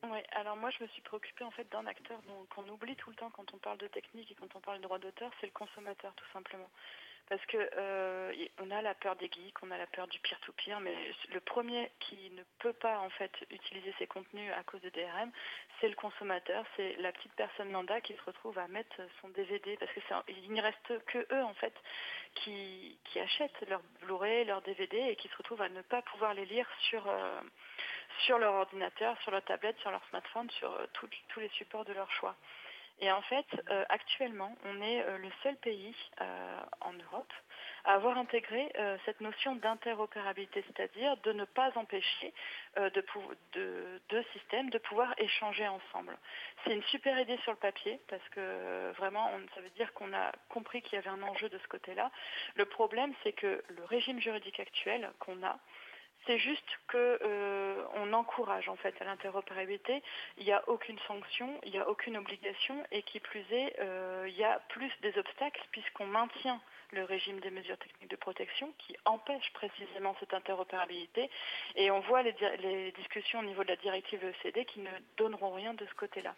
[0.05, 2.21] Oui, alors moi je me suis préoccupée en fait d'un acteur
[2.51, 4.83] qu'on oublie tout le temps quand on parle de technique et quand on parle de
[4.83, 6.69] droit d'auteur, c'est le consommateur tout simplement.
[7.33, 8.31] Parce que euh,
[8.61, 10.95] on a la peur des geeks, on a la peur du peer-to-peer, mais
[11.33, 15.33] le premier qui ne peut pas en fait utiliser ces contenus à cause de DRM,
[15.81, 19.79] c'est le consommateur, c'est la petite personne lambda qui se retrouve à mettre son DVD,
[19.79, 21.73] parce que il n'y reste que eux en fait
[22.35, 26.45] qui, achètent leur Blu-ray, leur DVD et qui se retrouvent à ne pas pouvoir les
[26.45, 27.41] lire sur euh,
[28.29, 32.11] leur ordinateur, sur leur tablette, sur leur smartphone, sur euh, tous les supports de leur
[32.11, 32.37] choix.
[33.03, 35.95] Et en fait, euh, actuellement, on est euh, le seul pays
[36.81, 37.33] en Europe
[37.85, 38.73] à avoir intégré
[39.05, 42.33] cette notion d'interopérabilité, c'est-à-dire de ne pas empêcher
[42.77, 46.17] de, deux systèmes de pouvoir échanger ensemble.
[46.63, 50.31] C'est une super idée sur le papier parce que vraiment, ça veut dire qu'on a
[50.49, 52.13] compris qu'il y avait un enjeu de ce côté-là.
[52.55, 55.59] Le problème, c'est que le régime juridique actuel qu'on a,
[56.27, 60.03] c'est juste qu'on euh, encourage en fait à l'interopérabilité.
[60.39, 64.27] Il n'y a aucune sanction, il n'y a aucune obligation, et qui plus est, euh,
[64.29, 66.61] il y a plus des obstacles puisqu'on maintient
[66.93, 71.31] le régime des mesures techniques de protection qui empêche précisément cette interopérabilité.
[71.75, 75.53] Et on voit les, les discussions au niveau de la directive ECD qui ne donneront
[75.53, 76.35] rien de ce côté-là.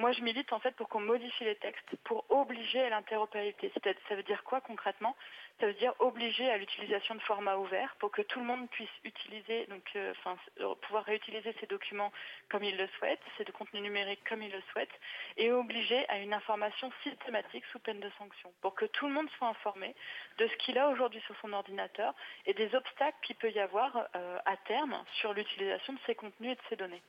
[0.00, 3.70] Moi, je milite en fait pour qu'on modifie les textes, pour obliger à l'interopérabilité.
[4.08, 5.14] Ça veut dire quoi concrètement?
[5.60, 8.88] Ça veut dire obliger à l'utilisation de formats ouverts pour que tout le monde puisse
[9.04, 10.14] utiliser, donc, euh,
[10.60, 12.12] euh, pouvoir réutiliser ces documents
[12.48, 14.88] comme il le souhaite, ces contenus numériques comme il le souhaite,
[15.36, 19.28] et obliger à une information systématique sous peine de sanction, pour que tout le monde
[19.36, 19.94] soit informé
[20.38, 22.14] de ce qu'il a aujourd'hui sur son ordinateur
[22.46, 26.52] et des obstacles qu'il peut y avoir euh, à terme sur l'utilisation de ces contenus
[26.52, 27.02] et de ces données.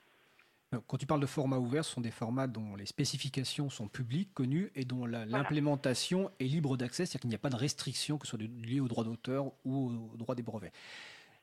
[0.88, 4.34] Quand tu parles de formats ouverts, ce sont des formats dont les spécifications sont publiques,
[4.34, 8.26] connues, et dont l'implémentation est libre d'accès, c'est-à-dire qu'il n'y a pas de restriction, que
[8.26, 10.72] ce soit liée au droit d'auteur ou au droit des brevets.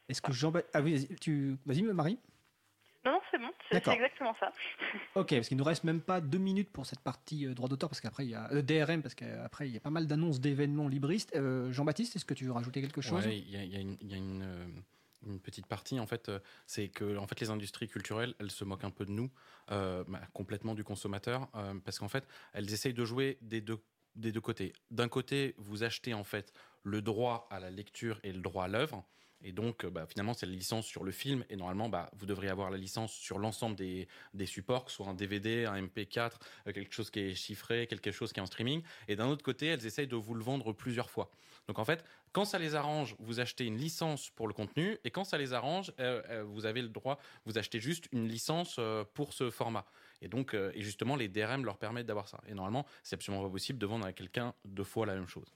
[0.08, 0.52] Est-ce que Jean...
[0.72, 1.58] Ah oui, tu...
[1.66, 2.18] vas-y, Marie
[3.04, 4.52] non, non, c'est bon, c'est exactement ça.
[5.14, 7.88] ok, parce qu'il nous reste même pas deux minutes pour cette partie euh, droit d'auteur,
[7.88, 10.40] parce qu'après il y a euh, DRM, parce qu'après il y a pas mal d'annonces
[10.40, 11.34] d'événements libristes.
[11.36, 13.24] Euh, Jean-Baptiste, est-ce que tu veux rajouter quelque chose?
[13.24, 14.82] Oui, il y, a une une
[15.42, 18.84] petite partie en fait euh, c'est que en fait les industries culturelles elles se moquent
[18.84, 19.30] un peu de nous
[19.70, 23.78] euh, bah, complètement du consommateur euh, parce qu'en fait elles essayent de jouer des deux
[24.16, 24.72] des deux côtés.
[24.90, 28.68] D'un côté vous achetez en fait le droit à la lecture et le droit à
[28.68, 29.04] l'œuvre
[29.42, 31.44] et donc, bah, finalement, c'est la licence sur le film.
[31.48, 34.08] Et normalement, bah, vous devriez avoir la licence sur l'ensemble des,
[34.46, 36.32] supports, que ce soit un DVD, un MP4,
[36.66, 38.82] quelque chose qui est chiffré, quelque chose qui est en streaming.
[39.06, 41.30] Et d'un autre côté, elles essayent de vous le vendre plusieurs fois.
[41.68, 45.10] Donc, en fait, quand ça les arrange, vous achetez une licence pour le contenu, et
[45.10, 48.76] quand ça les arrange, euh, euh, vous avez le droit, vous achetez juste une licence
[48.78, 49.84] euh, pour ce format.
[50.20, 52.40] Et donc, et justement, les DRM leur permettent d'avoir ça.
[52.48, 55.54] Et normalement, c'est absolument pas possible de vendre à quelqu'un deux fois la même chose.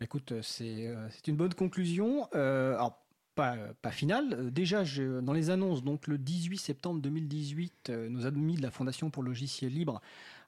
[0.00, 0.94] Écoute, c'est
[1.26, 2.24] une bonne conclusion.
[2.32, 3.04] alors,
[3.34, 4.50] pas, finale.
[4.52, 4.82] Déjà,
[5.22, 9.28] dans les annonces, donc le 18 septembre 2018, nos amis de la Fondation pour le
[9.28, 10.00] logiciel libre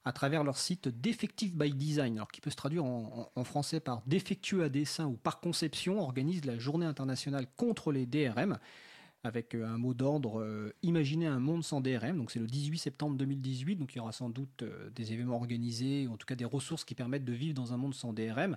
[0.04, 4.64] à travers leur site Defective by Design, qui peut se traduire en, français par défectueux
[4.64, 8.58] à dessin ou par conception, organise la journée internationale contre les DRM
[9.22, 12.24] avec euh, un mot d'ordre euh, Imaginez un monde sans DRM.
[12.28, 13.76] C'est le 18 septembre 2018.
[13.76, 16.84] Donc il y aura sans doute euh, des événements organisés, en tout cas des ressources
[16.84, 18.56] qui permettent de vivre dans un monde sans DRM.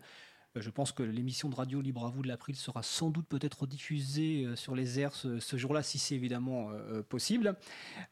[0.55, 3.27] Euh, je pense que l'émission de radio Libre à vous de l'April sera sans doute
[3.27, 7.55] peut-être diffusée euh, sur les airs ce, jour-là, si c'est évidemment euh, possible.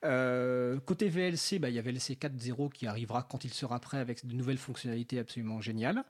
[0.01, 4.25] côté VLC, bah, il y a VLC 4.0 qui arrivera quand il sera prêt avec
[4.25, 6.03] de nouvelles fonctionnalités absolument géniales.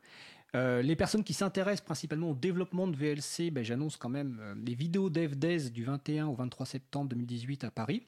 [0.53, 5.09] les personnes qui s'intéressent principalement au développement de VLC, bah, j'annonce quand même les vidéos
[5.09, 8.07] DevDays du 21 au 23 septembre 2018 à Paris.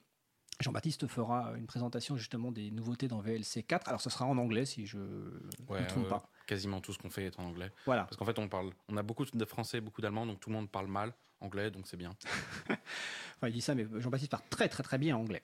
[0.59, 3.87] Jean-Baptiste fera une présentation justement des nouveautés dans VLC 4.
[3.87, 6.29] Alors, ce sera en anglais si je ne me trompe pas.
[6.45, 7.71] Quasiment tout ce qu'on fait est en anglais.
[7.85, 8.03] Voilà.
[8.03, 10.55] Parce qu'en fait, on parle, on a beaucoup de français, beaucoup d'allemand, donc tout le
[10.55, 11.13] monde parle mal
[11.43, 12.15] anglais, donc c'est bien.
[12.69, 15.43] enfin, il dit ça, mais Jean-Baptiste parle très très très bien anglais.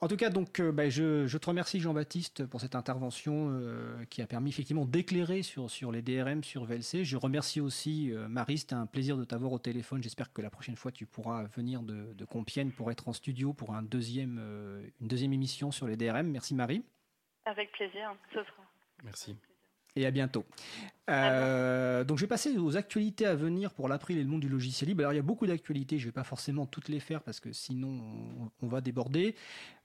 [0.00, 4.04] En tout cas, donc, euh, bah, je, je, te remercie Jean-Baptiste pour cette intervention euh,
[4.10, 7.04] qui a permis effectivement d'éclairer sur, sur les DRM, sur VLC.
[7.04, 10.02] Je remercie aussi euh, Marie, c'était un plaisir de t'avoir au téléphone.
[10.02, 13.52] J'espère que la prochaine fois tu pourras venir de, de, Compiègne pour être en studio
[13.52, 16.28] pour un deuxième, euh, une deuxième émission sur les DRM.
[16.28, 16.84] Merci Marie.
[17.46, 18.62] Avec plaisir, ce sera.
[19.02, 19.36] Merci
[19.96, 20.44] et à bientôt.
[21.10, 24.48] Euh, donc je vais passer aux actualités à venir pour l'April et le monde du
[24.48, 25.02] logiciel libre.
[25.02, 27.40] Alors il y a beaucoup d'actualités, je ne vais pas forcément toutes les faire parce
[27.40, 28.00] que sinon
[28.40, 29.34] on, on va déborder.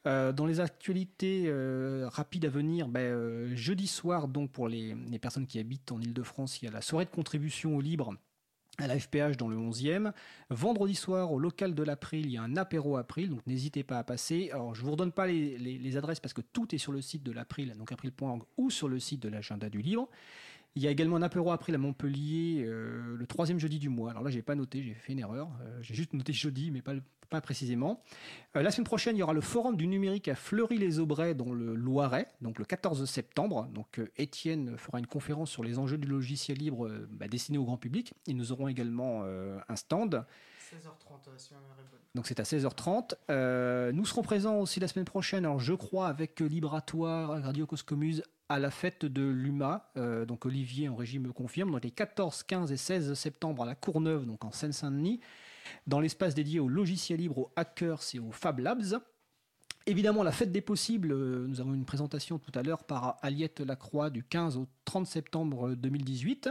[0.07, 5.19] Euh, dans les actualités euh, rapides à venir, ben, jeudi soir, donc pour les, les
[5.19, 8.15] personnes qui habitent en Ile-de-France, il y a la soirée de contribution au libre
[8.81, 10.11] à la FPH dans le 11e.
[10.49, 13.97] Vendredi soir, au local de l'April, il y a un apéro April, donc n'hésitez pas
[13.97, 14.49] à passer.
[14.51, 17.01] Alors, je vous redonne pas les, les, les, adresses parce que tout est sur le
[17.01, 20.10] site de l'April, donc april.org ou sur le site de l'agenda du livre.
[20.75, 24.11] Il y a également un apéro April à Montpellier euh, le troisième jeudi du mois.
[24.11, 25.49] Alors là, j'ai pas noté, j'ai fait une erreur.
[25.61, 26.93] Euh, j'ai juste noté jeudi, mais pas,
[27.29, 28.03] pas précisément.
[28.55, 31.73] Euh, la semaine prochaine, il y aura le forum du numérique à Fleury-les-Aubrais dans le
[31.73, 33.67] Loiret, donc le 14 septembre.
[33.73, 37.77] Donc Étienne fera une conférence sur les enjeux du logiciel libre bah, destiné au grand
[37.77, 38.13] public.
[38.27, 40.23] Et nous aurons également un stand.
[40.69, 41.99] 16h30, si ma mémoire est bonne.
[42.13, 43.15] Donc c'est à 16h30.
[43.29, 48.23] Euh, nous serons présents aussi la semaine prochaine, alors je crois avec Libratoire, Radio Coscomuse,
[48.49, 49.91] à la fête de l'UMA.
[49.97, 51.71] Euh, donc Olivier en régie me confirme.
[51.71, 55.19] Donc les 14, 15 et 16 septembre à la Courneuve, donc en Seine-Saint-Denis,
[55.87, 58.99] dans l'espace dédié au logiciel libre, aux hackers et aux Fab Labs.
[59.85, 63.59] Évidemment, la fête des possibles, euh, nous avons une présentation tout à l'heure par Aliette
[63.59, 66.49] Lacroix du 15 au 30 septembre 2018.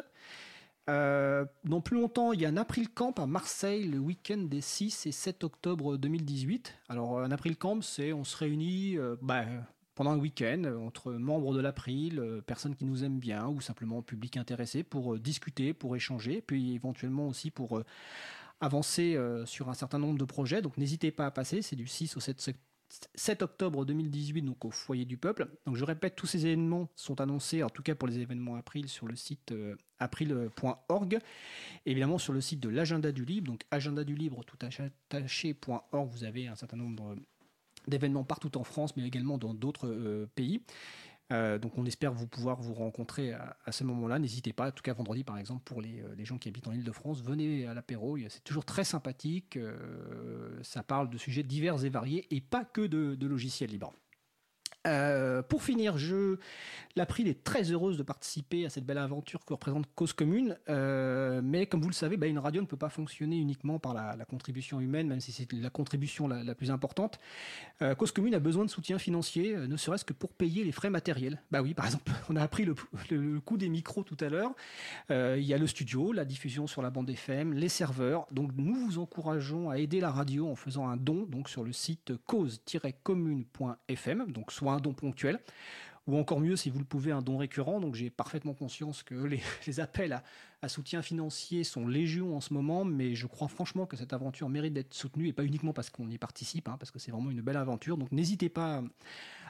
[0.89, 4.61] Euh, dans plus longtemps, il y a un April Camp à Marseille le week-end des
[4.61, 6.75] 6 et 7 octobre 2018.
[6.89, 9.45] Alors, un April Camp, c'est on se réunit euh, bah,
[9.95, 14.01] pendant un week-end entre membres de l'April, euh, personnes qui nous aiment bien ou simplement
[14.01, 17.83] public intéressé pour discuter, pour échanger, puis éventuellement aussi pour
[18.61, 20.63] avancer sur un certain nombre de projets.
[20.63, 22.41] Donc, n'hésitez pas à passer, c'est du 6 au 7,
[23.15, 25.49] 7 octobre 2018, donc au foyer du peuple.
[25.67, 28.89] Donc je répète, tous ces événements sont annoncés, en tout cas pour les événements April,
[28.89, 31.19] sur le site euh, april.org.
[31.87, 36.25] Évidemment, sur le site de l'agenda du libre, donc agenda du libre tout attaché.org, vous
[36.25, 37.17] avez un certain nombre
[37.87, 40.63] d'événements partout en France, mais également dans d'autres euh, pays.
[41.31, 44.19] Euh, donc on espère vous pouvoir vous rencontrer à, ce moment-là.
[44.19, 46.73] N'hésitez pas, en tout cas vendredi par exemple, pour les, euh, gens qui habitent en
[46.73, 51.91] Ile-de-France, venez à l'apéro, c'est toujours très sympathique, euh, ça parle de sujets divers et
[51.91, 53.93] variés et pas que de logiciels libres.
[54.87, 56.37] Euh, pour finir, je...
[56.97, 60.57] l'April est très heureuse de participer à cette belle aventure que représente Cause Commune.
[60.69, 63.95] Euh, mais comme vous le savez, bah, une radio ne peut pas fonctionner uniquement par
[63.95, 67.19] la, contribution humaine, même si c'est la contribution la, plus importante.
[67.83, 70.91] Euh, Cause Commune a besoin de soutien financier, ne serait-ce que pour payer les frais
[70.91, 71.41] matériels.
[71.51, 72.75] Bah oui, par exemple, on a appris le,
[73.11, 74.55] le, le coût des micros tout à l'heure.
[75.11, 78.27] il y a le studio, la diffusion sur la bande FM, les serveurs.
[78.31, 81.73] Donc nous vous encourageons à aider la radio en faisant un don donc sur le
[81.73, 85.41] site cause-commune.fm, donc soit un don ponctuel,
[86.07, 87.81] ou encore mieux si vous le pouvez un don récurrent.
[87.81, 89.15] Donc j'ai parfaitement conscience que
[89.67, 90.23] les, appels à,
[90.63, 94.49] à, soutien financier sont légion en ce moment, mais je crois franchement que cette aventure
[94.49, 97.31] mérite d'être soutenue et pas uniquement parce qu'on y participe, hein, parce que c'est vraiment
[97.31, 97.97] une belle aventure.
[97.97, 98.83] Donc n'hésitez pas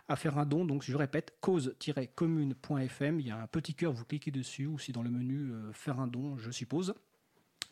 [0.08, 0.64] à faire un don.
[0.64, 4.92] Donc je répète, cause-commune.fm, il y a un petit cœur, vous cliquez dessus, ou si
[4.92, 6.94] dans le menu euh, faire un don, je suppose.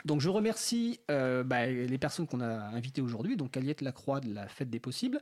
[0.05, 4.32] Donc je remercie euh, bah, les personnes qu'on a invitées aujourd'hui, donc Aliette Lacroix de
[4.32, 5.20] la Fête des Possibles,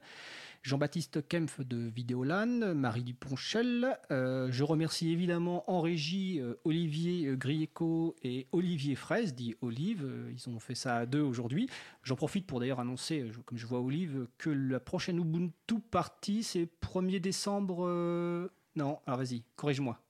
[0.62, 3.98] Jean-Baptiste Kempf de Vidéolan, Marie Duponchel.
[4.10, 10.06] Euh, je remercie évidemment en régie euh, Olivier Grieco et Olivier Fraise, dit Olive.
[10.32, 11.68] Ils ont fait ça à deux aujourd'hui.
[12.02, 16.68] J'en profite pour d'ailleurs annoncer, comme je vois Olive, que la prochaine Ubuntu partie, c'est
[16.82, 18.50] 1er décembre.
[18.76, 20.03] Non, alors vas-y, corrige-moi.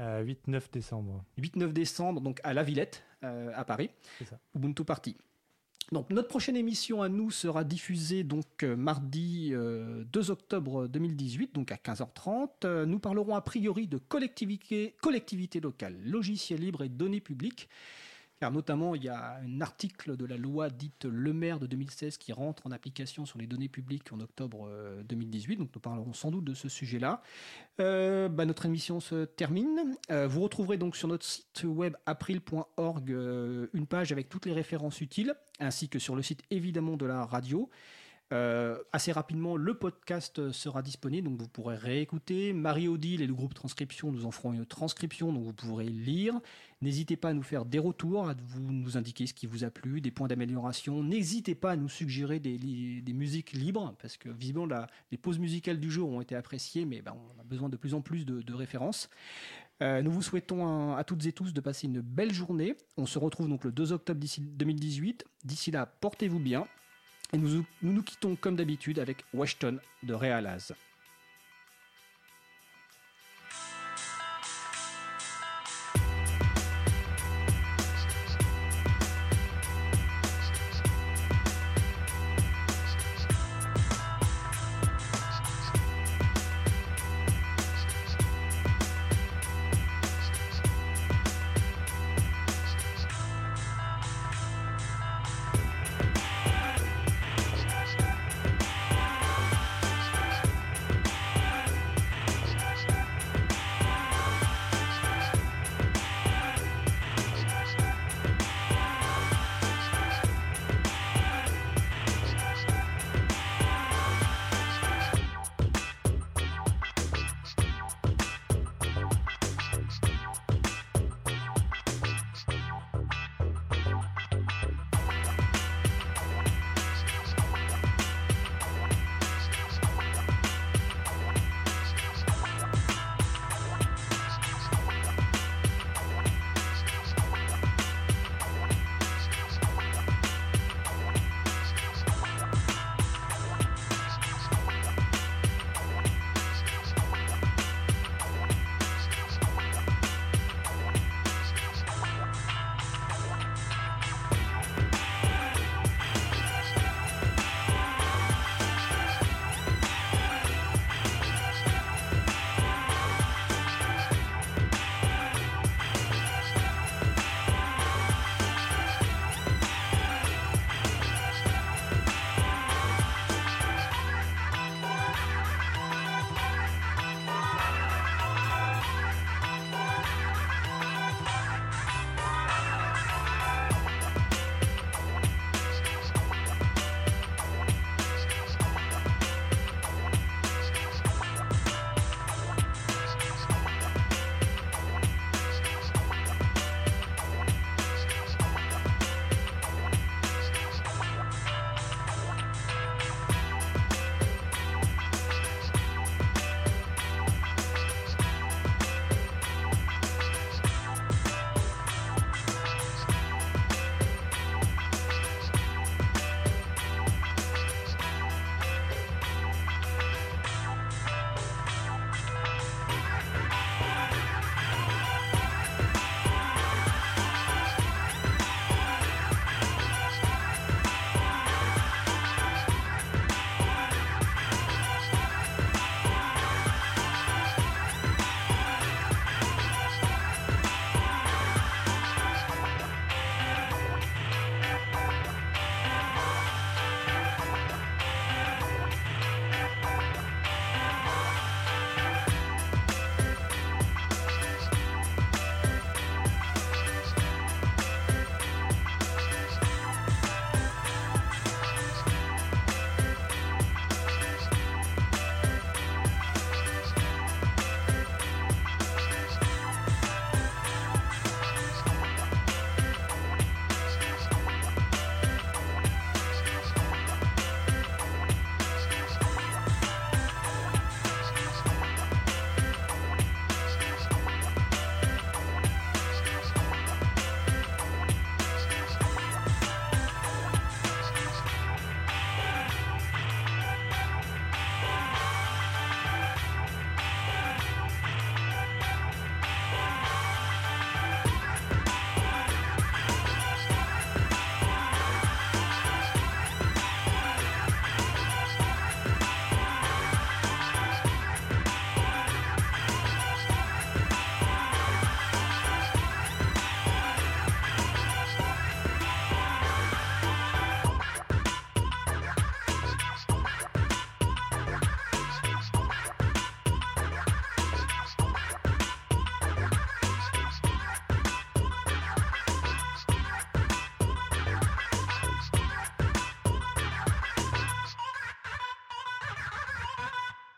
[0.00, 1.24] Euh, 8-9 décembre.
[1.38, 3.90] 8-9 décembre, donc à La Villette, euh, à Paris.
[4.18, 4.38] C'est ça.
[4.54, 5.16] Ubuntu Party.
[5.90, 11.54] Donc notre prochaine émission à nous sera diffusée donc euh, mardi euh, 2 octobre 2018,
[11.54, 12.48] donc à 15h30.
[12.64, 17.70] Euh, nous parlerons a priori de collectivité, collectivité locale, logiciel libre et données publiques.
[18.40, 22.32] Notamment, il y a un article de la loi dite Le Maire de 2016 qui
[22.32, 25.56] rentre en application sur les données publiques en octobre euh, 2018.
[25.56, 27.22] Donc nous parlerons sans doute de ce sujet-là.
[27.80, 29.96] Euh, bah, notre émission se termine.
[30.10, 34.52] Euh, vous retrouverez donc sur notre site web april.org euh, une page avec toutes les
[34.52, 37.68] références utiles, ainsi que sur le site évidemment de la radio.
[38.30, 42.52] Euh, assez rapidement, le podcast sera disponible, donc vous pourrez réécouter.
[42.52, 46.38] Marie-Odile et le groupe Transcription nous en feront une transcription, donc vous pourrez lire.
[46.82, 49.70] N'hésitez pas à nous faire des retours, à vous, nous indiquer ce qui vous a
[49.70, 51.02] plu, des points d'amélioration.
[51.02, 54.68] N'hésitez pas à nous suggérer des, musiques libres, parce que visiblement,
[55.10, 57.94] les pauses musicales du jour ont été appréciées, mais ben, on a besoin de plus
[57.94, 59.08] en plus de, références.
[59.80, 62.76] Euh, nous vous souhaitons à toutes et tous de passer une belle journée.
[62.96, 65.24] On se retrouve donc le 2 octobre 2018.
[65.44, 66.66] D'ici là, portez-vous bien.
[67.32, 70.72] Et nous nous, quittons comme d'habitude avec Washington de Realaz.